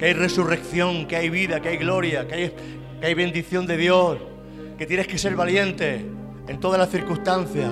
que 0.00 0.06
hay 0.06 0.12
resurrección, 0.14 1.06
que 1.06 1.14
hay 1.14 1.28
vida, 1.28 1.60
que 1.60 1.68
hay 1.68 1.76
gloria, 1.76 2.26
que 2.26 2.34
hay, 2.34 2.52
que 2.98 3.06
hay 3.06 3.12
bendición 3.12 3.66
de 3.66 3.76
Dios, 3.76 4.16
que 4.78 4.86
tienes 4.86 5.06
que 5.06 5.18
ser 5.18 5.36
valiente 5.36 6.06
en 6.48 6.58
todas 6.58 6.80
las 6.80 6.88
circunstancias. 6.88 7.70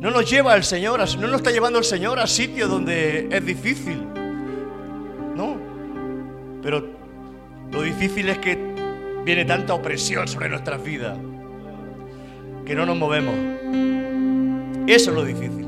No 0.00 0.10
nos 0.12 0.30
lleva 0.30 0.54
el 0.54 0.62
Señor, 0.62 1.00
no 1.18 1.26
nos 1.26 1.38
está 1.38 1.50
llevando 1.50 1.80
el 1.80 1.84
Señor 1.84 2.20
a 2.20 2.28
sitios 2.28 2.70
donde 2.70 3.26
es 3.32 3.44
difícil. 3.44 4.00
No. 5.34 5.56
Pero 6.62 6.86
lo 7.72 7.82
difícil 7.82 8.28
es 8.28 8.38
que 8.38 8.56
viene 9.24 9.44
tanta 9.44 9.74
opresión 9.74 10.28
sobre 10.28 10.48
nuestras 10.48 10.80
vidas 10.84 11.18
que 12.64 12.76
no 12.76 12.86
nos 12.86 12.96
movemos. 12.96 13.34
Eso 14.86 15.10
es 15.10 15.16
lo 15.16 15.24
difícil. 15.24 15.66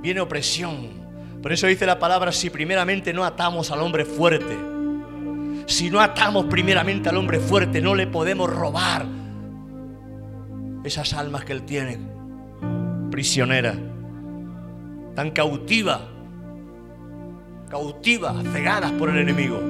Viene 0.00 0.20
opresión. 0.20 1.05
Por 1.42 1.52
eso 1.52 1.66
dice 1.66 1.86
la 1.86 1.98
palabra, 1.98 2.32
si 2.32 2.50
primeramente 2.50 3.12
no 3.12 3.24
atamos 3.24 3.70
al 3.70 3.80
hombre 3.80 4.04
fuerte, 4.04 4.56
si 5.66 5.90
no 5.90 6.00
atamos 6.00 6.46
primeramente 6.46 7.08
al 7.08 7.16
hombre 7.16 7.40
fuerte, 7.40 7.80
no 7.80 7.94
le 7.94 8.06
podemos 8.06 8.48
robar 8.48 9.06
esas 10.84 11.12
almas 11.12 11.44
que 11.44 11.52
él 11.52 11.62
tiene, 11.62 11.98
prisionera, 13.10 13.74
tan 15.14 15.30
cautiva, 15.32 16.08
cautiva, 17.68 18.34
cegadas 18.52 18.92
por 18.92 19.10
el 19.10 19.18
enemigo. 19.18 19.60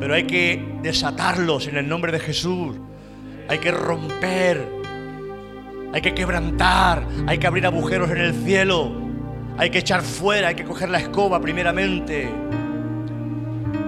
Pero 0.00 0.14
hay 0.14 0.24
que 0.24 0.62
desatarlos 0.82 1.68
en 1.68 1.76
el 1.76 1.88
nombre 1.88 2.12
de 2.12 2.18
Jesús. 2.18 2.76
Hay 3.48 3.58
que 3.58 3.70
romper. 3.70 4.68
Hay 5.92 6.02
que 6.02 6.12
quebrantar. 6.12 7.06
Hay 7.26 7.38
que 7.38 7.46
abrir 7.46 7.64
agujeros 7.64 8.10
en 8.10 8.18
el 8.18 8.34
cielo. 8.34 9.03
Hay 9.56 9.70
que 9.70 9.78
echar 9.78 10.02
fuera. 10.02 10.48
Hay 10.48 10.54
que 10.54 10.64
coger 10.64 10.88
la 10.88 10.98
escoba 10.98 11.40
primeramente. 11.40 12.28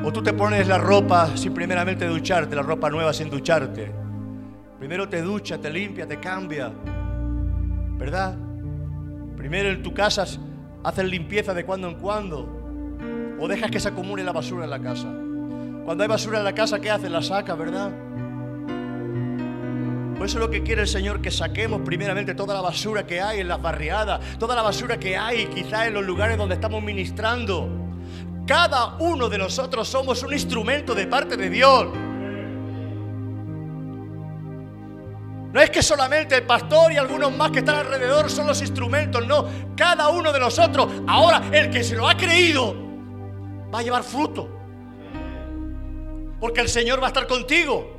O 0.05 0.13
tú 0.13 0.23
te 0.23 0.33
pones 0.33 0.69
la 0.69 0.79
ropa 0.79 1.37
sin 1.37 1.53
primeramente 1.53 2.07
ducharte, 2.07 2.55
la 2.55 2.63
ropa 2.63 2.89
nueva 2.89 3.13
sin 3.13 3.29
ducharte. 3.29 3.91
Primero 4.79 5.09
te 5.09 5.21
ducha, 5.21 5.59
te 5.59 5.69
limpia, 5.69 6.07
te 6.07 6.21
cambia. 6.21 6.71
¿Verdad? 7.99 8.37
Primero 9.37 9.71
en 9.71 9.83
tu 9.83 9.93
casa 9.93 10.25
haces 10.85 11.05
limpieza 11.05 11.55
de 11.55 11.65
cuando 11.65 11.89
en 11.89 11.97
cuando. 11.97 13.37
O 13.41 13.49
dejas 13.49 13.71
que 13.71 13.81
se 13.81 13.89
acumule 13.89 14.23
la 14.23 14.33
basura 14.33 14.65
en 14.65 14.71
la 14.71 14.81
casa. 14.81 15.09
Cuando 15.85 16.05
hay 16.05 16.09
basura 16.09 16.39
en 16.39 16.45
la 16.45 16.55
casa, 16.55 16.79
¿qué 16.81 16.91
haces? 16.91 17.11
La 17.11 17.23
sacas, 17.23 17.59
¿verdad? 17.59 17.91
Por 20.17 20.27
eso 20.27 20.39
es 20.39 20.45
lo 20.45 20.51
que 20.51 20.63
quiere 20.63 20.83
el 20.83 20.89
Señor, 20.89 21.21
que 21.21 21.31
saquemos 21.31 21.83
primeramente 21.83 22.35
toda 22.35 22.55
la 22.55 22.63
basura 22.63 23.07
que 23.07 23.21
hay 23.21 23.41
en 23.41 23.49
las 23.49 23.61
barriadas, 23.61 24.39
toda 24.39 24.55
la 24.55 24.63
basura 24.63 24.99
que 24.99 25.17
hay 25.17 25.47
quizás 25.47 25.89
en 25.89 25.95
los 25.95 26.05
lugares 26.05 26.39
donde 26.39 26.55
estamos 26.55 26.83
ministrando. 26.83 27.69
Cada 28.47 28.97
uno 28.97 29.29
de 29.29 29.37
nosotros 29.37 29.87
somos 29.87 30.23
un 30.23 30.33
instrumento 30.33 30.95
de 30.95 31.07
parte 31.07 31.37
de 31.37 31.51
Dios. 31.51 31.87
No 35.53 35.61
es 35.61 35.71
que 35.71 35.83
solamente 35.83 36.37
el 36.37 36.43
pastor 36.45 36.93
y 36.93 36.97
algunos 36.97 37.35
más 37.37 37.51
que 37.51 37.59
están 37.59 37.77
alrededor 37.77 38.31
son 38.31 38.47
los 38.47 38.61
instrumentos, 38.61 39.27
no. 39.27 39.47
Cada 39.77 40.09
uno 40.09 40.33
de 40.33 40.41
nosotros, 40.41 40.89
ahora 41.07 41.43
el 41.53 41.71
que 41.71 41.83
se 41.83 41.95
lo 41.95 42.09
ha 42.09 42.17
creído, 42.17 42.75
va 43.75 43.81
a 43.81 43.83
llevar 43.83 44.03
fruto. 44.03 44.49
Porque 46.41 46.61
el 46.61 46.69
Señor 46.69 47.01
va 47.01 47.07
a 47.07 47.09
estar 47.09 47.27
contigo. 47.27 47.96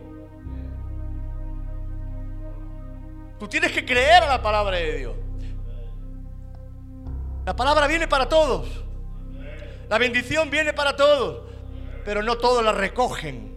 Tú 3.39 3.47
tienes 3.47 3.71
que 3.71 3.85
creer 3.85 4.23
a 4.23 4.27
la 4.27 4.41
palabra 4.41 4.77
de 4.77 4.97
Dios. 4.97 5.15
La 7.45 7.55
palabra 7.55 7.87
viene 7.87 8.07
para 8.07 8.27
todos. 8.27 8.67
La 9.89 9.97
bendición 9.97 10.49
viene 10.49 10.73
para 10.73 10.95
todos. 10.95 11.45
Pero 12.03 12.23
no 12.23 12.37
todos 12.37 12.63
la 12.63 12.71
recogen. 12.71 13.55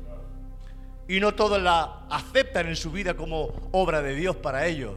Y 1.08 1.18
no 1.18 1.34
todos 1.34 1.60
la 1.60 2.04
aceptan 2.10 2.68
en 2.68 2.76
su 2.76 2.92
vida 2.92 3.14
como 3.14 3.52
obra 3.72 4.02
de 4.02 4.14
Dios 4.14 4.36
para 4.36 4.66
ellos. 4.66 4.94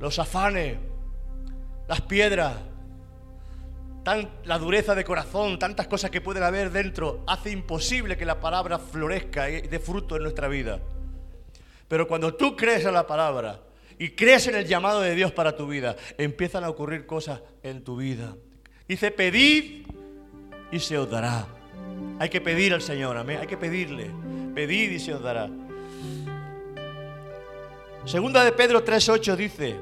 Los 0.00 0.18
afanes, 0.18 0.76
las 1.88 2.02
piedras, 2.02 2.54
la 4.44 4.58
dureza 4.58 4.94
de 4.94 5.04
corazón, 5.04 5.58
tantas 5.58 5.86
cosas 5.86 6.10
que 6.10 6.20
pueden 6.20 6.42
haber 6.42 6.70
dentro, 6.70 7.24
hace 7.26 7.50
imposible 7.50 8.16
que 8.16 8.24
la 8.24 8.38
palabra 8.38 8.78
florezca 8.78 9.48
y 9.48 9.62
dé 9.62 9.78
fruto 9.78 10.16
en 10.16 10.24
nuestra 10.24 10.48
vida. 10.48 10.80
Pero 11.88 12.08
cuando 12.08 12.34
tú 12.34 12.56
crees 12.56 12.84
en 12.84 12.94
la 12.94 13.06
palabra 13.06 13.60
y 13.98 14.10
crees 14.10 14.46
en 14.48 14.56
el 14.56 14.66
llamado 14.66 15.00
de 15.00 15.14
Dios 15.14 15.32
para 15.32 15.56
tu 15.56 15.66
vida, 15.66 15.96
empiezan 16.18 16.64
a 16.64 16.68
ocurrir 16.68 17.06
cosas 17.06 17.40
en 17.62 17.82
tu 17.84 17.96
vida. 17.96 18.36
Dice, 18.88 19.10
pedid 19.10 19.86
y 20.70 20.80
se 20.80 20.98
os 20.98 21.10
dará. 21.10 21.46
Hay 22.18 22.28
que 22.28 22.40
pedir 22.40 22.72
al 22.72 22.82
Señor, 22.82 23.16
amén. 23.16 23.38
Hay 23.40 23.46
que 23.46 23.56
pedirle. 23.56 24.10
Pedid 24.54 24.90
y 24.90 24.98
se 24.98 25.14
os 25.14 25.22
dará. 25.22 25.48
Segunda 28.04 28.44
de 28.44 28.52
Pedro 28.52 28.84
3.8 28.84 29.36
dice, 29.36 29.76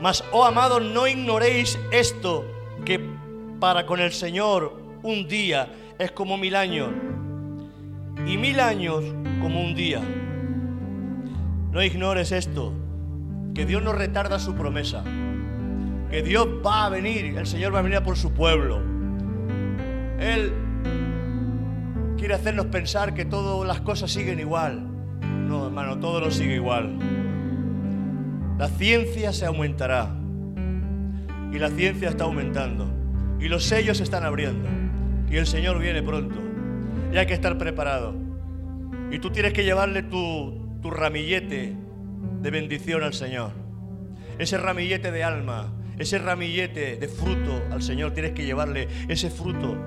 mas, 0.00 0.24
oh 0.30 0.44
amados, 0.44 0.80
no 0.82 1.06
ignoréis 1.08 1.78
esto, 1.90 2.44
que 2.84 3.00
para 3.58 3.84
con 3.84 4.00
el 4.00 4.12
Señor 4.12 4.80
un 5.02 5.26
día 5.26 5.72
es 5.98 6.12
como 6.12 6.36
mil 6.36 6.54
años, 6.54 6.90
y 8.26 8.36
mil 8.36 8.60
años 8.60 9.04
como 9.40 9.60
un 9.60 9.74
día. 9.74 10.00
No 11.72 11.82
ignores 11.82 12.32
esto, 12.32 12.74
que 13.54 13.64
Dios 13.64 13.82
no 13.82 13.92
retarda 13.92 14.38
su 14.38 14.54
promesa. 14.54 15.02
que 16.10 16.22
Dios 16.22 16.46
va 16.64 16.84
a 16.84 16.88
venir, 16.90 17.38
el 17.38 17.46
Señor 17.46 17.74
va 17.74 17.78
a 17.78 17.82
venir 17.82 18.02
por 18.02 18.18
su 18.18 18.32
pueblo. 18.32 18.82
Él 20.18 20.52
quiere 22.18 22.34
hacernos 22.34 22.66
pensar 22.66 23.14
que 23.14 23.24
todas 23.24 23.66
las 23.66 23.80
cosas 23.80 24.10
siguen 24.10 24.38
igual. 24.38 24.86
No, 25.48 25.66
hermano, 25.66 25.98
todo 25.98 26.20
no 26.20 26.30
sigue 26.30 26.56
igual. 26.56 26.98
La 28.58 28.68
ciencia 28.68 29.32
se 29.32 29.46
aumentará. 29.46 30.14
Y 31.50 31.58
la 31.58 31.70
ciencia 31.70 32.10
está 32.10 32.24
aumentando. 32.24 32.86
Y 33.40 33.48
los 33.48 33.64
sellos 33.64 33.96
se 33.96 34.04
están 34.04 34.24
abriendo. 34.24 34.68
Y 35.30 35.36
el 35.36 35.46
Señor 35.46 35.78
viene 35.78 36.02
pronto. 36.02 36.36
Y 37.10 37.16
hay 37.16 37.24
que 37.24 37.34
estar 37.34 37.56
preparado. 37.56 38.14
Y 39.10 39.18
tú 39.18 39.30
tienes 39.30 39.54
que 39.54 39.64
llevarle 39.64 40.02
tu, 40.02 40.62
tu 40.82 40.90
ramillete 40.90 41.74
de 42.42 42.50
bendición 42.50 43.04
al 43.04 43.14
Señor. 43.14 43.52
Ese 44.38 44.58
ramillete 44.58 45.12
de 45.12 45.22
alma, 45.22 45.72
ese 45.96 46.18
ramillete 46.18 46.96
de 46.96 47.08
fruto 47.08 47.62
al 47.70 47.82
Señor, 47.82 48.12
tienes 48.12 48.32
que 48.32 48.44
llevarle 48.44 48.88
ese 49.08 49.30
fruto. 49.30 49.78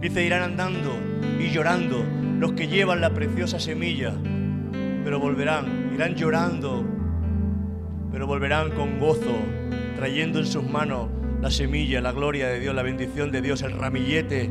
Dice, 0.00 0.24
irán 0.24 0.42
andando 0.42 0.96
y 1.38 1.50
llorando 1.50 2.04
los 2.40 2.52
que 2.52 2.66
llevan 2.66 3.02
la 3.02 3.10
preciosa 3.10 3.60
semilla, 3.60 4.14
pero 5.04 5.20
volverán, 5.20 5.90
irán 5.94 6.14
llorando, 6.14 6.84
pero 8.10 8.26
volverán 8.26 8.70
con 8.70 8.98
gozo, 8.98 9.36
trayendo 9.96 10.38
en 10.38 10.46
sus 10.46 10.64
manos 10.64 11.10
la 11.42 11.50
semilla, 11.50 12.00
la 12.00 12.12
gloria 12.12 12.48
de 12.48 12.58
Dios, 12.58 12.74
la 12.74 12.82
bendición 12.82 13.30
de 13.30 13.42
Dios, 13.42 13.62
el 13.62 13.72
ramillete 13.72 14.50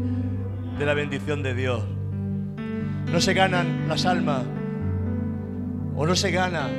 de 0.78 0.86
la 0.86 0.94
bendición 0.94 1.42
de 1.42 1.56
Dios. 1.56 1.84
No 3.12 3.20
se 3.20 3.34
ganan 3.34 3.88
las 3.90 4.06
almas 4.06 4.46
o 6.02 6.06
no 6.08 6.16
se 6.16 6.32
ganan 6.32 6.72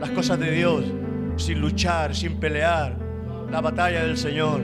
las 0.00 0.10
cosas 0.10 0.38
de 0.38 0.52
Dios 0.52 0.84
sin 1.34 1.60
luchar, 1.60 2.14
sin 2.14 2.38
pelear 2.38 2.96
la 3.50 3.60
batalla 3.60 4.04
del 4.04 4.16
Señor. 4.16 4.60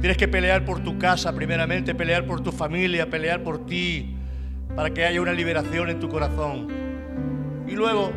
Tienes 0.00 0.16
que 0.16 0.26
pelear 0.26 0.64
por 0.64 0.82
tu 0.82 0.96
casa 0.96 1.34
primeramente, 1.34 1.94
pelear 1.94 2.24
por 2.24 2.40
tu 2.40 2.50
familia, 2.50 3.10
pelear 3.10 3.42
por 3.42 3.66
ti, 3.66 4.16
para 4.74 4.88
que 4.88 5.04
haya 5.04 5.20
una 5.20 5.34
liberación 5.34 5.90
en 5.90 6.00
tu 6.00 6.08
corazón. 6.08 6.68
Y 7.68 7.72
luego 7.72 8.10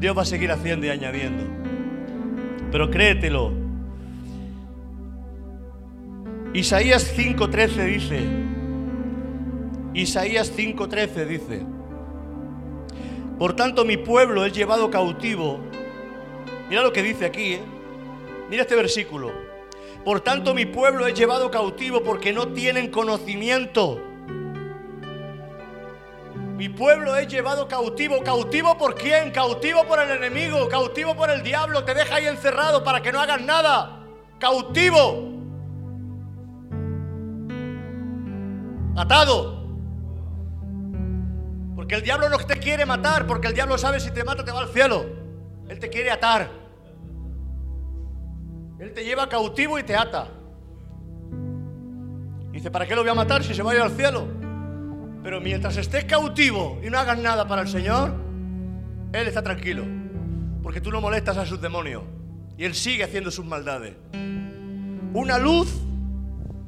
Dios 0.00 0.18
va 0.18 0.22
a 0.22 0.26
seguir 0.26 0.50
haciendo 0.50 0.86
y 0.86 0.90
añadiendo. 0.90 1.44
Pero 2.72 2.90
créetelo. 2.90 3.52
Isaías 6.52 7.16
5:13 7.16 7.84
dice, 7.84 8.20
Isaías 9.94 10.52
5:13 10.52 11.26
dice, 11.26 11.75
por 13.38 13.54
tanto 13.54 13.84
mi 13.84 13.96
pueblo 13.96 14.44
es 14.44 14.52
llevado 14.52 14.90
cautivo. 14.90 15.60
Mira 16.68 16.82
lo 16.82 16.92
que 16.92 17.02
dice 17.02 17.26
aquí, 17.26 17.54
¿eh? 17.54 17.62
mira 18.48 18.62
este 18.62 18.76
versículo. 18.76 19.32
Por 20.04 20.20
tanto 20.20 20.54
mi 20.54 20.66
pueblo 20.66 21.06
es 21.06 21.14
llevado 21.14 21.50
cautivo 21.50 22.02
porque 22.02 22.32
no 22.32 22.48
tienen 22.48 22.90
conocimiento. 22.90 24.00
Mi 26.56 26.70
pueblo 26.70 27.14
es 27.16 27.28
llevado 27.28 27.68
cautivo. 27.68 28.22
¿Cautivo 28.22 28.78
por 28.78 28.94
quién? 28.94 29.30
Cautivo 29.30 29.84
por 29.84 30.00
el 30.00 30.10
enemigo, 30.10 30.68
cautivo 30.68 31.14
por 31.14 31.28
el 31.28 31.42
diablo. 31.42 31.84
Te 31.84 31.92
deja 31.92 32.14
ahí 32.14 32.26
encerrado 32.26 32.82
para 32.82 33.02
que 33.02 33.12
no 33.12 33.20
hagas 33.20 33.42
nada. 33.42 34.00
Cautivo. 34.38 35.32
Atado. 38.96 39.55
Porque 41.86 41.94
el 41.94 42.02
diablo 42.02 42.28
no 42.28 42.38
te 42.38 42.58
quiere 42.58 42.84
matar, 42.84 43.28
porque 43.28 43.46
el 43.46 43.54
diablo 43.54 43.78
sabe 43.78 44.00
si 44.00 44.10
te 44.10 44.24
mata 44.24 44.44
te 44.44 44.50
va 44.50 44.58
al 44.58 44.70
cielo. 44.70 45.06
Él 45.68 45.78
te 45.78 45.88
quiere 45.88 46.10
atar. 46.10 46.50
Él 48.80 48.92
te 48.92 49.04
lleva 49.04 49.28
cautivo 49.28 49.78
y 49.78 49.84
te 49.84 49.94
ata. 49.94 50.26
Dice, 52.50 52.72
¿para 52.72 52.88
qué 52.88 52.96
lo 52.96 53.02
voy 53.02 53.10
a 53.10 53.14
matar 53.14 53.44
si 53.44 53.54
se 53.54 53.62
va 53.62 53.70
a 53.70 53.74
ir 53.76 53.80
al 53.82 53.92
cielo? 53.92 54.26
Pero 55.22 55.40
mientras 55.40 55.76
estés 55.76 56.06
cautivo 56.06 56.80
y 56.84 56.90
no 56.90 56.98
hagas 56.98 57.20
nada 57.20 57.46
para 57.46 57.62
el 57.62 57.68
Señor, 57.68 58.16
Él 59.12 59.28
está 59.28 59.42
tranquilo. 59.42 59.84
Porque 60.64 60.80
tú 60.80 60.90
no 60.90 61.00
molestas 61.00 61.36
a 61.36 61.46
sus 61.46 61.60
demonios. 61.60 62.02
Y 62.58 62.64
Él 62.64 62.74
sigue 62.74 63.04
haciendo 63.04 63.30
sus 63.30 63.44
maldades. 63.44 63.94
Una 65.12 65.38
luz 65.38 65.72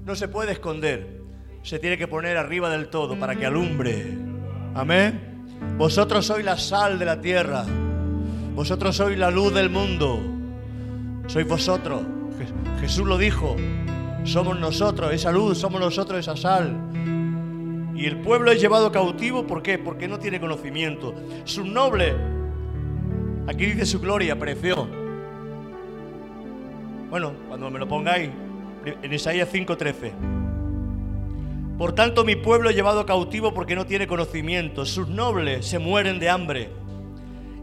no 0.04 0.14
se 0.14 0.28
puede 0.28 0.52
esconder. 0.52 1.22
Se 1.64 1.80
tiene 1.80 1.98
que 1.98 2.06
poner 2.06 2.36
arriba 2.36 2.70
del 2.70 2.88
todo 2.88 3.18
para 3.18 3.34
que 3.34 3.46
alumbre. 3.46 4.27
Amén. 4.78 5.20
Vosotros 5.76 6.24
sois 6.24 6.44
la 6.44 6.56
sal 6.56 7.00
de 7.00 7.04
la 7.04 7.20
tierra. 7.20 7.64
Vosotros 8.54 8.94
sois 8.94 9.18
la 9.18 9.28
luz 9.28 9.52
del 9.52 9.70
mundo. 9.70 10.20
Sois 11.26 11.48
vosotros. 11.48 12.02
Jesús 12.80 13.04
lo 13.04 13.18
dijo. 13.18 13.56
Somos 14.22 14.60
nosotros, 14.60 15.12
esa 15.12 15.32
luz, 15.32 15.58
somos 15.58 15.80
nosotros 15.80 16.20
esa 16.20 16.36
sal. 16.36 16.76
Y 17.96 18.06
el 18.06 18.18
pueblo 18.20 18.52
es 18.52 18.60
llevado 18.60 18.92
cautivo, 18.92 19.44
¿por 19.44 19.62
qué? 19.62 19.78
Porque 19.78 20.06
no 20.06 20.20
tiene 20.20 20.38
conocimiento. 20.38 21.12
Su 21.42 21.64
noble, 21.64 22.14
aquí 23.48 23.66
dice 23.66 23.84
su 23.84 23.98
gloria, 23.98 24.38
pereció. 24.38 24.86
Bueno, 27.10 27.32
cuando 27.48 27.68
me 27.68 27.80
lo 27.80 27.88
pongáis, 27.88 28.30
en 28.84 29.12
Isaías 29.12 29.48
5:13. 29.52 30.47
Por 31.78 31.92
tanto, 31.92 32.24
mi 32.24 32.34
pueblo 32.34 32.70
es 32.70 32.76
llevado 32.76 33.06
cautivo 33.06 33.54
porque 33.54 33.76
no 33.76 33.86
tiene 33.86 34.08
conocimiento. 34.08 34.84
Sus 34.84 35.06
nobles 35.06 35.64
se 35.64 35.78
mueren 35.78 36.18
de 36.18 36.28
hambre 36.28 36.70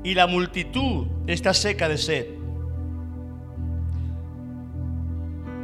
y 0.05 0.13
la 0.13 0.25
multitud 0.25 1.07
está 1.27 1.53
seca 1.53 1.89
de 1.89 1.97
sed. 1.97 2.27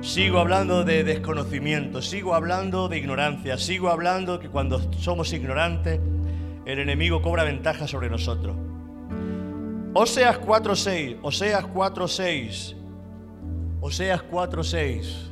Sigo 0.01 0.39
hablando 0.39 0.83
de 0.83 1.05
desconocimiento, 1.05 2.01
sigo 2.01 2.35
hablando 2.35 2.89
de 2.89 2.97
ignorancia, 2.97 3.57
sigo 3.57 3.89
hablando 3.89 4.39
que 4.39 4.49
cuando 4.49 4.91
somos 4.93 5.31
ignorantes, 5.31 5.99
el 6.65 6.79
enemigo 6.79 7.21
cobra 7.21 7.43
ventaja 7.45 7.87
sobre 7.87 8.09
nosotros. 8.09 8.57
Oseas 9.93 10.41
4.6, 10.41 11.19
Oseas 11.21 11.65
4.6, 11.65 12.75
Oseas 13.79 14.23
4.6. 14.23 15.30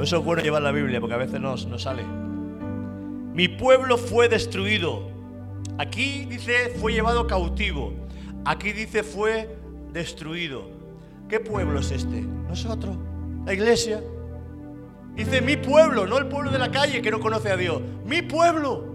Por 0.00 0.06
eso 0.06 0.16
es 0.16 0.24
bueno 0.24 0.40
llevar 0.40 0.62
la 0.62 0.72
Biblia, 0.72 0.98
porque 0.98 1.12
a 1.12 1.18
veces 1.18 1.38
no 1.42 1.54
nos 1.56 1.82
sale. 1.82 2.02
Mi 3.34 3.48
pueblo 3.48 3.98
fue 3.98 4.30
destruido. 4.30 5.10
Aquí 5.76 6.24
dice 6.24 6.74
fue 6.80 6.94
llevado 6.94 7.26
cautivo. 7.26 7.92
Aquí 8.46 8.72
dice 8.72 9.02
fue 9.02 9.58
destruido. 9.92 10.70
¿Qué 11.28 11.38
pueblo 11.38 11.80
es 11.80 11.90
este? 11.90 12.22
Nosotros, 12.22 12.96
la 13.44 13.52
iglesia. 13.52 14.02
Dice 15.16 15.42
mi 15.42 15.58
pueblo, 15.58 16.06
no 16.06 16.16
el 16.16 16.28
pueblo 16.28 16.50
de 16.50 16.58
la 16.58 16.70
calle 16.70 17.02
que 17.02 17.10
no 17.10 17.20
conoce 17.20 17.50
a 17.50 17.58
Dios. 17.58 17.82
Mi 18.06 18.22
pueblo. 18.22 18.94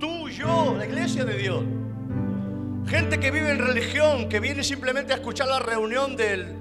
Tú, 0.00 0.28
yo, 0.30 0.74
la 0.76 0.84
iglesia 0.84 1.24
de 1.24 1.38
Dios. 1.38 1.62
Gente 2.88 3.20
que 3.20 3.30
vive 3.30 3.52
en 3.52 3.64
religión, 3.64 4.28
que 4.28 4.40
viene 4.40 4.64
simplemente 4.64 5.12
a 5.12 5.16
escuchar 5.18 5.46
la 5.46 5.60
reunión 5.60 6.16
del, 6.16 6.56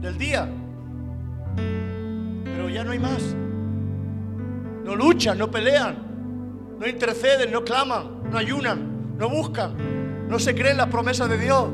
del 0.00 0.18
día. 0.18 0.50
Ya 2.72 2.84
no 2.84 2.92
hay 2.92 2.98
más. 2.98 3.22
No 4.84 4.96
luchan, 4.96 5.38
no 5.38 5.50
pelean, 5.50 5.96
no 6.78 6.88
interceden, 6.88 7.52
no 7.52 7.62
claman, 7.62 8.30
no 8.30 8.38
ayunan, 8.38 9.16
no 9.16 9.28
buscan 9.28 10.02
no 10.32 10.38
se 10.38 10.54
creen 10.54 10.78
las 10.78 10.86
promesas 10.86 11.28
de 11.28 11.36
Dios. 11.36 11.68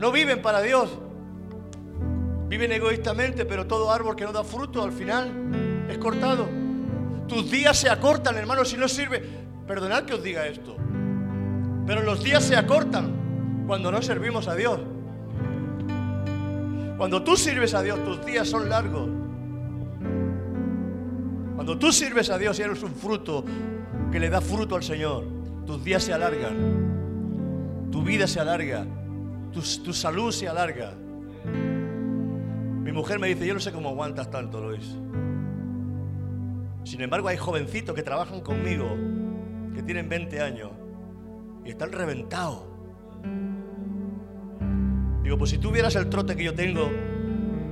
No 0.00 0.10
viven 0.10 0.42
para 0.42 0.60
Dios. 0.60 0.90
Viven 2.48 2.72
egoístamente, 2.72 3.44
pero 3.44 3.68
todo 3.68 3.92
árbol 3.92 4.16
que 4.16 4.24
no 4.24 4.32
da 4.32 4.42
fruto 4.42 4.82
al 4.82 4.90
final 4.90 5.86
es 5.88 5.98
cortado. 5.98 6.48
Tus 7.28 7.48
días 7.48 7.78
se 7.78 7.88
acortan, 7.88 8.36
hermano, 8.36 8.64
si 8.64 8.76
no 8.76 8.88
sirve. 8.88 9.22
Perdonad 9.68 10.02
que 10.02 10.14
os 10.14 10.22
diga 10.24 10.48
esto. 10.48 10.76
Pero 11.86 12.02
los 12.02 12.24
días 12.24 12.42
se 12.42 12.56
acortan 12.56 13.64
cuando 13.68 13.92
no 13.92 14.02
servimos 14.02 14.48
a 14.48 14.56
Dios. 14.56 14.80
Cuando 16.96 17.22
tú 17.22 17.36
sirves 17.36 17.72
a 17.72 17.82
Dios, 17.82 18.04
tus 18.04 18.26
días 18.26 18.48
son 18.48 18.68
largos. 18.68 19.19
Cuando 21.60 21.76
tú 21.76 21.92
sirves 21.92 22.30
a 22.30 22.38
Dios 22.38 22.58
y 22.58 22.62
eres 22.62 22.82
un 22.82 22.94
fruto 22.94 23.44
que 24.10 24.18
le 24.18 24.30
da 24.30 24.40
fruto 24.40 24.76
al 24.76 24.82
Señor 24.82 25.24
tus 25.66 25.84
días 25.84 26.02
se 26.02 26.14
alargan, 26.14 27.90
tu 27.92 28.02
vida 28.02 28.26
se 28.26 28.40
alarga, 28.40 28.86
tu, 29.52 29.60
tu 29.84 29.92
salud 29.92 30.32
se 30.32 30.48
alarga. 30.48 30.94
Mi 31.44 32.92
mujer 32.92 33.18
me 33.18 33.28
dice, 33.28 33.46
yo 33.46 33.52
no 33.52 33.60
sé 33.60 33.72
cómo 33.72 33.90
aguantas 33.90 34.30
tanto, 34.30 34.58
Luis. 34.58 34.96
Sin 36.84 37.02
embargo, 37.02 37.28
hay 37.28 37.36
jovencitos 37.36 37.94
que 37.94 38.02
trabajan 38.02 38.40
conmigo, 38.40 38.96
que 39.74 39.82
tienen 39.82 40.08
20 40.08 40.40
años, 40.40 40.70
y 41.66 41.68
están 41.68 41.92
reventados. 41.92 42.62
Digo, 45.22 45.36
pues 45.36 45.50
si 45.50 45.58
tú 45.58 45.70
vieras 45.72 45.94
el 45.94 46.08
trote 46.08 46.34
que 46.36 46.44
yo 46.44 46.54
tengo, 46.54 46.90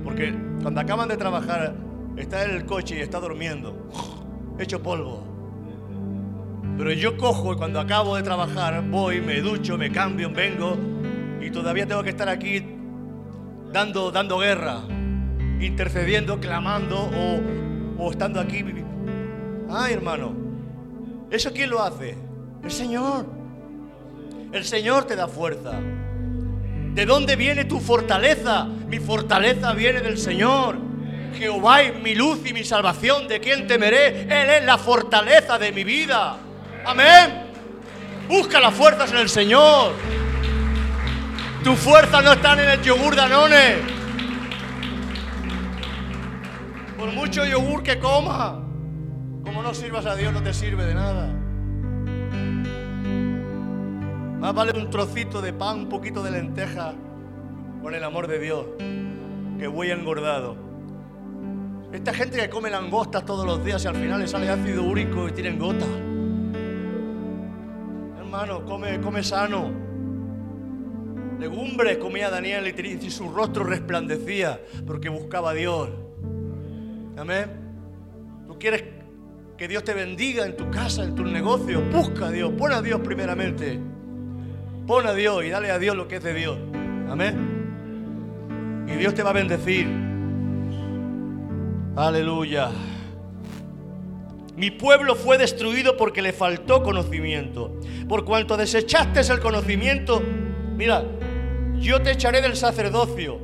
porque 0.03 0.31
cuando 0.61 0.79
acaban 0.79 1.09
de 1.09 1.17
trabajar, 1.17 1.88
está 2.19 2.43
en 2.43 2.51
el 2.51 2.65
coche 2.65 2.97
y 2.97 3.01
está 3.01 3.19
durmiendo, 3.19 3.87
hecho 4.59 4.83
polvo. 4.83 5.23
Pero 6.77 6.91
yo 6.93 7.17
cojo 7.17 7.53
y 7.53 7.57
cuando 7.57 7.79
acabo 7.79 8.15
de 8.15 8.23
trabajar 8.23 8.83
voy, 8.89 9.21
me 9.21 9.41
ducho, 9.41 9.77
me 9.77 9.91
cambio, 9.91 10.29
vengo 10.31 10.77
y 11.41 11.49
todavía 11.49 11.85
tengo 11.87 12.03
que 12.03 12.09
estar 12.09 12.29
aquí 12.29 12.63
dando, 13.71 14.11
dando 14.11 14.37
guerra, 14.39 14.81
intercediendo, 15.59 16.39
clamando 16.39 16.97
o, 16.99 18.03
o 18.03 18.11
estando 18.11 18.39
aquí. 18.39 18.63
Ay, 19.69 19.93
hermano, 19.93 20.33
¿eso 21.29 21.51
quién 21.51 21.69
lo 21.69 21.81
hace? 21.81 22.17
El 22.63 22.71
Señor. 22.71 23.25
El 24.51 24.63
Señor 24.65 25.05
te 25.05 25.15
da 25.15 25.27
fuerza. 25.27 25.79
¿De 26.93 27.05
dónde 27.05 27.35
viene 27.35 27.65
tu 27.65 27.79
fortaleza? 27.79 28.65
Mi 28.65 28.99
fortaleza 28.99 29.73
viene 29.73 30.01
del 30.01 30.17
Señor. 30.17 30.88
Jehová 31.35 31.81
es 31.81 31.95
mi 31.95 32.15
luz 32.15 32.39
y 32.45 32.53
mi 32.53 32.63
salvación. 32.63 33.27
¿De 33.27 33.39
quién 33.39 33.67
temeré? 33.67 34.23
Él 34.23 34.49
es 34.49 34.63
la 34.63 34.77
fortaleza 34.77 35.57
de 35.57 35.71
mi 35.71 35.83
vida. 35.83 36.37
Amén. 36.85 37.49
Busca 38.27 38.59
las 38.59 38.73
fuerzas 38.73 39.11
en 39.11 39.17
el 39.17 39.29
Señor. 39.29 39.93
Tus 41.63 41.77
fuerzas 41.79 42.23
no 42.23 42.33
están 42.33 42.59
en 42.59 42.69
el 42.69 42.81
yogur 42.81 43.15
Danone. 43.15 43.77
Por 46.97 47.11
mucho 47.11 47.45
yogur 47.45 47.81
que 47.83 47.97
coma, 47.97 48.61
como 49.43 49.63
no 49.63 49.73
sirvas 49.73 50.05
a 50.05 50.15
Dios, 50.15 50.31
no 50.31 50.43
te 50.43 50.53
sirve 50.53 50.85
de 50.85 50.93
nada. 50.93 51.27
Más 54.39 54.53
vale 54.53 54.77
un 54.77 54.89
trocito 54.89 55.41
de 55.41 55.51
pan, 55.51 55.79
un 55.79 55.89
poquito 55.89 56.23
de 56.23 56.31
lenteja, 56.31 56.93
con 57.81 57.93
el 57.93 58.03
amor 58.03 58.27
de 58.27 58.39
Dios, 58.39 58.65
que 59.57 59.67
voy 59.67 59.91
engordado. 59.91 60.68
Esta 61.91 62.13
gente 62.13 62.37
que 62.37 62.49
come 62.49 62.69
langostas 62.69 63.25
todos 63.25 63.45
los 63.45 63.65
días 63.65 63.83
y 63.83 63.87
al 63.87 63.95
final 63.95 64.19
le 64.19 64.27
sale 64.27 64.47
ácido 64.47 64.83
úrico 64.83 65.27
y 65.27 65.31
tienen 65.31 65.57
gota. 65.57 65.87
Hermano, 68.19 68.63
come, 68.63 69.01
come 69.01 69.23
sano. 69.23 69.71
Legumbres 71.39 71.97
comía 71.97 72.29
Daniel 72.29 72.67
y 72.67 73.09
su 73.09 73.29
rostro 73.29 73.63
resplandecía 73.63 74.61
porque 74.85 75.09
buscaba 75.09 75.51
a 75.51 75.53
Dios. 75.53 75.89
Amén. 77.17 77.49
¿Tú 78.45 78.59
quieres 78.59 78.83
que 79.57 79.67
Dios 79.67 79.83
te 79.83 79.95
bendiga 79.95 80.45
en 80.45 80.55
tu 80.55 80.69
casa, 80.69 81.03
en 81.03 81.15
tus 81.15 81.29
negocios? 81.29 81.81
Busca 81.91 82.27
a 82.27 82.31
Dios, 82.31 82.51
pon 82.55 82.71
a 82.71 82.83
Dios 82.83 83.01
primeramente. 83.01 83.79
Pon 84.85 85.07
a 85.07 85.13
Dios 85.13 85.43
y 85.43 85.49
dale 85.49 85.71
a 85.71 85.79
Dios 85.79 85.95
lo 85.95 86.07
que 86.07 86.17
es 86.17 86.23
de 86.23 86.33
Dios. 86.35 86.57
Amén. 87.09 88.85
Y 88.87 88.91
Dios 88.91 89.15
te 89.15 89.23
va 89.23 89.31
a 89.31 89.33
bendecir. 89.33 90.08
Aleluya. 91.99 92.71
Mi 94.55 94.71
pueblo 94.71 95.15
fue 95.15 95.37
destruido 95.37 95.97
porque 95.97 96.21
le 96.21 96.31
faltó 96.31 96.81
conocimiento. 96.81 97.77
Por 98.07 98.23
cuanto 98.23 98.55
desechaste 98.55 99.19
el 99.19 99.41
conocimiento, 99.41 100.21
mira, 100.77 101.03
yo 101.77 102.01
te 102.01 102.11
echaré 102.11 102.41
del 102.41 102.55
sacerdocio. 102.55 103.37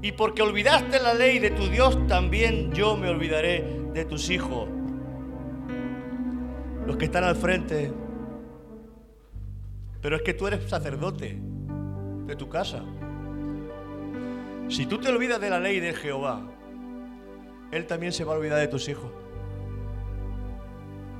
Y 0.00 0.12
porque 0.12 0.40
olvidaste 0.40 1.00
la 1.00 1.12
ley 1.12 1.38
de 1.38 1.50
tu 1.50 1.68
Dios, 1.68 2.06
también 2.06 2.72
yo 2.72 2.96
me 2.96 3.10
olvidaré 3.10 3.62
de 3.92 4.06
tus 4.06 4.30
hijos. 4.30 4.66
Los 6.86 6.96
que 6.96 7.04
están 7.04 7.24
al 7.24 7.36
frente 7.36 7.92
pero 10.00 10.16
es 10.16 10.22
que 10.22 10.32
tú 10.32 10.46
eres 10.46 10.66
sacerdote 10.66 11.38
de 12.24 12.34
tu 12.36 12.48
casa. 12.48 12.82
Si 14.70 14.86
tú 14.86 14.98
te 14.98 15.10
olvidas 15.10 15.38
de 15.42 15.50
la 15.50 15.60
ley 15.60 15.78
de 15.78 15.92
Jehová, 15.92 16.40
Él 17.72 17.86
también 17.86 18.12
se 18.12 18.24
va 18.24 18.34
a 18.34 18.36
olvidar 18.36 18.58
de 18.58 18.68
tus 18.68 18.88
hijos. 18.88 19.10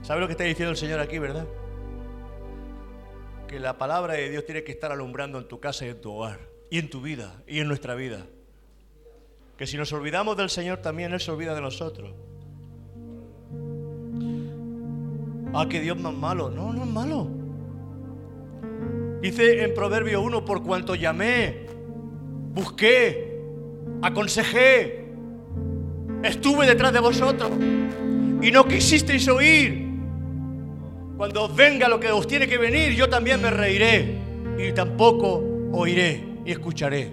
¿Sabes 0.02 0.20
lo 0.20 0.26
que 0.26 0.32
está 0.32 0.44
diciendo 0.44 0.70
el 0.70 0.76
Señor 0.76 1.00
aquí, 1.00 1.18
verdad? 1.18 1.46
Que 3.46 3.60
la 3.60 3.78
palabra 3.78 4.14
de 4.14 4.30
Dios 4.30 4.44
tiene 4.46 4.64
que 4.64 4.72
estar 4.72 4.90
alumbrando 4.92 5.38
en 5.38 5.46
tu 5.46 5.60
casa 5.60 5.86
y 5.86 5.90
en 5.90 6.00
tu 6.00 6.12
hogar, 6.12 6.40
y 6.70 6.78
en 6.78 6.90
tu 6.90 7.00
vida, 7.00 7.42
y 7.46 7.60
en 7.60 7.68
nuestra 7.68 7.94
vida. 7.94 8.26
Que 9.56 9.66
si 9.66 9.76
nos 9.76 9.92
olvidamos 9.92 10.36
del 10.36 10.48
Señor, 10.48 10.78
también 10.78 11.12
Él 11.12 11.20
se 11.20 11.30
olvida 11.30 11.54
de 11.54 11.60
nosotros. 11.60 12.14
Ah, 15.52 15.66
que 15.68 15.80
Dios 15.80 15.96
no 15.96 16.10
es 16.10 16.16
malo. 16.16 16.48
No, 16.50 16.72
no 16.72 16.84
es 16.84 16.88
malo. 16.88 17.28
Dice 19.20 19.64
en 19.64 19.74
Proverbio 19.74 20.22
1, 20.22 20.44
por 20.44 20.62
cuanto 20.62 20.94
llamé, 20.94 21.66
busqué, 22.54 23.42
aconsejé, 24.00 24.99
estuve 26.22 26.66
detrás 26.66 26.92
de 26.92 27.00
vosotros 27.00 27.50
y 28.42 28.50
no 28.50 28.66
quisisteis 28.66 29.28
oír. 29.28 29.88
Cuando 31.16 31.48
venga 31.48 31.88
lo 31.88 32.00
que 32.00 32.10
os 32.10 32.26
tiene 32.26 32.48
que 32.48 32.56
venir, 32.56 32.94
yo 32.94 33.08
también 33.08 33.42
me 33.42 33.50
reiré 33.50 34.18
y 34.58 34.72
tampoco 34.72 35.42
oiré 35.72 36.24
y 36.44 36.52
escucharé. 36.52 37.12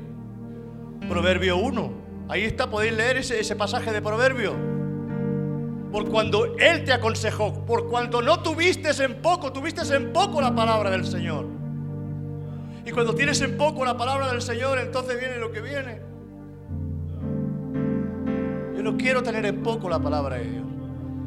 Proverbio 1.10 1.58
1, 1.58 1.92
ahí 2.30 2.44
está, 2.44 2.70
podéis 2.70 2.94
leer 2.94 3.18
ese, 3.18 3.40
ese 3.40 3.56
pasaje 3.56 3.92
de 3.92 4.02
Proverbio. 4.02 4.56
Por 5.92 6.10
cuando 6.10 6.58
Él 6.58 6.84
te 6.84 6.94
aconsejó, 6.94 7.66
por 7.66 7.90
cuanto 7.90 8.22
no 8.22 8.42
tuviste 8.42 8.92
en 9.04 9.22
poco, 9.22 9.52
tuviste 9.52 9.82
en 9.96 10.12
poco 10.12 10.42
la 10.42 10.54
palabra 10.54 10.90
del 10.90 11.06
Señor. 11.06 11.46
Y 12.86 12.92
cuando 12.92 13.14
tienes 13.14 13.42
en 13.42 13.58
poco 13.58 13.84
la 13.84 13.98
palabra 13.98 14.32
del 14.32 14.42
Señor, 14.42 14.80
entonces 14.80 15.20
viene 15.20 15.38
lo 15.38 15.52
que 15.52 15.62
viene. 15.62 16.00
No 18.88 18.96
quiero 18.96 19.22
tener 19.22 19.46
en 19.46 19.64
poco 19.64 19.90
la 19.90 20.00
palabra 20.00 20.38
de 20.38 20.50
Dios. 20.50 20.66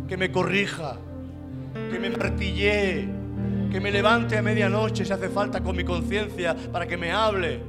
Que 0.09 0.17
me 0.17 0.33
corrija, 0.33 0.97
que 1.91 1.99
me 1.99 2.09
martille, 2.09 3.07
que 3.71 3.81
me 3.83 3.93
levante 3.93 4.39
a 4.39 4.41
medianoche 4.41 5.05
si 5.05 5.13
hace 5.13 5.29
falta 5.29 5.61
con 5.61 5.77
mi 5.77 5.85
conciencia 5.85 6.57
para 6.73 6.87
que 6.87 6.97
me 6.97 7.13
hable. 7.13 7.61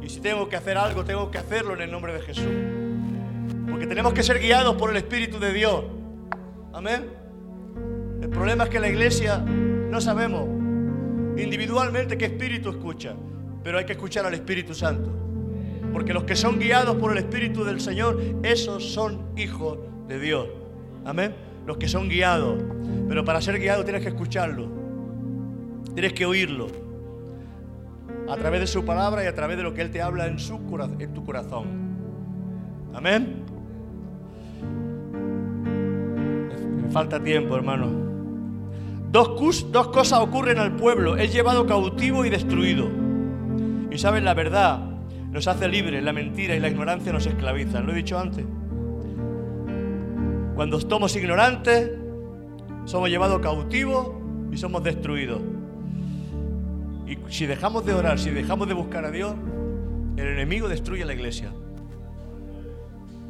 Y 0.00 0.08
si 0.08 0.20
tengo 0.20 0.48
que 0.48 0.56
hacer 0.56 0.78
algo, 0.78 1.04
tengo 1.04 1.30
que 1.30 1.36
hacerlo 1.36 1.74
en 1.74 1.82
el 1.82 1.90
nombre 1.90 2.14
de 2.14 2.20
Jesús. 2.20 2.48
Porque 3.68 3.86
tenemos 3.86 4.14
que 4.14 4.22
ser 4.22 4.38
guiados 4.38 4.76
por 4.76 4.88
el 4.88 4.96
Espíritu 4.96 5.38
de 5.38 5.52
Dios. 5.52 5.84
Amén. 6.72 7.04
El 8.22 8.30
problema 8.30 8.64
es 8.64 8.70
que 8.70 8.80
la 8.80 8.88
iglesia 8.88 9.40
no 9.40 10.00
sabemos 10.00 10.48
individualmente 11.36 12.16
qué 12.16 12.24
espíritu 12.24 12.70
escucha, 12.70 13.14
pero 13.62 13.76
hay 13.76 13.84
que 13.84 13.92
escuchar 13.92 14.24
al 14.24 14.32
Espíritu 14.32 14.72
Santo. 14.72 15.31
Porque 15.92 16.14
los 16.14 16.24
que 16.24 16.36
son 16.36 16.58
guiados 16.58 16.96
por 16.96 17.12
el 17.12 17.18
Espíritu 17.18 17.64
del 17.64 17.80
Señor, 17.80 18.20
esos 18.42 18.92
son 18.92 19.20
hijos 19.36 19.78
de 20.08 20.18
Dios. 20.18 20.48
Amén. 21.04 21.34
Los 21.66 21.76
que 21.76 21.88
son 21.88 22.08
guiados. 22.08 22.62
Pero 23.08 23.24
para 23.24 23.40
ser 23.40 23.58
guiado 23.58 23.84
tienes 23.84 24.02
que 24.02 24.08
escucharlo. 24.08 24.68
Tienes 25.94 26.12
que 26.12 26.24
oírlo. 26.26 26.68
A 28.28 28.36
través 28.36 28.60
de 28.60 28.66
su 28.66 28.84
palabra 28.84 29.24
y 29.24 29.26
a 29.26 29.34
través 29.34 29.56
de 29.56 29.62
lo 29.62 29.74
que 29.74 29.82
Él 29.82 29.90
te 29.90 30.00
habla 30.00 30.26
en, 30.26 30.38
su, 30.38 30.54
en 30.98 31.12
tu 31.12 31.24
corazón. 31.24 31.66
Amén. 32.94 33.44
Me 36.82 36.90
falta 36.90 37.22
tiempo, 37.22 37.56
hermano. 37.56 38.02
Dos, 39.10 39.28
cosas 39.92 40.20
ocurren 40.20 40.58
al 40.58 40.74
pueblo, 40.76 41.18
es 41.18 41.34
llevado 41.34 41.66
cautivo 41.66 42.24
y 42.24 42.30
destruido. 42.30 42.88
Y 43.90 43.98
saben, 43.98 44.24
la 44.24 44.32
verdad 44.32 44.91
nos 45.32 45.48
hace 45.48 45.66
libres, 45.66 46.04
la 46.04 46.12
mentira 46.12 46.54
y 46.54 46.60
la 46.60 46.68
ignorancia 46.68 47.10
nos 47.10 47.24
esclavizan, 47.26 47.86
lo 47.86 47.92
he 47.92 47.96
dicho 47.96 48.18
antes. 48.18 48.44
Cuando 50.54 50.78
somos 50.78 51.16
ignorantes, 51.16 51.90
somos 52.84 53.08
llevados 53.08 53.40
cautivos 53.40 54.10
y 54.52 54.58
somos 54.58 54.84
destruidos. 54.84 55.40
Y 57.06 57.16
si 57.32 57.46
dejamos 57.46 57.86
de 57.86 57.94
orar, 57.94 58.18
si 58.18 58.30
dejamos 58.30 58.68
de 58.68 58.74
buscar 58.74 59.06
a 59.06 59.10
Dios, 59.10 59.34
el 60.18 60.26
enemigo 60.26 60.68
destruye 60.68 61.06
la 61.06 61.14
iglesia. 61.14 61.50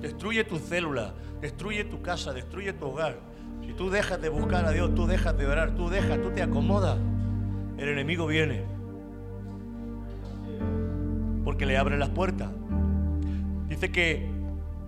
Destruye 0.01 0.43
tu 0.43 0.59
célula, 0.59 1.15
destruye 1.41 1.85
tu 1.85 2.03
casa, 2.03 2.33
destruye 2.33 2.73
tu 2.73 2.87
hogar. 2.87 3.21
Si 3.65 3.75
tú 3.75 3.91
dejas 3.91 4.21
de 4.21 4.29
buscar 4.29 4.65
a 4.65 4.73
Dios, 4.73 4.93
tú 4.97 5.07
dejas 5.07 5.39
de 5.39 5.47
orar, 5.47 5.77
tú 5.77 5.89
dejas, 5.89 6.21
tú 6.21 6.31
te 6.31 6.43
acomodas, 6.43 6.99
el 7.79 7.89
enemigo 7.89 8.27
viene. 8.27 8.65
Porque 11.53 11.67
le 11.67 11.77
abre 11.77 11.99
las 11.99 12.09
puertas. 12.09 12.49
Dice 13.69 13.93
que 13.93 14.27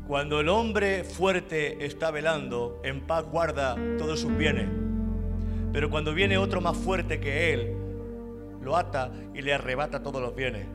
cuando 0.08 0.40
el 0.40 0.48
hombre 0.48 1.04
fuerte 1.04 1.84
está 1.84 2.10
velando, 2.10 2.80
en 2.82 3.02
paz 3.02 3.26
guarda 3.30 3.76
todos 3.98 4.20
sus 4.20 4.34
bienes. 4.34 4.70
Pero 5.74 5.90
cuando 5.90 6.14
viene 6.14 6.38
otro 6.38 6.62
más 6.62 6.74
fuerte 6.74 7.20
que 7.20 7.52
él, 7.52 7.76
lo 8.62 8.78
ata 8.78 9.12
y 9.34 9.42
le 9.42 9.52
arrebata 9.52 10.02
todos 10.02 10.22
los 10.22 10.34
bienes. 10.34 10.66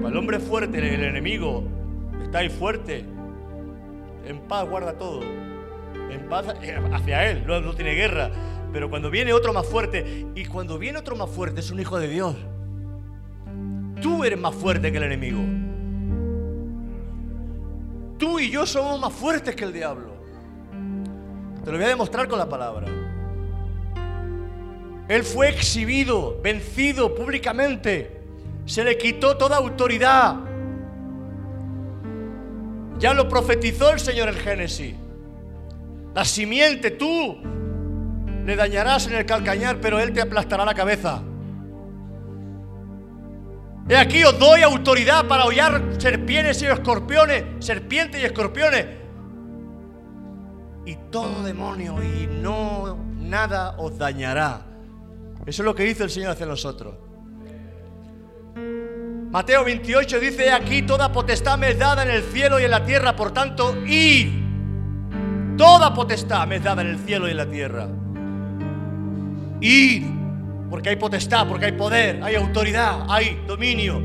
Cuando 0.00 0.08
el 0.08 0.16
hombre 0.16 0.38
fuerte, 0.38 0.78
el 0.78 1.02
enemigo, 1.02 1.64
está 2.22 2.38
ahí 2.38 2.50
fuerte, 2.50 3.04
en 4.28 4.38
paz 4.46 4.68
guarda 4.68 4.96
todo. 4.96 5.22
En 6.08 6.28
paz 6.28 6.54
eh, 6.62 6.78
hacia 6.92 7.28
Él, 7.28 7.44
no, 7.48 7.60
no 7.60 7.74
tiene 7.74 7.94
guerra. 7.94 8.30
Pero 8.72 8.88
cuando 8.88 9.10
viene 9.10 9.32
otro 9.32 9.52
más 9.52 9.66
fuerte, 9.66 10.28
y 10.36 10.44
cuando 10.44 10.78
viene 10.78 11.00
otro 11.00 11.16
más 11.16 11.30
fuerte 11.30 11.58
es 11.58 11.72
un 11.72 11.80
hijo 11.80 11.98
de 11.98 12.06
Dios. 12.06 12.36
Tú 14.02 14.24
eres 14.24 14.38
más 14.38 14.54
fuerte 14.54 14.90
que 14.90 14.98
el 14.98 15.04
enemigo. 15.04 15.40
Tú 18.18 18.40
y 18.40 18.50
yo 18.50 18.66
somos 18.66 19.00
más 19.00 19.12
fuertes 19.12 19.54
que 19.54 19.64
el 19.64 19.72
diablo. 19.72 20.12
Te 21.64 21.70
lo 21.70 21.76
voy 21.76 21.86
a 21.86 21.90
demostrar 21.90 22.26
con 22.26 22.38
la 22.38 22.48
palabra. 22.48 22.88
Él 25.08 25.22
fue 25.22 25.50
exhibido, 25.50 26.40
vencido 26.42 27.14
públicamente. 27.14 28.20
Se 28.64 28.82
le 28.82 28.98
quitó 28.98 29.36
toda 29.36 29.56
autoridad. 29.56 30.36
Ya 32.98 33.14
lo 33.14 33.28
profetizó 33.28 33.92
el 33.92 34.00
Señor 34.00 34.28
en 34.28 34.34
Génesis. 34.34 34.94
La 36.14 36.24
simiente, 36.24 36.90
tú 36.90 37.38
le 38.44 38.56
dañarás 38.56 39.06
en 39.06 39.14
el 39.14 39.26
calcañar, 39.26 39.78
pero 39.80 40.00
Él 40.00 40.12
te 40.12 40.20
aplastará 40.20 40.64
la 40.64 40.74
cabeza. 40.74 41.22
He 43.88 43.96
aquí 43.96 44.22
os 44.24 44.38
doy 44.38 44.62
autoridad 44.62 45.26
para 45.26 45.44
hollar 45.44 45.82
serpientes 45.98 46.62
y 46.62 46.66
escorpiones, 46.66 47.44
serpientes 47.64 48.20
y 48.20 48.24
escorpiones. 48.24 48.86
Y 50.86 50.96
todo 51.10 51.42
demonio 51.42 52.02
y 52.02 52.26
no 52.26 52.96
nada 53.18 53.76
os 53.78 53.98
dañará. 53.98 54.66
Eso 55.46 55.62
es 55.62 55.66
lo 55.66 55.74
que 55.74 55.82
dice 55.82 56.04
el 56.04 56.10
Señor 56.10 56.30
hacia 56.30 56.46
nosotros. 56.46 56.94
Mateo 59.32 59.64
28 59.64 60.20
dice, 60.20 60.50
aquí 60.52 60.82
toda 60.82 61.10
potestad 61.10 61.56
me 61.58 61.70
es 61.70 61.78
dada 61.78 62.02
en 62.02 62.10
el 62.10 62.22
cielo 62.22 62.60
y 62.60 62.64
en 62.64 62.70
la 62.70 62.84
tierra, 62.84 63.16
por 63.16 63.32
tanto, 63.32 63.74
id. 63.86 64.28
Toda 65.56 65.94
potestad 65.94 66.46
me 66.46 66.56
es 66.56 66.62
dada 66.62 66.82
en 66.82 66.88
el 66.88 66.98
cielo 66.98 67.26
y 67.26 67.30
en 67.30 67.36
la 67.38 67.46
tierra. 67.46 67.88
Id, 69.60 70.04
porque 70.72 70.88
hay 70.88 70.96
potestad, 70.96 71.46
porque 71.46 71.66
hay 71.66 71.72
poder, 71.72 72.22
hay 72.22 72.34
autoridad, 72.34 73.04
hay 73.10 73.44
dominio. 73.46 74.00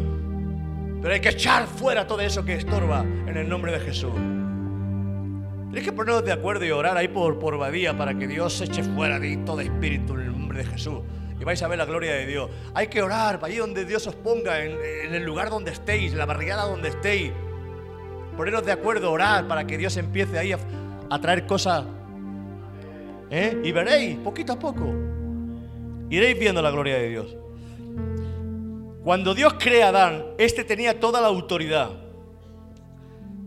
Pero 1.01 1.13
hay 1.13 1.21
que 1.21 1.29
echar 1.29 1.65
fuera 1.65 2.05
todo 2.05 2.19
eso 2.19 2.43
que 2.43 2.55
estorba 2.55 3.03
en 3.03 3.37
el 3.37 3.47
nombre 3.47 3.71
de 3.71 3.79
Jesús. 3.79 4.11
Tienes 4.11 5.85
que 5.85 5.93
ponernos 5.93 6.25
de 6.25 6.33
acuerdo 6.33 6.65
y 6.65 6.71
orar 6.71 6.97
ahí 6.97 7.07
por, 7.07 7.39
por 7.39 7.57
Badía 7.57 7.97
para 7.97 8.15
que 8.15 8.27
Dios 8.27 8.59
eche 8.59 8.83
fuera 8.83 9.17
de 9.17 9.37
todo 9.45 9.61
espíritu 9.61 10.15
en 10.15 10.19
el 10.19 10.31
nombre 10.33 10.57
de 10.57 10.65
Jesús 10.65 10.99
y 11.39 11.43
vais 11.45 11.63
a 11.63 11.69
ver 11.69 11.77
la 11.77 11.85
gloria 11.85 12.13
de 12.15 12.25
Dios. 12.25 12.49
Hay 12.73 12.87
que 12.87 13.01
orar 13.01 13.39
allí 13.43 13.55
donde 13.55 13.85
Dios 13.85 14.05
os 14.05 14.15
ponga, 14.15 14.61
en, 14.61 15.15
el 15.15 15.23
lugar 15.23 15.49
donde 15.49 15.71
estéis, 15.71 16.11
en 16.11 16.17
la 16.17 16.25
barrigada 16.25 16.65
donde 16.65 16.89
estéis. 16.89 17.31
Poneros 18.35 18.65
de 18.65 18.73
acuerdo, 18.73 19.09
orar 19.09 19.47
para 19.47 19.65
que 19.65 19.77
Dios 19.77 19.95
empiece 19.95 20.37
ahí 20.37 20.51
a, 20.51 21.21
traer 21.21 21.45
cosas. 21.45 21.85
¿eh? 23.29 23.57
Y 23.63 23.71
veréis, 23.71 24.17
poquito 24.17 24.51
a 24.51 24.59
poco, 24.59 25.06
iréis 26.09 26.39
viendo 26.39 26.61
la 26.61 26.71
gloria 26.71 26.95
de 26.97 27.09
Dios. 27.09 27.35
Cuando 29.03 29.33
Dios 29.33 29.55
crea 29.57 29.87
a 29.87 29.89
Adán, 29.89 30.25
este 30.37 30.63
tenía 30.63 30.99
toda 30.99 31.21
la 31.21 31.27
autoridad. 31.27 31.91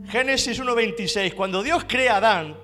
Génesis 0.09 0.61
1.26, 0.61 1.35
cuando 1.35 1.63
Dios 1.63 1.85
crea 1.87 2.15
a 2.15 2.17
Adán, 2.17 2.57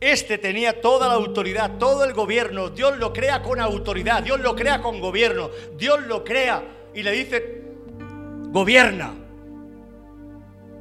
este 0.00 0.36
tenía 0.36 0.80
toda 0.80 1.06
la 1.06 1.14
autoridad, 1.14 1.78
todo 1.78 2.02
el 2.02 2.12
gobierno. 2.12 2.70
Dios 2.70 2.98
lo 2.98 3.12
crea 3.12 3.40
con 3.40 3.60
autoridad, 3.60 4.24
Dios 4.24 4.40
lo 4.40 4.56
crea 4.56 4.82
con 4.82 5.00
gobierno. 5.00 5.50
Dios 5.76 6.02
lo 6.06 6.24
crea 6.24 6.64
y 6.92 7.04
le 7.04 7.12
dice, 7.12 7.62
gobierna. 8.48 9.14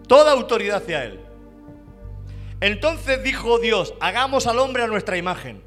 Toda 0.08 0.32
autoridad 0.32 0.78
hacia 0.78 1.06
él. 1.06 1.20
Entonces 2.62 3.24
dijo 3.24 3.60
Dios, 3.60 3.94
hagamos 4.00 4.48
al 4.48 4.58
hombre 4.58 4.84
a 4.84 4.88
nuestra 4.88 5.18
imagen, 5.18 5.62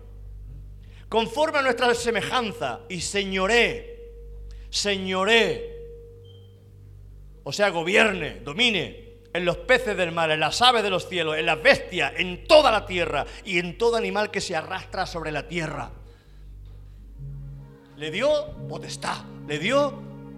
conforme 1.15 1.59
a 1.59 1.63
nuestra 1.63 1.95
semejanza, 1.95 2.81
y 2.89 3.01
señoré, 3.01 4.11
señoré, 4.69 5.71
o 7.45 7.53
sea, 7.53 7.69
gobierne, 7.69 8.41
domine 8.41 9.21
en 9.33 9.45
los 9.45 9.59
peces 9.59 9.97
del 9.97 10.11
mar, 10.11 10.33
en 10.33 10.41
las 10.41 10.61
aves 10.61 10.83
de 10.83 10.91
los 10.91 11.09
cielos, 11.09 11.37
en 11.37 11.47
las 11.47 11.63
bestias, 11.63 12.15
en 12.17 12.49
toda 12.49 12.73
la 12.73 12.85
tierra 12.85 13.27
y 13.45 13.61
en 13.61 13.79
todo 13.79 13.95
animal 13.95 14.33
que 14.33 14.41
se 14.41 14.57
arrastra 14.57 15.07
sobre 15.07 15.31
la 15.31 15.47
tierra. 15.47 15.93
Le 17.97 18.11
dio 18.11 18.29
potestad, 18.69 19.19
le 19.47 19.61
dio 19.61 19.95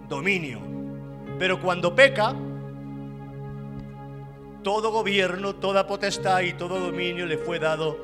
dominio. 0.07 0.61
Pero 1.39 1.59
cuando 1.59 1.95
peca, 1.95 2.35
todo 4.63 4.91
gobierno, 4.91 5.55
toda 5.55 5.87
potestad 5.87 6.41
y 6.41 6.53
todo 6.53 6.79
dominio 6.79 7.25
le 7.25 7.39
fue 7.39 7.57
dado 7.57 7.97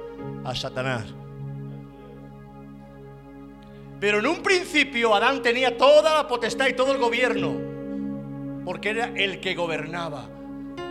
a 0.44 0.56
Satanás. 0.56 1.14
Pero 4.04 4.20
en 4.20 4.28
un 4.28 4.44
principio 4.44 5.16
Adán 5.16 5.42
tenía 5.42 5.78
toda 5.78 6.14
la 6.14 6.28
potestad 6.28 6.68
y 6.68 6.74
todo 6.74 6.92
el 6.92 6.98
gobierno, 6.98 7.56
porque 8.66 8.90
era 8.90 9.14
el 9.16 9.40
que 9.40 9.56
gobernaba. 9.56 10.28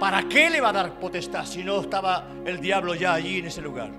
¿Para 0.01 0.23
qué 0.31 0.49
le 0.49 0.63
va 0.63 0.71
a 0.71 0.73
dar 0.73 0.99
potestad 0.99 1.45
si 1.45 1.63
no 1.63 1.83
estaba 1.83 2.27
el 2.47 2.59
diablo 2.59 2.95
ya 2.95 3.13
allí 3.13 3.41
en 3.41 3.49
ese 3.49 3.61
lugar? 3.61 3.91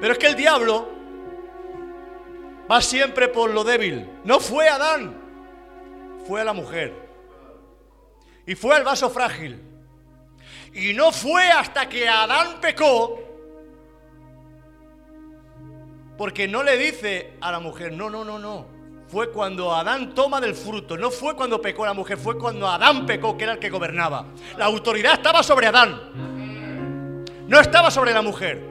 Pero 0.00 0.12
es 0.12 0.20
que 0.20 0.28
el 0.28 0.36
diablo 0.36 0.88
va 2.70 2.80
siempre 2.80 3.26
por 3.26 3.50
lo 3.50 3.64
débil. 3.64 4.08
No 4.22 4.38
fue 4.38 4.68
Adán, 4.68 5.20
fue 6.28 6.42
a 6.42 6.44
la 6.44 6.52
mujer. 6.52 6.94
Y 8.46 8.54
fue 8.54 8.76
al 8.76 8.84
vaso 8.84 9.10
frágil. 9.10 9.60
Y 10.74 10.92
no 10.92 11.10
fue 11.10 11.50
hasta 11.50 11.88
que 11.88 12.08
Adán 12.08 12.60
pecó, 12.60 13.29
porque 16.20 16.46
no 16.46 16.62
le 16.62 16.76
dice 16.76 17.32
a 17.40 17.50
la 17.50 17.60
mujer, 17.60 17.94
no, 17.94 18.10
no, 18.10 18.26
no, 18.26 18.38
no 18.38 18.66
fue 19.08 19.30
cuando 19.30 19.74
Adán 19.74 20.14
toma 20.14 20.38
del 20.38 20.54
fruto. 20.54 20.98
No 20.98 21.10
fue 21.10 21.34
cuando 21.34 21.62
pecó 21.62 21.86
la 21.86 21.94
mujer, 21.94 22.18
fue 22.18 22.36
cuando 22.36 22.68
Adán 22.68 23.06
pecó, 23.06 23.38
que 23.38 23.44
era 23.44 23.54
el 23.54 23.58
que 23.58 23.70
gobernaba. 23.70 24.26
La 24.58 24.66
autoridad 24.66 25.14
estaba 25.14 25.42
sobre 25.42 25.68
Adán. 25.68 25.98
No 27.48 27.58
estaba 27.58 27.90
sobre 27.90 28.12
la 28.12 28.20
mujer. 28.20 28.62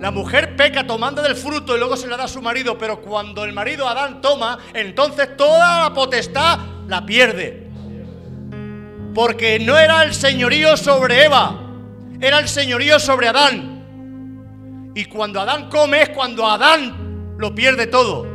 La 0.00 0.10
mujer 0.10 0.54
peca 0.54 0.86
tomando 0.86 1.22
del 1.22 1.34
fruto 1.34 1.74
y 1.74 1.78
luego 1.78 1.96
se 1.96 2.08
la 2.08 2.18
da 2.18 2.24
a 2.24 2.28
su 2.28 2.42
marido, 2.42 2.76
pero 2.76 3.00
cuando 3.00 3.42
el 3.44 3.54
marido 3.54 3.88
Adán 3.88 4.20
toma, 4.20 4.58
entonces 4.74 5.34
toda 5.34 5.84
la 5.84 5.94
potestad 5.94 6.58
la 6.88 7.06
pierde. 7.06 7.70
Porque 9.14 9.58
no 9.58 9.78
era 9.78 10.02
el 10.02 10.12
señorío 10.12 10.76
sobre 10.76 11.24
Eva, 11.24 11.58
era 12.20 12.38
el 12.38 12.50
señorío 12.50 13.00
sobre 13.00 13.28
Adán. 13.28 13.69
Y 14.94 15.04
cuando 15.04 15.40
Adán 15.40 15.68
come 15.68 16.02
es 16.02 16.08
cuando 16.10 16.46
Adán 16.46 17.34
lo 17.38 17.54
pierde 17.54 17.86
todo. 17.86 18.26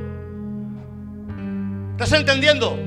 ¿Estás 1.92 2.14
entendiendo? 2.14 2.78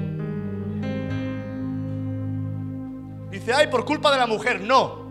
Dice, 3.31 3.53
ay, 3.53 3.67
por 3.69 3.85
culpa 3.85 4.11
de 4.11 4.19
la 4.19 4.27
mujer. 4.27 4.61
No. 4.61 5.07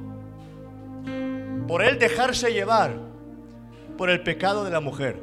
Por 1.67 1.83
él 1.83 1.99
dejarse 1.99 2.51
llevar 2.51 2.93
por 3.97 4.09
el 4.09 4.21
pecado 4.21 4.63
de 4.63 4.71
la 4.71 4.79
mujer. 4.79 5.21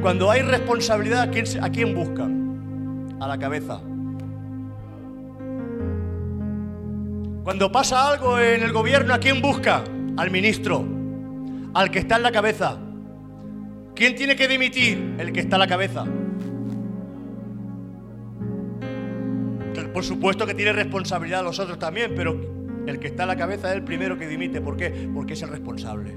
Cuando 0.00 0.30
hay 0.30 0.42
responsabilidad, 0.42 1.22
¿a 1.22 1.30
quién, 1.30 1.44
¿a 1.62 1.70
quién 1.70 1.94
buscan? 1.94 3.18
A 3.20 3.28
la 3.28 3.38
cabeza. 3.38 3.80
Cuando 7.50 7.72
pasa 7.72 8.08
algo 8.08 8.38
en 8.38 8.62
el 8.62 8.72
gobierno, 8.72 9.12
¿a 9.12 9.18
quién 9.18 9.42
busca? 9.42 9.82
Al 10.16 10.30
ministro, 10.30 10.86
al 11.74 11.90
que 11.90 11.98
está 11.98 12.14
en 12.14 12.22
la 12.22 12.30
cabeza. 12.30 12.78
¿Quién 13.92 14.14
tiene 14.14 14.36
que 14.36 14.46
dimitir? 14.46 15.16
El 15.18 15.32
que 15.32 15.40
está 15.40 15.56
a 15.56 15.58
la 15.58 15.66
cabeza. 15.66 16.04
Por 19.92 20.04
supuesto 20.04 20.46
que 20.46 20.54
tiene 20.54 20.72
responsabilidad 20.72 21.42
los 21.42 21.58
otros 21.58 21.76
también, 21.76 22.12
pero 22.14 22.40
el 22.86 23.00
que 23.00 23.08
está 23.08 23.24
a 23.24 23.26
la 23.26 23.34
cabeza 23.34 23.70
es 23.70 23.74
el 23.74 23.82
primero 23.82 24.16
que 24.16 24.28
dimite. 24.28 24.60
¿Por 24.60 24.76
qué? 24.76 25.10
Porque 25.12 25.32
es 25.32 25.42
el 25.42 25.48
responsable. 25.48 26.12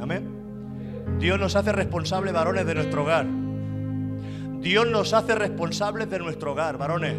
Amén. 0.00 1.18
Dios 1.18 1.38
nos 1.38 1.56
hace 1.56 1.72
responsables 1.72 2.32
varones 2.32 2.64
de 2.64 2.74
nuestro 2.74 3.02
hogar. 3.02 3.26
Dios 4.62 4.86
nos 4.86 5.12
hace 5.12 5.34
responsables 5.34 6.08
de 6.08 6.18
nuestro 6.20 6.52
hogar, 6.52 6.78
varones. 6.78 7.16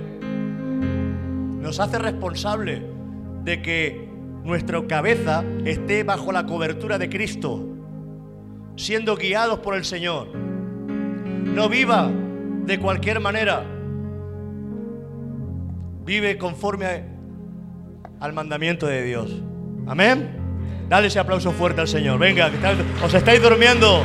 Nos 1.62 1.80
hace 1.80 2.00
responsables 2.00 2.93
de 3.44 3.62
que 3.62 4.10
nuestra 4.44 4.86
cabeza 4.88 5.44
esté 5.66 6.04
bajo 6.04 6.32
la 6.32 6.46
cobertura 6.46 6.98
de 6.98 7.10
Cristo 7.10 7.74
siendo 8.76 9.16
guiados 9.16 9.60
por 9.60 9.76
el 9.76 9.86
Señor. 9.86 10.28
No 10.36 11.70
viva 11.70 12.10
de 12.66 12.80
cualquier 12.80 13.20
manera. 13.20 13.64
Vive 16.06 16.38
conforme 16.38 17.04
al 18.20 18.34
mandamiento 18.34 18.88
de 18.88 19.04
Dios. 19.04 19.32
Amén. 19.88 20.40
Dale 20.90 21.08
ese 21.08 21.20
aplauso 21.20 21.52
fuerte 21.52 21.82
al 21.82 21.88
Señor. 21.88 22.20
Venga, 22.20 22.50
os 23.04 23.14
estáis 23.14 23.42
durmiendo. 23.42 24.04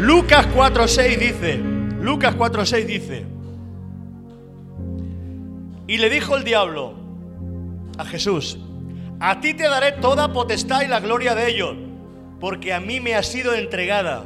Lucas 0.00 0.48
4:6 0.54 1.18
dice, 1.18 1.60
Lucas 2.00 2.34
4:6 2.36 2.86
dice, 2.86 3.26
y 5.88 5.96
le 5.96 6.10
dijo 6.10 6.36
el 6.36 6.44
diablo 6.44 6.94
a 7.96 8.04
Jesús, 8.04 8.58
a 9.18 9.40
ti 9.40 9.54
te 9.54 9.64
daré 9.64 9.92
toda 9.92 10.32
potestad 10.32 10.82
y 10.82 10.86
la 10.86 11.00
gloria 11.00 11.34
de 11.34 11.48
ellos, 11.48 11.74
porque 12.38 12.74
a 12.74 12.78
mí 12.78 13.00
me 13.00 13.16
ha 13.16 13.22
sido 13.22 13.54
entregada. 13.54 14.24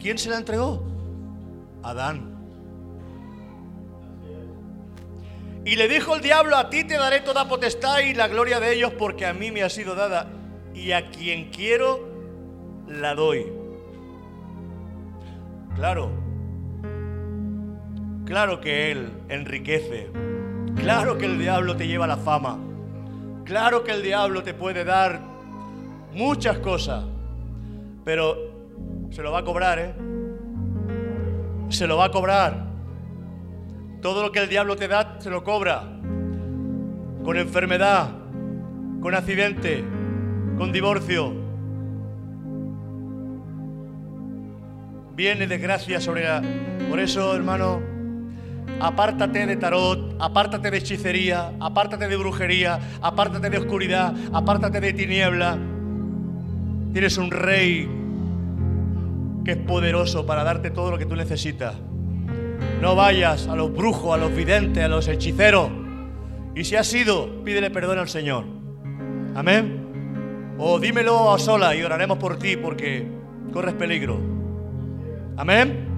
¿Quién 0.00 0.18
se 0.18 0.28
la 0.28 0.36
entregó? 0.36 0.82
Adán. 1.82 2.30
Y 5.64 5.76
le 5.76 5.88
dijo 5.88 6.16
el 6.16 6.22
diablo, 6.22 6.56
a 6.56 6.70
ti 6.70 6.84
te 6.84 6.94
daré 6.94 7.20
toda 7.20 7.48
potestad 7.48 8.00
y 8.00 8.12
la 8.12 8.26
gloria 8.26 8.58
de 8.58 8.74
ellos 8.74 8.92
porque 8.98 9.26
a 9.26 9.32
mí 9.32 9.52
me 9.52 9.62
ha 9.62 9.70
sido 9.70 9.94
dada. 9.94 10.26
Y 10.74 10.92
a 10.92 11.10
quien 11.10 11.50
quiero, 11.50 12.08
la 12.88 13.14
doy. 13.14 13.46
Claro, 15.76 16.10
claro 18.24 18.60
que 18.60 18.90
Él 18.90 19.10
enriquece. 19.28 20.10
Claro 20.80 21.18
que 21.18 21.26
el 21.26 21.38
diablo 21.38 21.76
te 21.76 21.86
lleva 21.86 22.06
la 22.06 22.16
fama. 22.16 22.58
Claro 23.44 23.84
que 23.84 23.92
el 23.92 24.02
diablo 24.02 24.42
te 24.42 24.54
puede 24.54 24.82
dar 24.82 25.20
muchas 26.14 26.58
cosas. 26.58 27.04
Pero 28.04 28.36
se 29.10 29.22
lo 29.22 29.30
va 29.30 29.40
a 29.40 29.44
cobrar, 29.44 29.78
¿eh? 29.78 29.94
Se 31.68 31.86
lo 31.86 31.98
va 31.98 32.06
a 32.06 32.10
cobrar. 32.10 32.66
Todo 34.00 34.22
lo 34.22 34.32
que 34.32 34.38
el 34.38 34.48
diablo 34.48 34.74
te 34.76 34.88
da, 34.88 35.16
se 35.20 35.28
lo 35.28 35.44
cobra. 35.44 35.82
Con 37.24 37.36
enfermedad, 37.36 38.08
con 39.02 39.14
accidente, 39.14 39.84
con 40.56 40.72
divorcio. 40.72 41.34
Viene 45.14 45.46
desgracia 45.46 46.00
sobre. 46.00 46.24
Por 46.88 46.98
eso, 46.98 47.36
hermano, 47.36 47.89
apártate 48.80 49.46
de 49.46 49.56
tarot, 49.56 50.16
apártate 50.18 50.70
de 50.70 50.78
hechicería, 50.78 51.52
apártate 51.60 52.08
de 52.08 52.16
brujería, 52.16 52.78
apártate 53.02 53.50
de 53.50 53.58
oscuridad, 53.58 54.14
apártate 54.32 54.80
de 54.80 54.92
tiniebla. 54.92 55.58
Tienes 56.92 57.18
un 57.18 57.30
rey 57.30 57.88
que 59.44 59.52
es 59.52 59.56
poderoso 59.58 60.26
para 60.26 60.44
darte 60.44 60.70
todo 60.70 60.90
lo 60.90 60.98
que 60.98 61.06
tú 61.06 61.16
necesitas. 61.16 61.74
No 62.80 62.94
vayas 62.94 63.46
a 63.48 63.56
los 63.56 63.72
brujos, 63.72 64.14
a 64.14 64.16
los 64.16 64.34
videntes, 64.34 64.82
a 64.82 64.88
los 64.88 65.08
hechiceros. 65.08 65.70
Y 66.54 66.64
si 66.64 66.76
has 66.76 66.86
sido, 66.86 67.44
pídele 67.44 67.70
perdón 67.70 67.98
al 67.98 68.08
Señor. 68.08 68.44
Amén. 69.34 70.56
O 70.58 70.78
dímelo 70.78 71.32
a 71.32 71.38
sola 71.38 71.74
y 71.74 71.82
oraremos 71.82 72.18
por 72.18 72.38
ti 72.38 72.56
porque 72.56 73.06
corres 73.52 73.74
peligro. 73.74 74.18
Amén. 75.36 75.89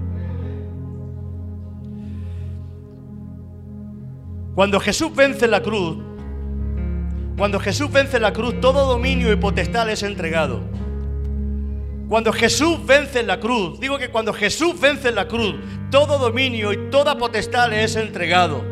Cuando 4.54 4.80
Jesús 4.80 5.14
vence 5.14 5.48
la 5.48 5.62
cruz, 5.62 5.96
cuando 7.38 7.58
Jesús 7.58 7.90
vence 7.90 8.20
la 8.20 8.34
cruz, 8.34 8.60
todo 8.60 8.86
dominio 8.86 9.32
y 9.32 9.36
potestad 9.36 9.88
es 9.88 10.02
entregado. 10.02 10.60
Cuando 12.06 12.30
Jesús 12.34 12.84
vence 12.84 13.20
en 13.20 13.28
la 13.28 13.40
cruz, 13.40 13.80
digo 13.80 13.96
que 13.96 14.10
cuando 14.10 14.34
Jesús 14.34 14.78
vence 14.78 15.08
en 15.08 15.14
la 15.14 15.26
cruz, 15.26 15.54
todo 15.90 16.18
dominio 16.18 16.70
y 16.70 16.90
toda 16.90 17.16
potestad 17.16 17.70
le 17.70 17.82
es 17.82 17.96
entregado. 17.96 18.62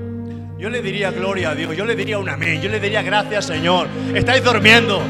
Yo 0.59 0.68
le 0.68 0.83
diría 0.83 1.11
gloria 1.11 1.51
a 1.51 1.55
Dios, 1.55 1.74
yo 1.74 1.87
le 1.87 1.97
diría 1.97 2.18
un 2.18 2.28
amén, 2.28 2.61
yo 2.61 2.68
le 2.68 2.78
diría 2.78 3.01
gracias 3.01 3.47
Señor. 3.47 3.89
Estáis 4.14 4.45
durmiendo. 4.45 5.01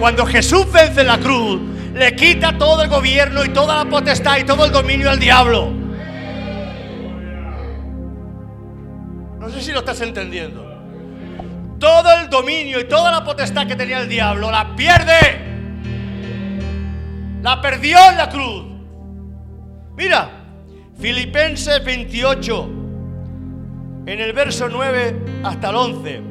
Cuando 0.00 0.24
Jesús 0.24 0.72
vence 0.72 1.02
en 1.02 1.08
la 1.08 1.18
cruz, 1.18 1.60
le 1.94 2.16
quita 2.16 2.56
todo 2.56 2.82
el 2.82 2.88
gobierno 2.88 3.44
y 3.44 3.50
toda 3.50 3.84
la 3.84 3.90
potestad 3.90 4.38
y 4.38 4.44
todo 4.44 4.64
el 4.64 4.72
dominio 4.72 5.10
al 5.10 5.18
diablo. 5.18 5.83
Si 9.64 9.72
lo 9.72 9.78
estás 9.80 10.00
entendiendo. 10.02 10.62
Todo 11.78 12.20
el 12.20 12.28
dominio 12.28 12.80
y 12.80 12.84
toda 12.84 13.10
la 13.10 13.24
potestad 13.24 13.66
que 13.66 13.74
tenía 13.74 14.00
el 14.00 14.08
diablo 14.08 14.50
la 14.50 14.76
pierde. 14.76 15.40
La 17.42 17.60
perdió 17.60 17.98
en 18.10 18.16
la 18.16 18.28
cruz. 18.28 18.64
Mira, 19.96 20.30
Filipenses 21.00 21.84
28, 21.84 22.70
en 24.06 24.20
el 24.20 24.32
verso 24.32 24.68
9 24.68 25.42
hasta 25.42 25.70
el 25.70 25.76
11. 25.76 26.22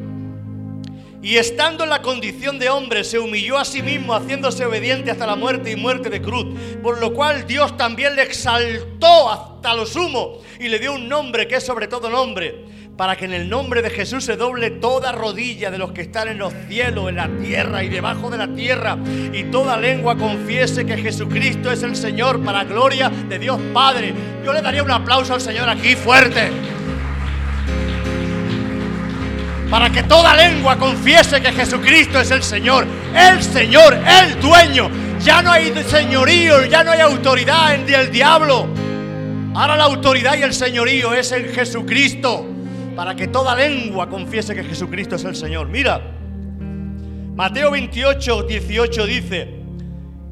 Y 1.22 1.38
estando 1.38 1.86
en 1.86 1.90
la 1.90 2.02
condición 2.02 2.60
de 2.60 2.70
hombre, 2.70 3.04
se 3.04 3.18
humilló 3.18 3.58
a 3.58 3.64
sí 3.64 3.82
mismo, 3.82 4.14
haciéndose 4.14 4.66
obediente 4.66 5.10
hasta 5.10 5.26
la 5.26 5.38
muerte 5.38 5.72
y 5.72 5.76
muerte 5.76 6.10
de 6.10 6.22
cruz. 6.22 6.48
Por 6.82 7.00
lo 7.00 7.14
cual 7.14 7.48
Dios 7.48 7.78
también 7.78 8.16
le 8.16 8.24
exaltó 8.24 9.30
hasta 9.32 9.74
lo 9.74 9.86
sumo 9.86 10.40
y 10.60 10.68
le 10.68 10.80
dio 10.80 10.94
un 10.94 11.08
nombre 11.08 11.48
que 11.48 11.56
es 11.56 11.66
sobre 11.66 11.88
todo 11.88 12.10
nombre 12.10 12.74
para 12.98 13.16
que 13.16 13.26
en 13.26 13.34
el 13.34 13.50
nombre 13.50 13.82
de 13.82 13.90
Jesús 13.90 14.24
se 14.24 14.36
doble 14.38 14.70
toda 14.70 15.12
rodilla 15.12 15.72
de 15.72 15.80
los 15.80 15.92
que 15.94 16.02
están 16.02 16.28
en 16.28 16.38
los 16.38 16.54
cielos, 16.68 17.10
en 17.10 17.16
la 17.16 17.28
tierra 17.28 17.84
y 17.84 17.90
debajo 17.90 18.30
de 18.30 18.38
la 18.38 18.48
tierra, 18.48 18.98
y 19.34 19.46
toda 19.46 19.78
lengua 19.78 20.16
confiese 20.16 20.86
que 20.86 20.98
Jesucristo 20.98 21.72
es 21.72 21.82
el 21.82 21.96
Señor 21.96 22.44
para 22.44 22.64
gloria 22.66 23.10
de 23.10 23.40
Dios 23.40 23.60
Padre. 23.74 24.14
Yo 24.46 24.54
le 24.54 24.62
daría 24.62 24.84
un 24.84 24.92
aplauso 24.92 25.34
al 25.34 25.42
Señor 25.42 25.68
aquí 25.70 25.96
fuerte. 25.96 26.52
Para 29.72 29.90
que 29.90 30.04
toda 30.04 30.36
lengua 30.36 30.78
confiese 30.78 31.42
que 31.42 31.52
Jesucristo 31.52 32.20
es 32.20 32.30
el 32.30 32.44
Señor, 32.44 32.86
el 33.16 33.42
Señor, 33.42 33.96
el 33.96 34.40
dueño. 34.40 34.92
Ya 35.20 35.42
no 35.42 35.52
hay 35.52 35.74
señorío, 35.88 36.66
ya 36.66 36.84
no 36.84 36.92
hay 36.92 37.00
autoridad 37.00 37.74
en 37.74 37.92
el 37.92 38.12
diablo. 38.12 38.68
Ahora 39.56 39.76
la 39.78 39.86
autoridad 39.86 40.38
y 40.38 40.44
el 40.44 40.54
señorío 40.54 41.14
es 41.14 41.32
en 41.32 41.52
Jesucristo 41.54 42.53
para 42.96 43.16
que 43.16 43.28
toda 43.28 43.56
lengua 43.56 44.10
confiese 44.10 44.56
que 44.56 44.64
Jesucristo 44.64 45.16
es 45.16 45.24
el 45.24 45.36
Señor. 45.36 45.68
Mira, 45.68 46.02
Mateo 47.36 47.72
28, 47.72 48.44
18 48.44 49.06
dice, 49.06 49.60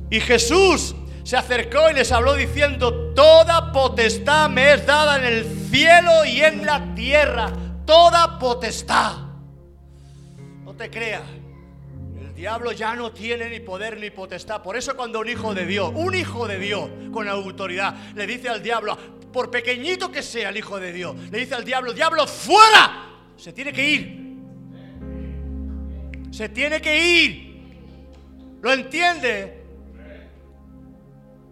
y 0.09 0.19
Jesús 0.19 0.95
se 1.23 1.37
acercó 1.37 1.89
y 1.89 1.93
les 1.93 2.11
habló 2.11 2.35
diciendo, 2.35 3.13
toda 3.15 3.71
potestad 3.71 4.49
me 4.49 4.73
es 4.73 4.85
dada 4.85 5.17
en 5.17 5.25
el 5.25 5.45
cielo 5.71 6.25
y 6.25 6.41
en 6.41 6.65
la 6.65 6.93
tierra, 6.93 7.51
toda 7.85 8.37
potestad. 8.37 9.13
No 10.63 10.73
te 10.73 10.89
creas, 10.89 11.23
diablo 12.41 12.71
ya 12.71 12.95
no 12.95 13.11
tiene 13.11 13.51
ni 13.51 13.59
poder 13.59 13.99
ni 13.99 14.09
potestad. 14.09 14.63
Por 14.63 14.75
eso 14.75 14.95
cuando 14.95 15.19
un 15.19 15.29
hijo 15.29 15.53
de 15.53 15.67
Dios, 15.67 15.91
un 15.93 16.15
hijo 16.15 16.47
de 16.47 16.57
Dios 16.57 16.89
con 17.13 17.29
autoridad, 17.29 17.93
le 18.15 18.25
dice 18.25 18.49
al 18.49 18.63
diablo, 18.63 18.97
por 19.31 19.51
pequeñito 19.51 20.11
que 20.11 20.23
sea 20.23 20.49
el 20.49 20.57
Hijo 20.57 20.79
de 20.79 20.91
Dios, 20.91 21.15
le 21.29 21.37
dice 21.37 21.53
al 21.53 21.63
diablo, 21.63 21.93
diablo, 21.93 22.25
fuera. 22.25 23.09
Se 23.37 23.53
tiene 23.53 23.71
que 23.71 23.87
ir. 23.87 24.37
Se 26.31 26.49
tiene 26.49 26.81
que 26.81 26.97
ir. 26.97 28.57
¿Lo 28.59 28.73
entiende? 28.73 29.63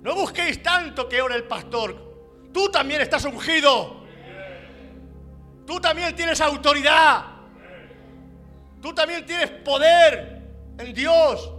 No 0.02 0.16
busquéis 0.16 0.64
tanto 0.64 1.08
que 1.08 1.22
ore 1.22 1.36
el 1.36 1.44
pastor. 1.44 2.50
Tú 2.52 2.72
también 2.72 3.02
estás 3.02 3.26
ungido. 3.26 4.06
Tú 5.68 5.80
también 5.80 6.16
tienes 6.16 6.42
autoridad. 6.42 7.26
Tú 8.82 8.92
también 8.92 9.24
tienes 9.24 9.52
poder 9.52 10.39
en 10.80 10.93
Dios. 10.93 11.53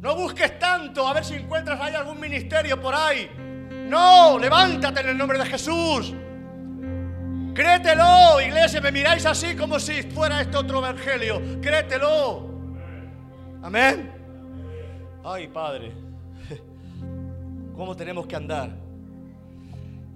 No 0.00 0.14
busques 0.16 0.58
tanto 0.58 1.06
a 1.06 1.12
ver 1.12 1.24
si 1.24 1.34
encuentras 1.34 1.80
ahí 1.80 1.94
algún 1.94 2.20
ministerio 2.20 2.80
por 2.80 2.94
ahí. 2.94 3.28
No, 3.88 4.38
levántate 4.38 5.00
en 5.00 5.08
el 5.10 5.18
nombre 5.18 5.38
de 5.38 5.46
Jesús. 5.46 6.14
Créetelo, 7.54 8.40
iglesia, 8.40 8.80
me 8.80 8.90
miráis 8.90 9.24
así 9.26 9.54
como 9.54 9.78
si 9.78 10.02
fuera 10.02 10.40
este 10.40 10.56
otro 10.56 10.78
evangelio. 10.78 11.40
Créetelo. 11.60 12.48
Amén. 13.62 14.12
Ay, 15.24 15.48
Padre, 15.48 15.92
¿cómo 17.74 17.96
tenemos 17.96 18.26
que 18.26 18.36
andar? 18.36 18.70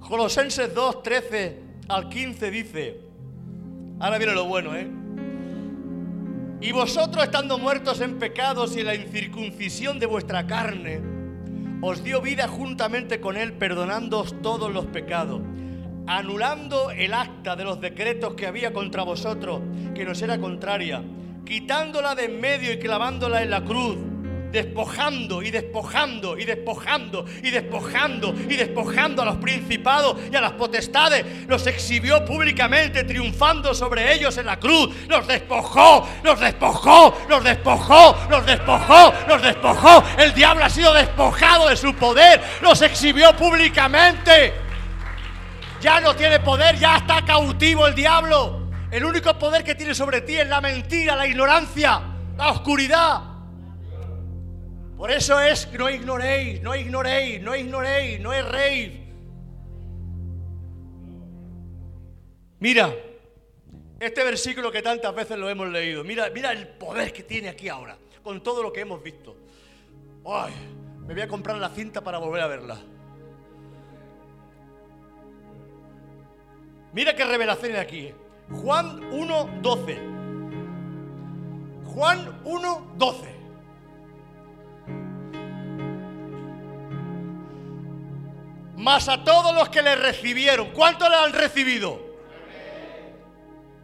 Colosenses 0.01 0.75
2, 0.75 1.03
13 1.03 1.63
al 1.89 2.09
15 2.09 2.51
dice, 2.51 3.01
ahora 4.01 4.19
viene 4.19 4.35
lo 4.35 4.45
bueno, 4.45 4.75
¿eh? 4.77 4.98
Y 6.61 6.73
vosotros 6.73 7.25
estando 7.25 7.57
muertos 7.59 8.01
en 8.01 8.19
pecados 8.19 8.77
y 8.77 8.81
en 8.81 8.87
la 8.87 8.95
incircuncisión 8.97 10.01
de 10.01 10.07
vuestra 10.07 10.47
carne, 10.47 11.01
os 11.81 12.03
dio 12.03 12.21
vida 12.21 12.49
juntamente 12.49 13.21
con 13.21 13.37
Él, 13.37 13.53
perdonándoos 13.53 14.43
todos 14.43 14.73
los 14.73 14.87
pecados, 14.87 15.41
anulando 16.09 16.91
el 16.91 17.15
acta 17.15 17.55
de 17.55 17.63
los 17.63 17.81
decretos 17.81 18.35
que 18.35 18.49
había 18.49 18.73
contra 18.73 19.05
vosotros, 19.05 19.61
que 19.95 20.05
nos 20.05 20.21
era 20.21 20.39
contraria, 20.39 21.03
quitándola 21.45 22.17
de 22.17 22.25
en 22.25 22.41
medio 22.41 22.73
y 22.73 22.79
clavándola 22.79 23.43
en 23.43 23.51
la 23.51 23.65
cruz 23.65 23.97
despojando 24.51 25.43
y 25.43 25.51
despojando 25.51 26.39
y 26.39 26.45
despojando 26.45 27.25
y 27.43 27.51
despojando 27.51 28.35
y 28.49 28.57
despojando 28.57 29.23
a 29.23 29.25
los 29.25 29.37
principados 29.37 30.17
y 30.31 30.37
a 30.37 30.41
las 30.41 30.53
potestades. 30.53 31.25
Los 31.47 31.67
exhibió 31.67 32.25
públicamente, 32.25 33.05
triunfando 33.05 33.75
sobre 33.75 34.13
ellos 34.15 34.37
en 34.39 34.47
la 34.47 34.59
cruz. 34.59 34.95
Los 35.09 35.27
despojó, 35.27 36.09
los 36.23 36.41
despojó, 36.41 37.17
los 37.29 37.45
despojó, 37.45 38.17
los 38.31 38.47
despojó, 38.47 39.13
los 39.29 39.43
despojó. 39.43 40.05
El 40.19 40.35
diablo 40.35 40.65
ha 40.65 40.71
sido 40.71 40.93
despojado 40.93 41.69
de 41.69 41.77
su 41.77 41.95
poder. 41.95 42.41
Los 42.61 42.81
exhibió 42.83 43.37
públicamente. 43.37 44.55
Ya 45.81 46.01
no 46.01 46.15
tiene 46.15 46.41
poder, 46.41 46.77
ya 46.77 46.97
está 46.97 47.25
cautivo 47.25 47.87
el 47.87 47.95
diablo. 47.95 48.69
El 48.91 49.05
único 49.05 49.39
poder 49.39 49.63
que 49.63 49.75
tiene 49.75 49.95
sobre 49.95 50.23
ti 50.23 50.37
es 50.37 50.49
la 50.49 50.61
mentira, 50.61 51.15
la 51.15 51.27
ignorancia, 51.27 52.01
la 52.37 52.49
oscuridad. 52.51 53.38
Por 54.99 55.11
eso 55.13 55.41
es, 55.41 55.73
no 55.73 55.89
ignoréis, 55.89 56.61
no 56.61 56.75
ignoréis, 56.75 57.41
no 57.41 57.55
ignoréis, 57.55 58.21
no 58.21 58.33
erréis. 58.33 58.99
Mira, 62.59 62.93
Este 64.01 64.25
versículo 64.25 64.71
que 64.71 64.83
tantas 64.83 65.15
veces 65.15 65.39
lo 65.39 65.49
hemos 65.49 65.69
leído, 65.69 66.05
mira, 66.05 66.31
mira 66.31 66.53
el 66.53 66.69
poder 66.69 67.13
que 67.13 67.25
tiene 67.25 67.49
aquí 67.49 67.69
ahora, 67.69 67.97
con 68.23 68.43
todo 68.43 68.63
lo 68.63 68.73
que 68.73 68.81
hemos 68.81 69.03
visto. 69.03 69.37
Ay, 70.25 70.53
me 71.07 71.15
voy 71.15 71.23
a 71.23 71.29
comprar 71.29 71.57
la 71.59 71.71
cinta 71.71 72.01
para 72.01 72.19
volver 72.19 72.43
a 72.43 72.47
verla. 72.47 72.79
Mira 76.93 77.15
qué 77.15 77.25
revelación 77.25 77.73
hay 77.73 77.79
aquí. 77.79 78.07
¿eh? 78.07 78.15
Juan 78.51 79.01
1.12. 79.11 81.85
Juan 81.87 82.43
1.12. 82.45 83.38
Mas 88.79 89.09
a 89.09 89.25
todos 89.25 89.53
los 89.57 89.69
que 89.71 89.83
le 89.83 89.97
recibieron, 89.97 90.71
¿cuánto 90.71 91.09
le 91.09 91.17
han 91.17 91.33
recibido? 91.33 92.01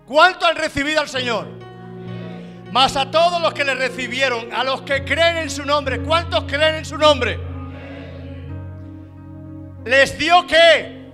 ¿Cuánto 0.06 0.46
han 0.46 0.54
recibido 0.54 1.00
al 1.00 1.08
Señor? 1.08 1.48
Mas 2.70 2.96
a 2.96 3.10
todos 3.10 3.42
los 3.42 3.52
que 3.52 3.64
le 3.64 3.74
recibieron, 3.74 4.52
a 4.52 4.62
los 4.62 4.82
que 4.82 5.04
creen 5.04 5.38
en 5.38 5.50
su 5.50 5.64
nombre, 5.64 6.00
¿cuántos 6.00 6.44
creen 6.44 6.76
en 6.76 6.84
su 6.84 6.96
nombre? 6.96 7.40
Les 9.84 10.16
dio 10.16 10.46
que 10.46 11.10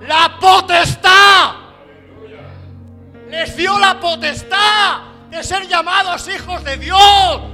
la 0.00 0.38
potestad. 0.40 1.52
Les 3.28 3.54
dio 3.54 3.78
la 3.78 4.00
potestad 4.00 5.28
de 5.28 5.44
ser 5.44 5.68
llamados 5.68 6.26
hijos 6.28 6.64
de 6.64 6.78
Dios. 6.78 7.51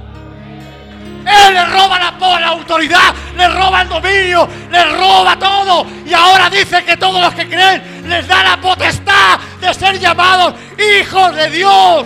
Él 1.25 1.53
le 1.53 1.65
roba 1.65 1.99
la, 1.99 2.47
autoridad, 2.47 3.13
le 3.35 3.47
roba 3.49 3.81
el 3.81 3.89
dominio, 3.89 4.47
le 4.71 4.85
roba 4.85 5.37
todo. 5.37 5.85
Y 6.05 6.13
ahora 6.13 6.49
dice 6.49 6.83
que 6.83 6.97
todos 6.97 7.21
los 7.21 7.33
que 7.33 7.47
creen 7.47 8.09
les 8.09 8.27
da 8.27 8.43
la 8.43 8.61
potestad 8.61 9.39
de 9.61 9.73
ser 9.73 9.99
llamados 9.99 10.53
hijos 10.77 11.35
de 11.35 11.49
Dios. 11.49 12.05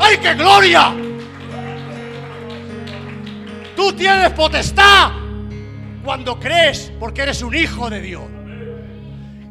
¡Ay, 0.00 0.18
qué 0.18 0.34
gloria! 0.34 0.92
Tú 3.76 3.92
tienes 3.92 4.30
potestad 4.30 5.10
cuando 6.04 6.38
crees 6.38 6.92
porque 7.00 7.22
eres 7.22 7.42
un 7.42 7.54
hijo 7.54 7.90
de 7.90 8.00
Dios. 8.00 8.24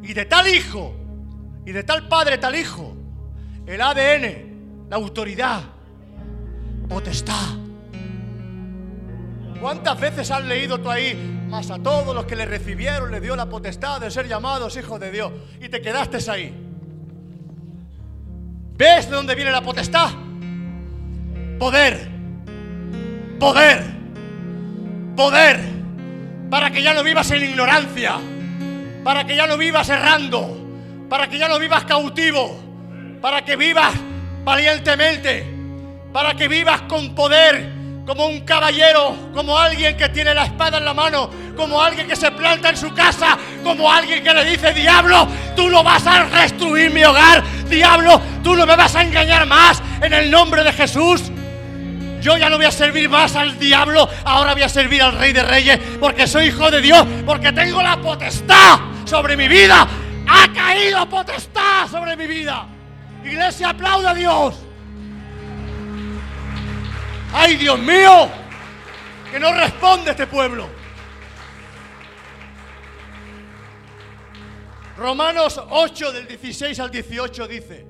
Y 0.03 0.13
de 0.13 0.25
tal 0.25 0.47
hijo, 0.47 0.95
y 1.65 1.71
de 1.71 1.83
tal 1.83 2.07
padre, 2.07 2.37
tal 2.37 2.55
hijo, 2.55 2.95
el 3.65 3.81
ADN, 3.81 4.87
la 4.89 4.97
autoridad, 4.97 5.61
potestad. 6.89 7.62
¿Cuántas 9.63 9.97
veces 9.97 10.29
has 10.29 10.43
leído 10.43 10.77
tú 10.77 10.91
ahí? 10.91 11.13
Más 11.47 11.71
a 11.71 11.79
todos 11.79 12.13
los 12.13 12.25
que 12.25 12.35
le 12.35 12.45
recibieron 12.45 13.09
le 13.09 13.21
dio 13.21 13.33
la 13.33 13.45
potestad 13.45 14.01
de 14.01 14.11
ser 14.11 14.27
llamados 14.27 14.75
hijos 14.75 14.99
de 14.99 15.09
Dios. 15.09 15.31
Y 15.61 15.69
te 15.69 15.81
quedaste 15.81 16.29
ahí. 16.29 16.53
¿Ves 18.75 19.09
de 19.09 19.15
dónde 19.15 19.35
viene 19.35 19.51
la 19.51 19.61
potestad? 19.61 20.09
Poder. 21.57 22.09
Poder. 23.39 23.83
Poder. 25.15 25.61
Para 26.49 26.69
que 26.69 26.83
ya 26.83 26.93
no 26.93 27.01
vivas 27.01 27.31
en 27.31 27.43
ignorancia. 27.43 28.17
Para 29.01 29.25
que 29.25 29.33
ya 29.33 29.47
no 29.47 29.57
vivas 29.57 29.87
errando. 29.87 30.57
Para 31.07 31.29
que 31.29 31.37
ya 31.37 31.47
no 31.47 31.57
vivas 31.57 31.85
cautivo. 31.85 32.59
Para 33.21 33.45
que 33.45 33.55
vivas 33.55 33.93
valientemente. 34.43 35.47
Para 36.11 36.33
que 36.33 36.49
vivas 36.49 36.81
con 36.81 37.15
poder 37.15 37.72
como 38.05 38.25
un 38.27 38.41
caballero, 38.41 39.15
como 39.33 39.57
alguien 39.57 39.95
que 39.95 40.09
tiene 40.09 40.33
la 40.33 40.45
espada 40.45 40.77
en 40.77 40.85
la 40.85 40.93
mano, 40.93 41.29
como 41.55 41.81
alguien 41.81 42.07
que 42.07 42.15
se 42.15 42.31
planta 42.31 42.69
en 42.69 42.77
su 42.77 42.93
casa, 42.93 43.37
como 43.63 43.91
alguien 43.91 44.23
que 44.23 44.33
le 44.33 44.43
dice, 44.43 44.73
diablo, 44.73 45.27
tú 45.55 45.69
no 45.69 45.83
vas 45.83 46.05
a 46.05 46.25
destruir 46.25 46.91
mi 46.91 47.03
hogar, 47.03 47.43
diablo, 47.69 48.21
tú 48.43 48.55
no 48.55 48.65
me 48.65 48.75
vas 48.75 48.95
a 48.95 49.03
engañar 49.03 49.45
más 49.45 49.81
en 50.01 50.13
el 50.13 50.29
nombre 50.29 50.63
de 50.63 50.73
Jesús. 50.73 51.21
Yo 52.21 52.37
ya 52.37 52.49
no 52.49 52.57
voy 52.57 52.65
a 52.65 52.71
servir 52.71 53.09
más 53.09 53.35
al 53.35 53.57
diablo, 53.57 54.09
ahora 54.25 54.53
voy 54.53 54.63
a 54.63 54.69
servir 54.69 55.01
al 55.01 55.17
Rey 55.17 55.33
de 55.33 55.43
Reyes, 55.43 55.79
porque 55.99 56.27
soy 56.27 56.47
hijo 56.47 56.71
de 56.71 56.81
Dios, 56.81 57.05
porque 57.25 57.51
tengo 57.51 57.81
la 57.81 57.97
potestad 57.97 58.79
sobre 59.05 59.37
mi 59.37 59.47
vida. 59.47 59.87
Ha 60.27 60.53
caído 60.53 61.07
potestad 61.07 61.87
sobre 61.89 62.15
mi 62.15 62.27
vida. 62.27 62.65
Iglesia, 63.25 63.69
aplauda 63.69 64.11
a 64.11 64.13
Dios. 64.13 64.55
¡Ay, 67.33 67.55
Dios 67.57 67.79
mío! 67.79 68.29
Que 69.31 69.39
no 69.39 69.51
responde 69.51 70.11
este 70.11 70.27
pueblo. 70.27 70.69
Romanos 74.95 75.59
8 75.69 76.11
del 76.11 76.27
16 76.27 76.79
al 76.79 76.91
18 76.91 77.47
dice, 77.47 77.87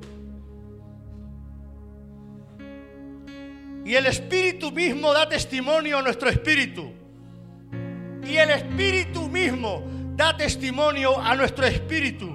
y 3.85 3.95
el 3.95 4.05
Espíritu 4.05 4.71
mismo 4.71 5.13
da 5.13 5.27
testimonio 5.27 5.97
a 5.97 6.01
nuestro 6.01 6.29
Espíritu, 6.29 6.93
y 8.25 8.37
el 8.37 8.51
Espíritu 8.51 9.27
mismo 9.27 9.83
da 10.15 10.37
testimonio 10.37 11.19
a 11.19 11.35
nuestro 11.35 11.65
Espíritu 11.65 12.33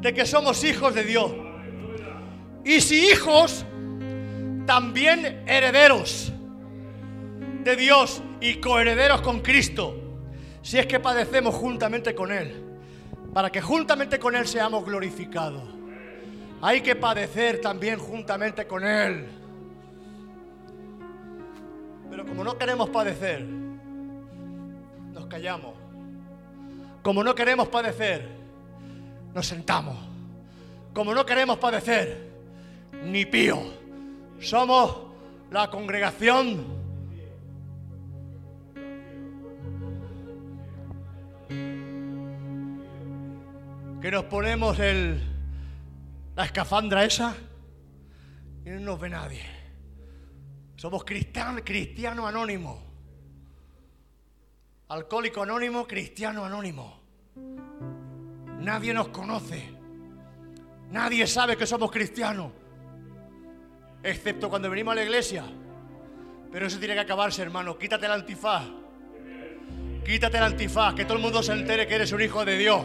de 0.00 0.14
que 0.14 0.24
somos 0.24 0.64
hijos 0.64 0.94
de 0.94 1.04
Dios. 1.04 1.30
Y 2.64 2.80
si 2.80 3.10
hijos, 3.10 3.66
también 4.68 5.44
herederos 5.46 6.30
de 7.64 7.74
Dios 7.74 8.22
y 8.38 8.56
coherederos 8.56 9.22
con 9.22 9.40
Cristo, 9.40 9.96
si 10.60 10.78
es 10.78 10.84
que 10.84 11.00
padecemos 11.00 11.54
juntamente 11.54 12.14
con 12.14 12.30
Él, 12.30 12.66
para 13.32 13.50
que 13.50 13.62
juntamente 13.62 14.18
con 14.18 14.36
Él 14.36 14.46
seamos 14.46 14.84
glorificados. 14.84 15.62
Hay 16.60 16.82
que 16.82 16.94
padecer 16.94 17.62
también 17.62 17.98
juntamente 17.98 18.66
con 18.66 18.84
Él. 18.84 19.26
Pero 22.10 22.26
como 22.26 22.44
no 22.44 22.58
queremos 22.58 22.90
padecer, 22.90 23.46
nos 23.46 25.24
callamos. 25.28 25.72
Como 27.02 27.24
no 27.24 27.34
queremos 27.34 27.68
padecer, 27.68 28.28
nos 29.32 29.46
sentamos. 29.46 29.96
Como 30.92 31.14
no 31.14 31.24
queremos 31.24 31.56
padecer, 31.56 32.28
ni 33.02 33.24
pío. 33.24 33.77
Somos 34.40 34.96
la 35.50 35.68
congregación 35.68 36.64
que 44.00 44.10
nos 44.12 44.24
ponemos 44.24 44.78
el, 44.78 45.20
la 46.36 46.44
escafandra 46.44 47.04
esa 47.04 47.34
y 48.64 48.70
no 48.70 48.80
nos 48.80 49.00
ve 49.00 49.08
nadie. 49.08 49.42
Somos 50.76 51.04
cristianos 51.04 51.62
cristiano 51.64 52.26
anónimo. 52.26 52.86
Alcohólico 54.88 55.42
anónimo, 55.42 55.86
cristiano 55.86 56.44
anónimo. 56.44 57.00
Nadie 58.60 58.94
nos 58.94 59.08
conoce. 59.08 59.74
Nadie 60.90 61.26
sabe 61.26 61.56
que 61.56 61.66
somos 61.66 61.90
cristianos 61.90 62.52
excepto 64.10 64.48
cuando 64.48 64.70
venimos 64.70 64.92
a 64.92 64.96
la 64.96 65.04
iglesia. 65.04 65.44
Pero 66.50 66.66
eso 66.66 66.78
tiene 66.78 66.94
que 66.94 67.00
acabarse, 67.00 67.42
hermano. 67.42 67.76
Quítate 67.78 68.06
el 68.06 68.12
antifaz. 68.12 68.64
Quítate 70.04 70.38
el 70.38 70.44
antifaz, 70.44 70.94
que 70.94 71.04
todo 71.04 71.18
el 71.18 71.22
mundo 71.22 71.42
se 71.42 71.52
entere 71.52 71.86
que 71.86 71.94
eres 71.94 72.12
un 72.12 72.22
hijo 72.22 72.44
de 72.44 72.56
Dios. 72.56 72.82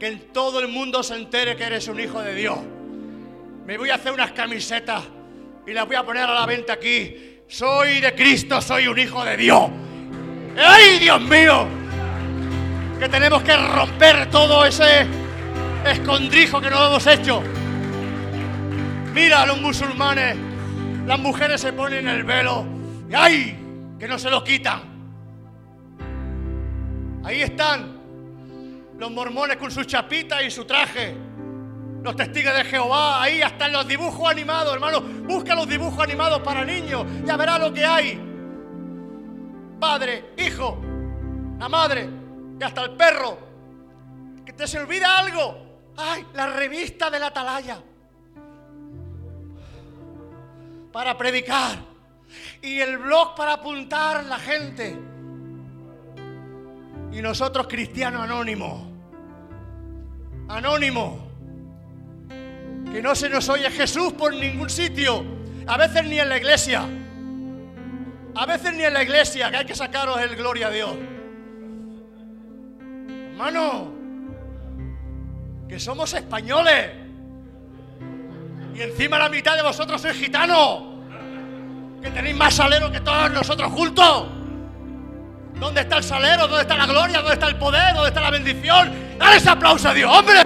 Que 0.00 0.08
en 0.08 0.32
todo 0.32 0.60
el 0.60 0.68
mundo 0.68 1.02
se 1.02 1.14
entere 1.14 1.56
que 1.56 1.64
eres 1.64 1.86
un 1.88 2.00
hijo 2.00 2.22
de 2.22 2.34
Dios. 2.34 2.58
Me 3.66 3.76
voy 3.76 3.90
a 3.90 3.96
hacer 3.96 4.12
unas 4.12 4.32
camisetas 4.32 5.04
y 5.66 5.72
las 5.72 5.86
voy 5.86 5.96
a 5.96 6.02
poner 6.02 6.24
a 6.24 6.34
la 6.34 6.46
venta 6.46 6.72
aquí. 6.72 7.40
Soy 7.46 8.00
de 8.00 8.14
Cristo, 8.14 8.60
soy 8.62 8.88
un 8.88 8.98
hijo 8.98 9.22
de 9.24 9.36
Dios. 9.36 9.70
¡Ay, 10.56 10.98
Dios 10.98 11.20
mío! 11.20 11.66
Que 12.98 13.08
tenemos 13.08 13.42
que 13.42 13.56
romper 13.56 14.30
todo 14.30 14.64
ese 14.64 15.06
escondrijo 15.84 16.60
que 16.60 16.70
nos 16.70 16.88
hemos 16.88 17.06
hecho. 17.06 17.42
Mira 19.14 19.42
a 19.42 19.46
los 19.46 19.60
musulmanes, 19.60 20.36
las 21.06 21.20
mujeres 21.20 21.60
se 21.60 21.72
ponen 21.72 22.08
el 22.08 22.24
velo 22.24 22.66
y 23.08 23.14
¡ay! 23.14 23.58
Que 23.96 24.08
no 24.08 24.18
se 24.18 24.28
lo 24.28 24.42
quitan. 24.42 24.82
Ahí 27.22 27.42
están 27.42 28.00
los 28.98 29.10
mormones 29.12 29.56
con 29.56 29.70
su 29.70 29.84
chapita 29.84 30.42
y 30.42 30.50
su 30.50 30.64
traje. 30.64 31.14
Los 32.02 32.16
testigos 32.16 32.56
de 32.56 32.64
Jehová, 32.64 33.22
ahí 33.22 33.40
están 33.40 33.72
los 33.72 33.86
dibujos 33.86 34.28
animados, 34.28 34.74
hermano. 34.74 35.00
Busca 35.00 35.54
los 35.54 35.68
dibujos 35.68 36.02
animados 36.02 36.40
para 36.40 36.64
niños, 36.64 37.06
ya 37.24 37.36
verá 37.36 37.56
lo 37.56 37.72
que 37.72 37.84
hay. 37.84 38.20
Padre, 39.78 40.32
hijo, 40.38 40.82
la 41.60 41.68
madre 41.68 42.08
y 42.60 42.64
hasta 42.64 42.82
el 42.82 42.96
perro. 42.96 43.38
Que 44.44 44.52
te 44.52 44.66
se 44.66 44.80
olvida 44.80 45.18
algo. 45.18 45.92
¡Ay! 45.96 46.26
La 46.34 46.48
revista 46.48 47.08
de 47.10 47.20
la 47.20 47.28
atalaya 47.28 47.80
para 50.94 51.18
predicar 51.18 51.76
y 52.62 52.78
el 52.78 52.98
blog 52.98 53.34
para 53.34 53.54
apuntar 53.54 54.24
la 54.26 54.38
gente. 54.38 54.96
Y 57.10 57.20
nosotros 57.20 57.66
cristianos 57.66 58.22
anónimos, 58.22 58.80
anónimos, 60.48 61.20
Que 62.92 63.02
no 63.02 63.12
se 63.16 63.28
nos 63.28 63.48
oye 63.48 63.68
Jesús 63.72 64.12
por 64.12 64.32
ningún 64.32 64.70
sitio. 64.70 65.24
A 65.66 65.76
veces 65.76 66.04
ni 66.04 66.20
en 66.20 66.28
la 66.28 66.36
iglesia. 66.36 66.86
A 68.36 68.46
veces 68.46 68.72
ni 68.72 68.84
en 68.84 68.94
la 68.94 69.02
iglesia, 69.02 69.50
que 69.50 69.56
hay 69.56 69.66
que 69.66 69.74
sacaros 69.74 70.20
el 70.20 70.36
gloria 70.36 70.68
a 70.68 70.70
Dios. 70.70 70.96
Hermano, 73.32 73.92
que 75.68 75.80
somos 75.80 76.14
españoles. 76.14 77.03
Y 78.74 78.82
encima 78.82 79.18
la 79.18 79.28
mitad 79.28 79.54
de 79.54 79.62
vosotros 79.62 80.02
sois 80.02 80.16
gitanos. 80.16 80.82
Que 82.02 82.10
tenéis 82.10 82.36
más 82.36 82.54
salero 82.54 82.90
que 82.90 83.00
todos 83.00 83.30
nosotros 83.30 83.72
juntos. 83.72 84.26
¿Dónde 85.54 85.82
está 85.82 85.98
el 85.98 86.04
salero? 86.04 86.48
¿Dónde 86.48 86.62
está 86.62 86.76
la 86.76 86.86
gloria? 86.86 87.18
¿Dónde 87.18 87.34
está 87.34 87.46
el 87.46 87.56
poder? 87.56 87.94
¿Dónde 87.94 88.08
está 88.08 88.20
la 88.20 88.30
bendición? 88.30 88.92
Dale 89.16 89.36
ese 89.36 89.48
aplauso 89.48 89.88
a 89.88 89.94
Dios, 89.94 90.10
hombre. 90.12 90.42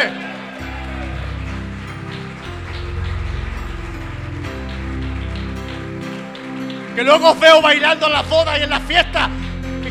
Que 6.95 7.03
luego 7.03 7.31
os 7.31 7.41
veo 7.41 7.63
bailando 7.63 8.07
en 8.07 8.13
las 8.13 8.29
bodas 8.29 8.59
y 8.61 8.63
en 8.65 8.71
las 8.71 8.83
fiestas. 8.83 9.31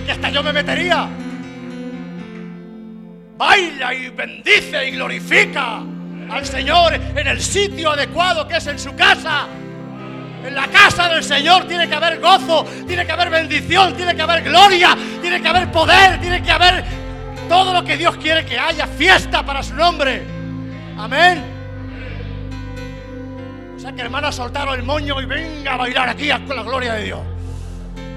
Que 0.06 0.12
hasta 0.12 0.30
yo 0.30 0.44
me 0.44 0.54
metería. 0.54 1.10
Baila 3.36 3.94
y 3.94 4.10
bendice 4.10 4.88
y 4.88 4.92
glorifica 4.92 5.82
al 6.30 6.46
Señor 6.46 6.94
en 6.94 7.28
el 7.28 7.42
sitio 7.42 7.92
adecuado 7.92 8.48
que 8.48 8.58
es 8.58 8.68
en 8.68 8.80
su 8.80 8.96
casa. 8.96 9.48
En 10.46 10.56
la 10.56 10.68
casa 10.68 11.10
del 11.10 11.24
Señor 11.24 11.66
tiene 11.68 11.90
que 11.90 11.96
haber 11.96 12.20
gozo, 12.20 12.66
tiene 12.88 13.06
que 13.06 13.12
haber 13.12 13.30
bendición, 13.30 13.96
tiene 13.96 14.16
que 14.16 14.22
haber 14.22 14.44
gloria, 14.44 14.96
tiene 15.22 15.42
que 15.42 15.48
haber 15.48 15.72
poder, 15.72 16.22
tiene 16.22 16.42
que 16.42 16.52
haber 16.52 16.86
todo 17.50 17.74
lo 17.74 17.84
que 17.84 17.98
Dios 17.98 18.16
quiere 18.18 18.46
que 18.46 18.58
haya, 18.58 18.88
fiesta 18.88 19.46
para 19.46 19.64
su 19.64 19.74
nombre. 19.74 20.24
Amén. 20.98 21.44
O 23.76 23.80
sea 23.80 23.94
que 23.94 24.02
hermanos 24.02 24.36
soltaron 24.36 24.76
el 24.76 24.84
moño 24.84 25.22
y 25.22 25.26
venga 25.26 25.74
a 25.74 25.78
bailar 25.78 26.10
aquí 26.10 26.30
con 26.46 26.56
la 26.56 26.64
gloria 26.64 26.94
de 26.94 27.04
Dios. 27.04 27.20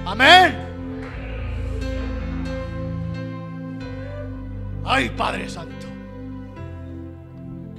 Amén. 0.05 0.71
Ay, 4.85 5.09
Padre 5.09 5.47
Santo. 5.49 5.80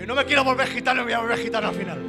Que 0.03 0.09
no 0.09 0.17
me 0.17 0.25
quiero 0.25 0.43
volver 0.43 0.67
gitano 0.67 1.03
y 1.03 1.05
voy 1.05 1.13
a 1.13 1.21
volver 1.21 1.39
gitano 1.39 1.69
al 1.69 1.75
final. 1.77 2.01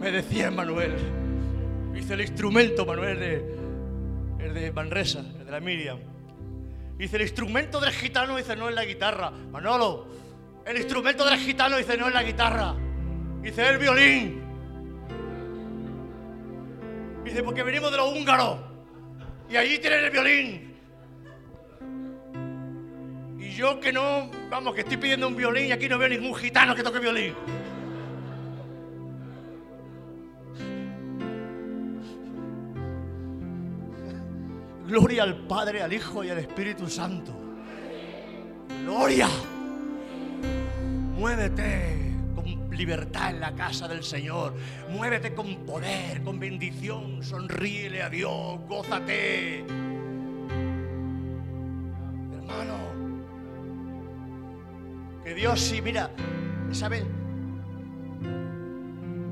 Me 0.00 0.10
decía 0.10 0.50
Manuel, 0.50 0.96
hice 1.94 2.14
el 2.14 2.22
instrumento, 2.22 2.84
Manuel, 2.84 3.20
de, 3.20 3.56
el 4.40 4.52
de 4.52 4.72
Manresa, 4.72 5.20
el 5.20 5.44
de 5.44 5.50
la 5.52 5.60
Miriam. 5.60 6.00
Dice, 6.98 7.14
el 7.14 7.22
instrumento 7.22 7.78
del 7.78 7.92
gitano, 7.92 8.36
dice, 8.36 8.56
no 8.56 8.68
es 8.68 8.74
la 8.74 8.84
guitarra. 8.84 9.30
Manolo, 9.30 10.08
el 10.66 10.76
instrumento 10.76 11.24
del 11.24 11.38
gitano, 11.38 11.76
dice, 11.76 11.96
no 11.96 12.08
es 12.08 12.14
la 12.14 12.24
guitarra. 12.24 12.74
Dice, 13.42 13.64
el 13.64 13.78
violín. 13.78 14.42
Dice, 17.22 17.44
porque 17.44 17.62
venimos 17.62 17.92
de 17.92 17.96
los 17.96 18.12
húngaros. 18.12 18.69
Y 19.50 19.56
allí 19.56 19.78
tienen 19.78 20.04
el 20.04 20.10
violín. 20.10 20.74
Y 23.38 23.50
yo 23.50 23.80
que 23.80 23.92
no, 23.92 24.30
vamos, 24.48 24.74
que 24.74 24.82
estoy 24.82 24.96
pidiendo 24.96 25.26
un 25.26 25.34
violín 25.34 25.66
y 25.66 25.72
aquí 25.72 25.88
no 25.88 25.98
veo 25.98 26.08
ningún 26.08 26.34
gitano 26.36 26.74
que 26.74 26.84
toque 26.84 27.00
violín. 27.00 27.34
Gloria 34.86 35.24
al 35.24 35.46
Padre, 35.46 35.82
al 35.82 35.92
Hijo 35.92 36.22
y 36.22 36.30
al 36.30 36.38
Espíritu 36.38 36.88
Santo. 36.88 37.32
Gloria. 38.84 39.28
Muévete 41.16 42.09
libertad 42.80 43.28
en 43.28 43.40
la 43.40 43.54
casa 43.54 43.86
del 43.86 44.02
Señor. 44.02 44.54
Muévete 44.88 45.34
con 45.34 45.66
poder, 45.66 46.22
con 46.22 46.40
bendición. 46.40 47.22
Sonríele 47.22 48.02
a 48.02 48.08
Dios, 48.08 48.58
gózate. 48.66 49.66
Hermano, 52.38 52.78
que 55.22 55.34
Dios 55.34 55.60
sí, 55.60 55.82
mira, 55.82 56.10
¿sabes? 56.72 57.04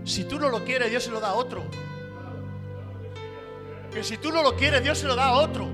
Si 0.05 0.25
tú 0.25 0.39
no 0.39 0.51
lo 0.51 0.63
quieres, 0.67 0.91
Dios 0.91 1.05
se 1.05 1.11
lo 1.11 1.19
da 1.19 1.31
a 1.31 1.35
otro. 1.35 1.65
Que 3.95 4.05
si 4.05 4.19
tú 4.19 4.31
no 4.31 4.43
lo 4.43 4.57
quieres, 4.57 4.83
Dios 4.83 4.99
se 4.99 5.07
lo 5.07 5.17
da 5.17 5.29
a 5.29 5.33
otro. 5.33 5.67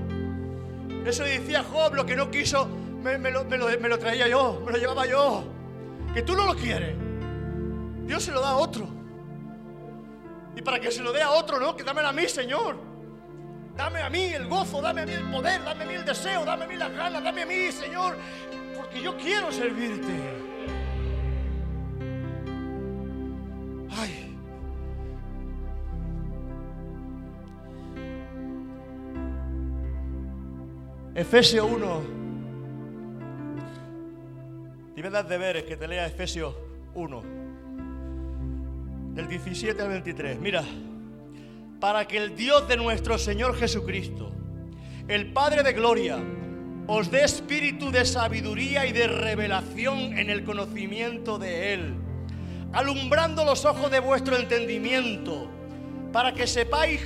Eso 1.05 1.23
decía 1.23 1.61
Job, 1.61 1.93
lo 1.93 2.05
que 2.05 2.15
no 2.15 2.31
quiso, 2.31 2.69
me, 3.03 3.19
lo 3.31 3.99
traía 3.99 4.29
yo, 4.29 4.63
me 4.65 4.71
lo 4.71 4.77
llevaba 4.77 5.05
yo. 5.05 5.43
Que 6.13 6.21
tú 6.21 6.35
no 6.35 6.45
lo 6.45 6.55
quieres, 6.55 6.95
Dios 8.05 8.23
se 8.23 8.31
lo 8.31 8.41
da 8.41 8.49
a 8.49 8.57
otro. 8.57 8.87
Y 10.55 10.61
para 10.61 10.79
que 10.79 10.91
se 10.91 11.01
lo 11.01 11.11
dé 11.11 11.21
a 11.21 11.31
otro, 11.31 11.59
no, 11.59 11.75
que 11.75 11.83
dámelo 11.83 12.07
a 12.07 12.13
mí, 12.13 12.27
Señor. 12.27 12.77
Dame 13.75 14.01
a 14.01 14.09
mí 14.09 14.23
el 14.23 14.47
gozo, 14.47 14.81
dame 14.81 15.01
a 15.01 15.05
mí 15.05 15.11
el 15.11 15.29
poder, 15.29 15.63
dame 15.63 15.83
a 15.83 15.87
mí 15.87 15.93
el 15.95 16.05
deseo, 16.05 16.45
dame 16.45 16.63
a 16.63 16.67
mí 16.67 16.77
las 16.77 16.91
ganas, 16.93 17.21
dame 17.21 17.41
a 17.41 17.45
mí, 17.45 17.71
Señor, 17.71 18.15
porque 18.75 19.01
yo 19.01 19.17
quiero 19.17 19.51
servirte. 19.51 20.13
Ay. 23.89 24.37
Efesios 31.15 31.69
1. 31.69 32.01
Y 34.95 35.01
me 35.01 35.09
das 35.09 35.27
deberes 35.27 35.63
que 35.63 35.75
te 35.75 35.85
lea 35.85 36.05
Efesios 36.07 36.55
1. 36.93 37.34
Del 39.15 39.29
17 39.29 39.81
al 39.81 39.87
23. 39.87 40.39
Mira. 40.41 40.61
Para 41.79 42.05
que 42.05 42.17
el 42.17 42.35
Dios 42.35 42.67
de 42.67 42.75
nuestro 42.75 43.17
Señor 43.17 43.55
Jesucristo, 43.57 44.29
el 45.07 45.31
Padre 45.31 45.63
de 45.63 45.71
gloria, 45.71 46.17
os 46.87 47.09
dé 47.09 47.23
espíritu 47.23 47.91
de 47.91 48.03
sabiduría 48.03 48.85
y 48.85 48.91
de 48.91 49.07
revelación 49.07 50.17
en 50.17 50.29
el 50.29 50.43
conocimiento 50.43 51.37
de 51.37 51.73
Él, 51.73 51.95
alumbrando 52.73 53.45
los 53.45 53.63
ojos 53.63 53.89
de 53.89 53.99
vuestro 53.99 54.35
entendimiento, 54.35 55.49
para 56.11 56.33
que 56.33 56.45
sepáis 56.45 56.99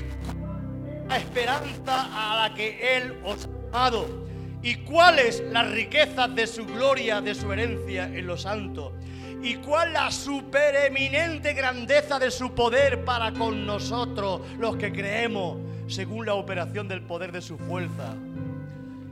la 1.08 1.18
esperanza 1.18 2.10
a 2.12 2.48
la 2.48 2.56
que 2.56 2.98
Él 2.98 3.20
os 3.24 3.46
ha 3.46 3.50
llamado 3.50 4.28
y 4.64 4.78
cuáles 4.78 5.44
las 5.52 5.70
riquezas 5.72 6.34
de 6.34 6.48
su 6.48 6.66
gloria, 6.66 7.22
de 7.22 7.36
su 7.36 7.52
herencia 7.54 8.06
en 8.06 8.26
los 8.26 8.42
santos 8.42 8.94
y 9.42 9.56
cuál 9.56 9.94
la 9.94 10.12
supereminente 10.12 11.54
grandeza 11.54 12.20
de 12.20 12.32
su 12.32 12.54
poder 12.54 13.06
para 13.06 13.32
con 13.34 13.66
nosotros, 13.66 14.42
los 14.58 14.76
que 14.76 14.92
creemos, 14.92 15.58
según 15.88 16.26
la 16.26 16.34
operación 16.34 16.88
del 16.88 17.02
poder 17.02 17.32
de 17.32 17.42
su 17.42 17.58
fuerza. 17.58 18.16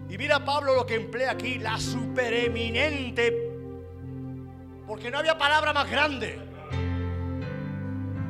Y 0.09 0.17
mira 0.17 0.43
Pablo 0.43 0.75
lo 0.75 0.85
que 0.85 0.95
emplea 0.95 1.31
aquí, 1.31 1.59
la 1.59 1.79
supereminente, 1.79 3.51
porque 4.85 5.11
no 5.11 5.17
había 5.17 5.37
palabra 5.37 5.73
más 5.73 5.89
grande 5.89 6.47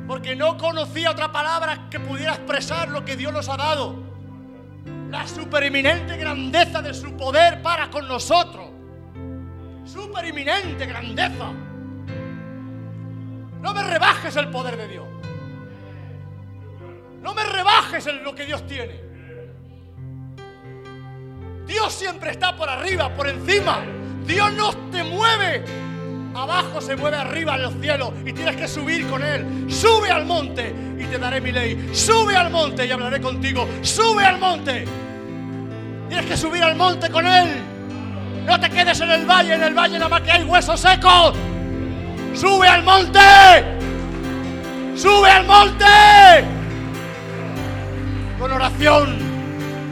porque 0.08 0.36
no 0.36 0.58
conocía 0.58 1.12
otra 1.12 1.32
palabra 1.32 1.90
que 1.90 2.00
pudiera 2.00 2.34
expresar 2.34 2.88
lo 2.88 3.04
que 3.04 3.18
Dios 3.18 3.34
nos 3.34 3.50
ha 3.50 3.58
dado. 3.58 3.96
La 5.10 5.28
supereminente 5.28 6.16
grandeza 6.16 6.82
de 6.82 6.94
su 6.94 7.16
poder 7.18 7.62
para 7.62 7.90
con 7.90 8.08
nosotros. 8.08 8.70
Supereminente 9.86 10.86
grandeza. 10.86 11.52
No 13.68 13.74
me 13.74 13.84
rebajes 13.84 14.34
el 14.38 14.50
poder 14.50 14.78
de 14.78 14.88
Dios. 14.88 15.06
No 17.22 17.34
me 17.34 17.44
rebajes 17.44 18.08
en 18.08 18.24
lo 18.24 18.34
que 18.34 18.46
Dios 18.46 18.66
tiene. 18.66 18.98
Dios 21.66 21.92
siempre 21.92 22.32
está 22.32 22.56
por 22.56 22.70
arriba, 22.70 23.14
por 23.14 23.28
encima. 23.28 23.84
Dios 24.26 24.54
no 24.54 24.72
te 24.90 25.04
mueve 25.04 25.66
abajo 26.34 26.80
se 26.80 26.96
mueve 26.96 27.18
arriba 27.18 27.56
en 27.56 27.64
los 27.64 27.74
cielos 27.82 28.14
y 28.26 28.32
tienes 28.32 28.56
que 28.56 28.70
subir 28.70 29.06
con 29.08 29.22
Él. 29.22 29.66
Sube 29.68 30.10
al 30.12 30.24
monte 30.24 30.74
y 30.98 31.04
te 31.04 31.18
daré 31.18 31.42
mi 31.42 31.52
ley. 31.52 31.90
Sube 31.92 32.38
al 32.38 32.50
monte 32.50 32.86
y 32.86 32.92
hablaré 32.92 33.20
contigo. 33.20 33.68
Sube 33.82 34.24
al 34.24 34.40
monte. 34.40 34.86
Tienes 36.08 36.26
que 36.26 36.38
subir 36.38 36.64
al 36.64 36.78
monte 36.78 37.10
con 37.10 37.28
Él. 37.28 37.50
No 38.46 38.58
te 38.62 38.70
quedes 38.70 39.02
en 39.02 39.12
el 39.12 39.26
valle, 39.26 39.56
en 39.56 39.64
el 39.64 39.74
valle 39.74 39.98
nada 39.98 40.08
más 40.08 40.22
que 40.22 40.32
hay 40.32 40.46
huesos 40.46 40.80
secos. 40.80 41.34
Sube 42.38 42.68
al 42.68 42.84
monte. 42.84 43.20
Sube 44.96 45.28
al 45.28 45.48
monte. 45.48 45.86
Con 48.38 48.52
oración, 48.52 49.18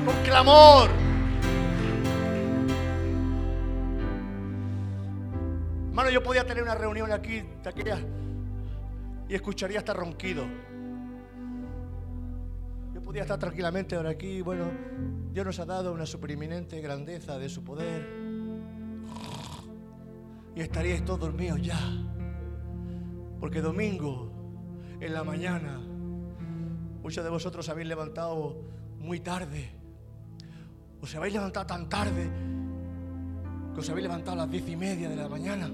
con 0.05 0.15
clamor. 0.23 0.91
Hermano, 5.89 6.09
yo 6.11 6.21
podía 6.21 6.45
tener 6.45 6.61
una 6.61 6.75
reunión 6.75 7.11
aquí 7.11 7.41
de 7.63 7.67
aquella 7.69 7.97
y 9.27 9.33
escucharía 9.33 9.79
hasta 9.79 9.93
ronquido. 9.93 10.45
Yo 12.93 13.01
podía 13.01 13.23
estar 13.23 13.39
tranquilamente 13.39 13.95
ahora 13.95 14.11
aquí, 14.11 14.43
bueno, 14.43 14.65
Dios 15.33 15.47
nos 15.47 15.59
ha 15.59 15.65
dado 15.65 15.91
una 15.91 16.05
supereminente 16.05 16.79
grandeza 16.79 17.39
de 17.39 17.49
su 17.49 17.63
poder. 17.63 18.07
Y 20.55 20.61
estaríais 20.61 21.03
todos 21.03 21.21
dormidos 21.21 21.59
ya. 21.59 21.79
Porque 23.45 23.61
domingo, 23.61 24.33
en 24.99 25.13
la 25.13 25.23
mañana, 25.23 25.79
muchos 27.03 27.23
de 27.23 27.29
vosotros 27.29 27.69
habéis 27.69 27.87
levantado 27.87 28.59
muy 28.97 29.19
tarde. 29.19 29.69
Os 30.99 31.13
habéis 31.13 31.35
levantado 31.35 31.67
tan 31.67 31.87
tarde 31.87 32.27
que 33.71 33.79
os 33.79 33.87
habéis 33.87 34.07
levantado 34.07 34.31
a 34.31 34.37
las 34.37 34.49
diez 34.49 34.67
y 34.67 34.75
media 34.75 35.09
de 35.09 35.15
la 35.15 35.29
mañana. 35.29 35.69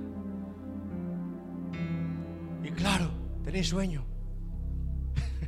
Y 2.61 2.72
claro, 2.72 3.09
tenéis 3.41 3.69
sueño. 3.69 4.03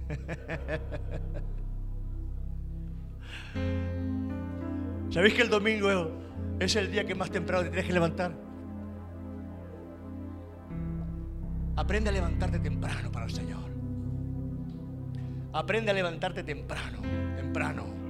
¿Sabéis 5.10 5.34
que 5.34 5.42
el 5.42 5.50
domingo 5.50 5.90
es 6.58 6.74
el 6.78 6.90
día 6.90 7.06
que 7.06 7.16
más 7.16 7.30
temprano 7.30 7.64
te 7.64 7.70
tienes 7.72 7.88
que 7.88 7.94
levantar? 7.94 8.53
Aprende 11.76 12.10
a 12.10 12.14
levantarte 12.14 12.60
temprano 12.60 13.12
para 13.12 13.26
el 13.26 13.32
Señor. 13.32 13.64
Aprende 15.54 15.92
a 15.92 15.94
levantarte 15.94 16.44
temprano, 16.44 17.02
temprano. 17.36 18.03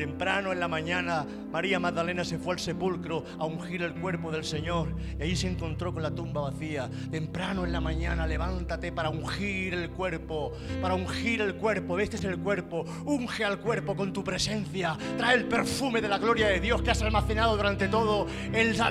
Temprano 0.00 0.50
en 0.50 0.60
la 0.60 0.66
mañana, 0.66 1.26
María 1.52 1.78
Magdalena 1.78 2.24
se 2.24 2.38
fue 2.38 2.54
al 2.54 2.58
sepulcro 2.58 3.22
a 3.38 3.44
ungir 3.44 3.82
el 3.82 3.92
cuerpo 3.92 4.30
del 4.30 4.44
Señor 4.44 4.94
y 5.18 5.22
ahí 5.22 5.36
se 5.36 5.46
encontró 5.46 5.92
con 5.92 6.02
la 6.02 6.10
tumba 6.10 6.40
vacía. 6.40 6.88
Temprano 7.10 7.66
en 7.66 7.72
la 7.72 7.82
mañana, 7.82 8.26
levántate 8.26 8.92
para 8.92 9.10
ungir 9.10 9.74
el 9.74 9.90
cuerpo, 9.90 10.52
para 10.80 10.94
ungir 10.94 11.42
el 11.42 11.56
cuerpo. 11.56 12.00
Este 12.00 12.16
es 12.16 12.24
el 12.24 12.38
cuerpo. 12.38 12.86
Unge 13.04 13.44
al 13.44 13.58
cuerpo 13.58 13.94
con 13.94 14.10
tu 14.10 14.24
presencia. 14.24 14.96
Trae 15.18 15.36
el 15.36 15.44
perfume 15.44 16.00
de 16.00 16.08
la 16.08 16.16
gloria 16.16 16.48
de 16.48 16.60
Dios 16.60 16.80
que 16.80 16.92
has 16.92 17.02
almacenado 17.02 17.54
durante 17.54 17.86
todo 17.88 18.26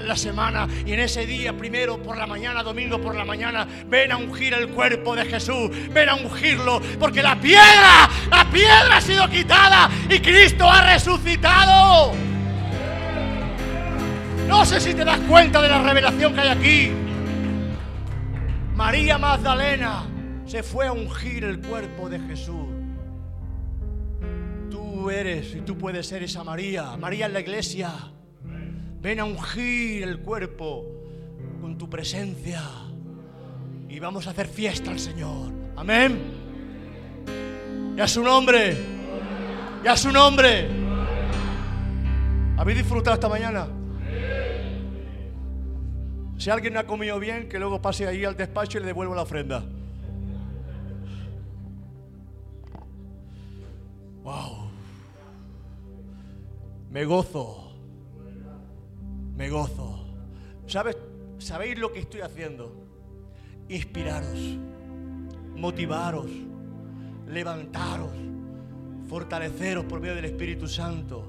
la 0.05 0.15
semana 0.15 0.67
y 0.85 0.93
en 0.93 0.99
ese 0.99 1.25
día, 1.25 1.57
primero 1.57 2.03
por 2.03 2.17
la 2.17 2.27
mañana, 2.27 2.61
domingo 2.61 3.01
por 3.01 3.15
la 3.15 3.25
mañana, 3.25 3.67
ven 3.87 4.11
a 4.11 4.17
ungir 4.17 4.53
el 4.53 4.69
cuerpo 4.69 5.15
de 5.15 5.25
Jesús. 5.25 5.71
Ven 5.91 6.07
a 6.07 6.13
ungirlo 6.13 6.79
porque 6.99 7.23
la 7.23 7.35
piedra, 7.41 8.07
la 8.29 8.47
piedra 8.51 8.97
ha 8.97 9.01
sido 9.01 9.27
quitada 9.27 9.89
y 10.07 10.19
Cristo 10.19 10.69
ha 10.69 10.81
resucitado. 10.83 10.98
No 14.47 14.65
sé 14.65 14.81
si 14.81 14.93
te 14.93 15.05
das 15.05 15.19
cuenta 15.21 15.61
de 15.61 15.69
la 15.69 15.81
revelación 15.81 16.33
que 16.33 16.41
hay 16.41 16.49
aquí. 16.49 16.91
María 18.75 19.17
Magdalena 19.17 20.05
se 20.45 20.63
fue 20.63 20.87
a 20.87 20.91
ungir 20.91 21.45
el 21.45 21.61
cuerpo 21.61 22.09
de 22.09 22.19
Jesús. 22.19 22.67
Tú 24.69 25.09
eres 25.09 25.55
y 25.55 25.61
tú 25.61 25.77
puedes 25.77 26.07
ser 26.07 26.23
esa 26.23 26.43
María, 26.43 26.97
María 26.97 27.27
en 27.27 27.33
la 27.33 27.39
iglesia. 27.39 27.91
Ven 29.01 29.19
a 29.21 29.25
ungir 29.25 30.03
el 30.03 30.19
cuerpo 30.19 30.85
con 31.61 31.77
tu 31.77 31.89
presencia 31.89 32.61
y 33.87 33.99
vamos 33.99 34.27
a 34.27 34.31
hacer 34.31 34.47
fiesta 34.47 34.91
al 34.91 34.99
Señor. 34.99 35.53
Amén. 35.77 36.19
Y 37.95 38.01
a 38.01 38.07
su 38.07 38.21
nombre. 38.21 38.75
Y 39.83 39.87
a 39.87 39.95
su 39.95 40.11
nombre. 40.11 40.88
¿Habéis 42.59 42.79
disfrutado 42.79 43.13
esta 43.13 43.29
mañana? 43.29 43.69
Si 46.37 46.49
alguien 46.49 46.73
no 46.73 46.81
ha 46.81 46.83
comido 46.83 47.17
bien, 47.17 47.47
que 47.47 47.57
luego 47.57 47.81
pase 47.81 48.05
ahí 48.05 48.25
al 48.25 48.35
despacho 48.35 48.77
y 48.77 48.81
le 48.81 48.87
devuelva 48.87 49.15
la 49.15 49.21
ofrenda. 49.21 49.63
Wow. 54.23 54.69
Me 56.91 57.05
gozo. 57.05 57.71
Me 59.37 59.49
gozo. 59.49 60.05
¿Sabes? 60.67 60.97
¿Sabéis 61.37 61.79
lo 61.79 61.93
que 61.93 61.99
estoy 61.99 62.19
haciendo? 62.19 62.75
Inspiraros, 63.69 64.57
motivaros, 65.55 66.29
levantaros, 67.25 68.11
fortaleceros 69.07 69.85
por 69.85 70.01
medio 70.01 70.15
del 70.15 70.25
Espíritu 70.25 70.67
Santo. 70.67 71.28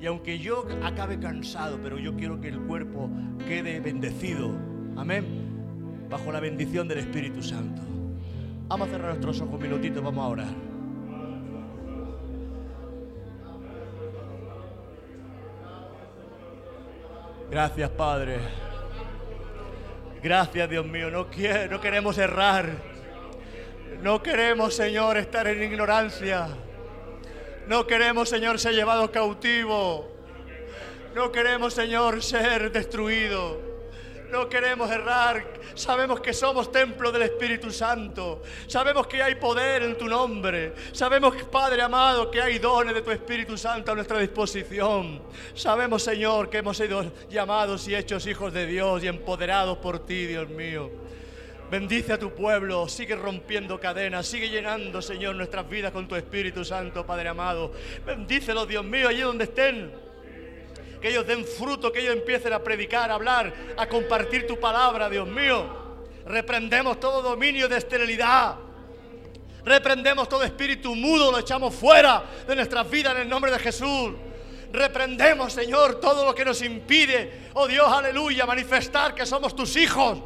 Y 0.00 0.06
aunque 0.06 0.38
yo 0.38 0.66
acabe 0.82 1.18
cansado, 1.18 1.78
pero 1.82 1.98
yo 1.98 2.14
quiero 2.16 2.40
que 2.40 2.48
el 2.48 2.60
cuerpo 2.60 3.10
quede 3.46 3.80
bendecido. 3.80 4.50
Amén. 4.96 6.06
Bajo 6.08 6.30
la 6.30 6.40
bendición 6.40 6.86
del 6.86 6.98
Espíritu 6.98 7.42
Santo. 7.42 7.82
Vamos 8.68 8.88
a 8.88 8.90
cerrar 8.90 9.08
nuestros 9.10 9.40
ojos 9.40 9.54
un 9.54 9.62
minutito, 9.62 10.02
vamos 10.02 10.24
a 10.24 10.28
orar. 10.28 10.66
Gracias, 17.50 17.90
Padre. 17.90 18.38
Gracias, 20.22 20.68
Dios 20.68 20.84
mío. 20.84 21.10
No, 21.10 21.30
queremos 21.30 22.18
errar. 22.18 22.70
No 24.02 24.22
queremos, 24.22 24.74
Señor, 24.74 25.16
estar 25.16 25.46
en 25.46 25.62
ignorancia. 25.62 26.48
No 27.66 27.86
queremos, 27.86 28.28
Señor, 28.28 28.58
ser 28.58 28.74
llevados 28.74 29.10
cautivo. 29.10 30.08
No 31.14 31.32
queremos, 31.32 31.74
Señor, 31.74 32.22
ser 32.22 32.70
destruido. 32.70 33.60
No 34.30 34.48
queremos 34.48 34.90
errar. 34.90 35.44
Sabemos 35.74 36.20
que 36.20 36.32
somos 36.32 36.70
templo 36.70 37.10
del 37.10 37.22
Espíritu 37.22 37.70
Santo. 37.70 38.42
Sabemos 38.66 39.06
que 39.06 39.22
hay 39.22 39.34
poder 39.36 39.82
en 39.82 39.98
tu 39.98 40.06
nombre. 40.06 40.74
Sabemos, 40.92 41.34
Padre 41.44 41.82
amado, 41.82 42.30
que 42.30 42.40
hay 42.40 42.58
dones 42.58 42.94
de 42.94 43.02
tu 43.02 43.10
Espíritu 43.10 43.56
Santo 43.56 43.92
a 43.92 43.94
nuestra 43.94 44.18
disposición. 44.18 45.22
Sabemos, 45.54 46.02
Señor, 46.02 46.48
que 46.48 46.58
hemos 46.58 46.76
sido 46.76 47.04
llamados 47.28 47.86
y 47.88 47.94
hechos 47.94 48.26
hijos 48.26 48.52
de 48.52 48.66
Dios 48.66 49.02
y 49.02 49.08
empoderados 49.08 49.78
por 49.78 50.04
ti, 50.04 50.26
Dios 50.26 50.48
mío. 50.48 50.90
Bendice 51.70 52.12
a 52.12 52.18
tu 52.18 52.32
pueblo, 52.32 52.88
sigue 52.88 53.16
rompiendo 53.16 53.80
cadenas, 53.80 54.28
sigue 54.28 54.48
llenando, 54.48 55.02
Señor, 55.02 55.34
nuestras 55.34 55.68
vidas 55.68 55.90
con 55.90 56.06
tu 56.06 56.14
Espíritu 56.14 56.64
Santo, 56.64 57.04
Padre 57.04 57.28
amado. 57.28 57.72
Bendícelos, 58.04 58.68
Dios 58.68 58.84
mío, 58.84 59.08
allí 59.08 59.20
donde 59.20 59.44
estén. 59.44 59.92
Que 61.00 61.08
ellos 61.08 61.26
den 61.26 61.44
fruto, 61.44 61.90
que 61.90 61.98
ellos 61.98 62.14
empiecen 62.14 62.52
a 62.52 62.60
predicar, 62.62 63.10
a 63.10 63.14
hablar, 63.14 63.52
a 63.76 63.88
compartir 63.88 64.46
tu 64.46 64.60
palabra, 64.60 65.10
Dios 65.10 65.26
mío. 65.26 65.66
Reprendemos 66.24 67.00
todo 67.00 67.20
dominio 67.20 67.68
de 67.68 67.78
esterilidad. 67.78 68.54
Reprendemos 69.64 70.28
todo 70.28 70.44
espíritu 70.44 70.94
mudo, 70.94 71.32
lo 71.32 71.40
echamos 71.40 71.74
fuera 71.74 72.22
de 72.46 72.54
nuestras 72.54 72.88
vidas 72.88 73.16
en 73.16 73.22
el 73.22 73.28
nombre 73.28 73.50
de 73.50 73.58
Jesús. 73.58 74.12
Reprendemos, 74.72 75.52
Señor, 75.52 75.98
todo 75.98 76.24
lo 76.24 76.32
que 76.32 76.44
nos 76.44 76.62
impide, 76.62 77.48
oh 77.54 77.66
Dios, 77.66 77.88
aleluya, 77.90 78.46
manifestar 78.46 79.16
que 79.16 79.26
somos 79.26 79.56
tus 79.56 79.74
hijos 79.76 80.20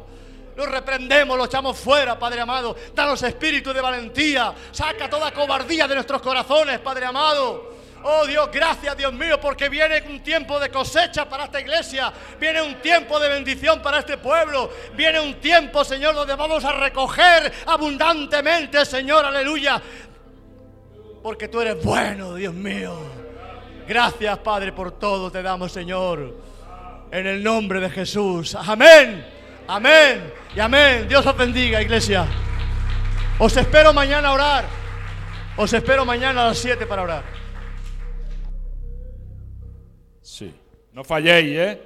lo 0.65 0.71
reprendemos, 0.71 1.37
lo 1.37 1.45
echamos 1.45 1.77
fuera, 1.77 2.17
Padre 2.17 2.41
amado. 2.41 2.75
Danos 2.93 3.21
espíritu 3.23 3.73
de 3.73 3.81
valentía. 3.81 4.53
Saca 4.71 5.09
toda 5.09 5.31
cobardía 5.31 5.87
de 5.87 5.95
nuestros 5.95 6.21
corazones, 6.21 6.79
Padre 6.79 7.05
amado. 7.05 7.71
Oh 8.03 8.25
Dios, 8.25 8.49
gracias 8.51 8.97
Dios 8.97 9.13
mío, 9.13 9.39
porque 9.39 9.69
viene 9.69 10.03
un 10.09 10.21
tiempo 10.21 10.59
de 10.59 10.69
cosecha 10.69 11.29
para 11.29 11.45
esta 11.45 11.61
iglesia, 11.61 12.11
viene 12.39 12.59
un 12.59 12.81
tiempo 12.81 13.19
de 13.19 13.29
bendición 13.29 13.79
para 13.79 13.99
este 13.99 14.17
pueblo, 14.17 14.71
viene 14.95 15.19
un 15.19 15.35
tiempo, 15.35 15.83
Señor, 15.83 16.15
donde 16.15 16.35
vamos 16.35 16.65
a 16.65 16.71
recoger 16.71 17.53
abundantemente, 17.67 18.83
Señor, 18.85 19.23
aleluya, 19.23 19.79
porque 21.21 21.47
tú 21.47 21.61
eres 21.61 21.83
bueno, 21.83 22.33
Dios 22.33 22.55
mío. 22.55 22.97
Gracias, 23.87 24.35
Padre, 24.39 24.71
por 24.71 24.93
todo 24.93 25.31
te 25.31 25.43
damos, 25.43 25.71
Señor, 25.71 26.37
en 27.11 27.27
el 27.27 27.43
nombre 27.43 27.79
de 27.79 27.89
Jesús. 27.91 28.55
Amén. 28.55 29.40
Amén 29.67 30.33
y 30.55 30.59
amén. 30.59 31.07
Dios 31.07 31.25
os 31.25 31.37
bendiga, 31.37 31.81
iglesia. 31.81 32.25
Os 33.39 33.55
espero 33.55 33.93
mañana 33.93 34.29
a 34.29 34.33
orar. 34.33 34.65
Os 35.57 35.71
espero 35.73 36.05
mañana 36.05 36.43
a 36.43 36.47
las 36.49 36.57
7 36.57 36.85
para 36.85 37.01
orar. 37.03 37.23
Sí. 40.21 40.53
No 40.93 41.03
falléis, 41.03 41.57
¿eh? 41.57 41.81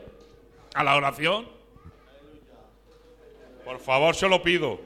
A 0.73 0.83
la 0.83 0.95
oración. 0.95 1.47
Por 3.63 3.79
favor, 3.79 4.15
se 4.15 4.27
lo 4.27 4.41
pido. 4.41 4.79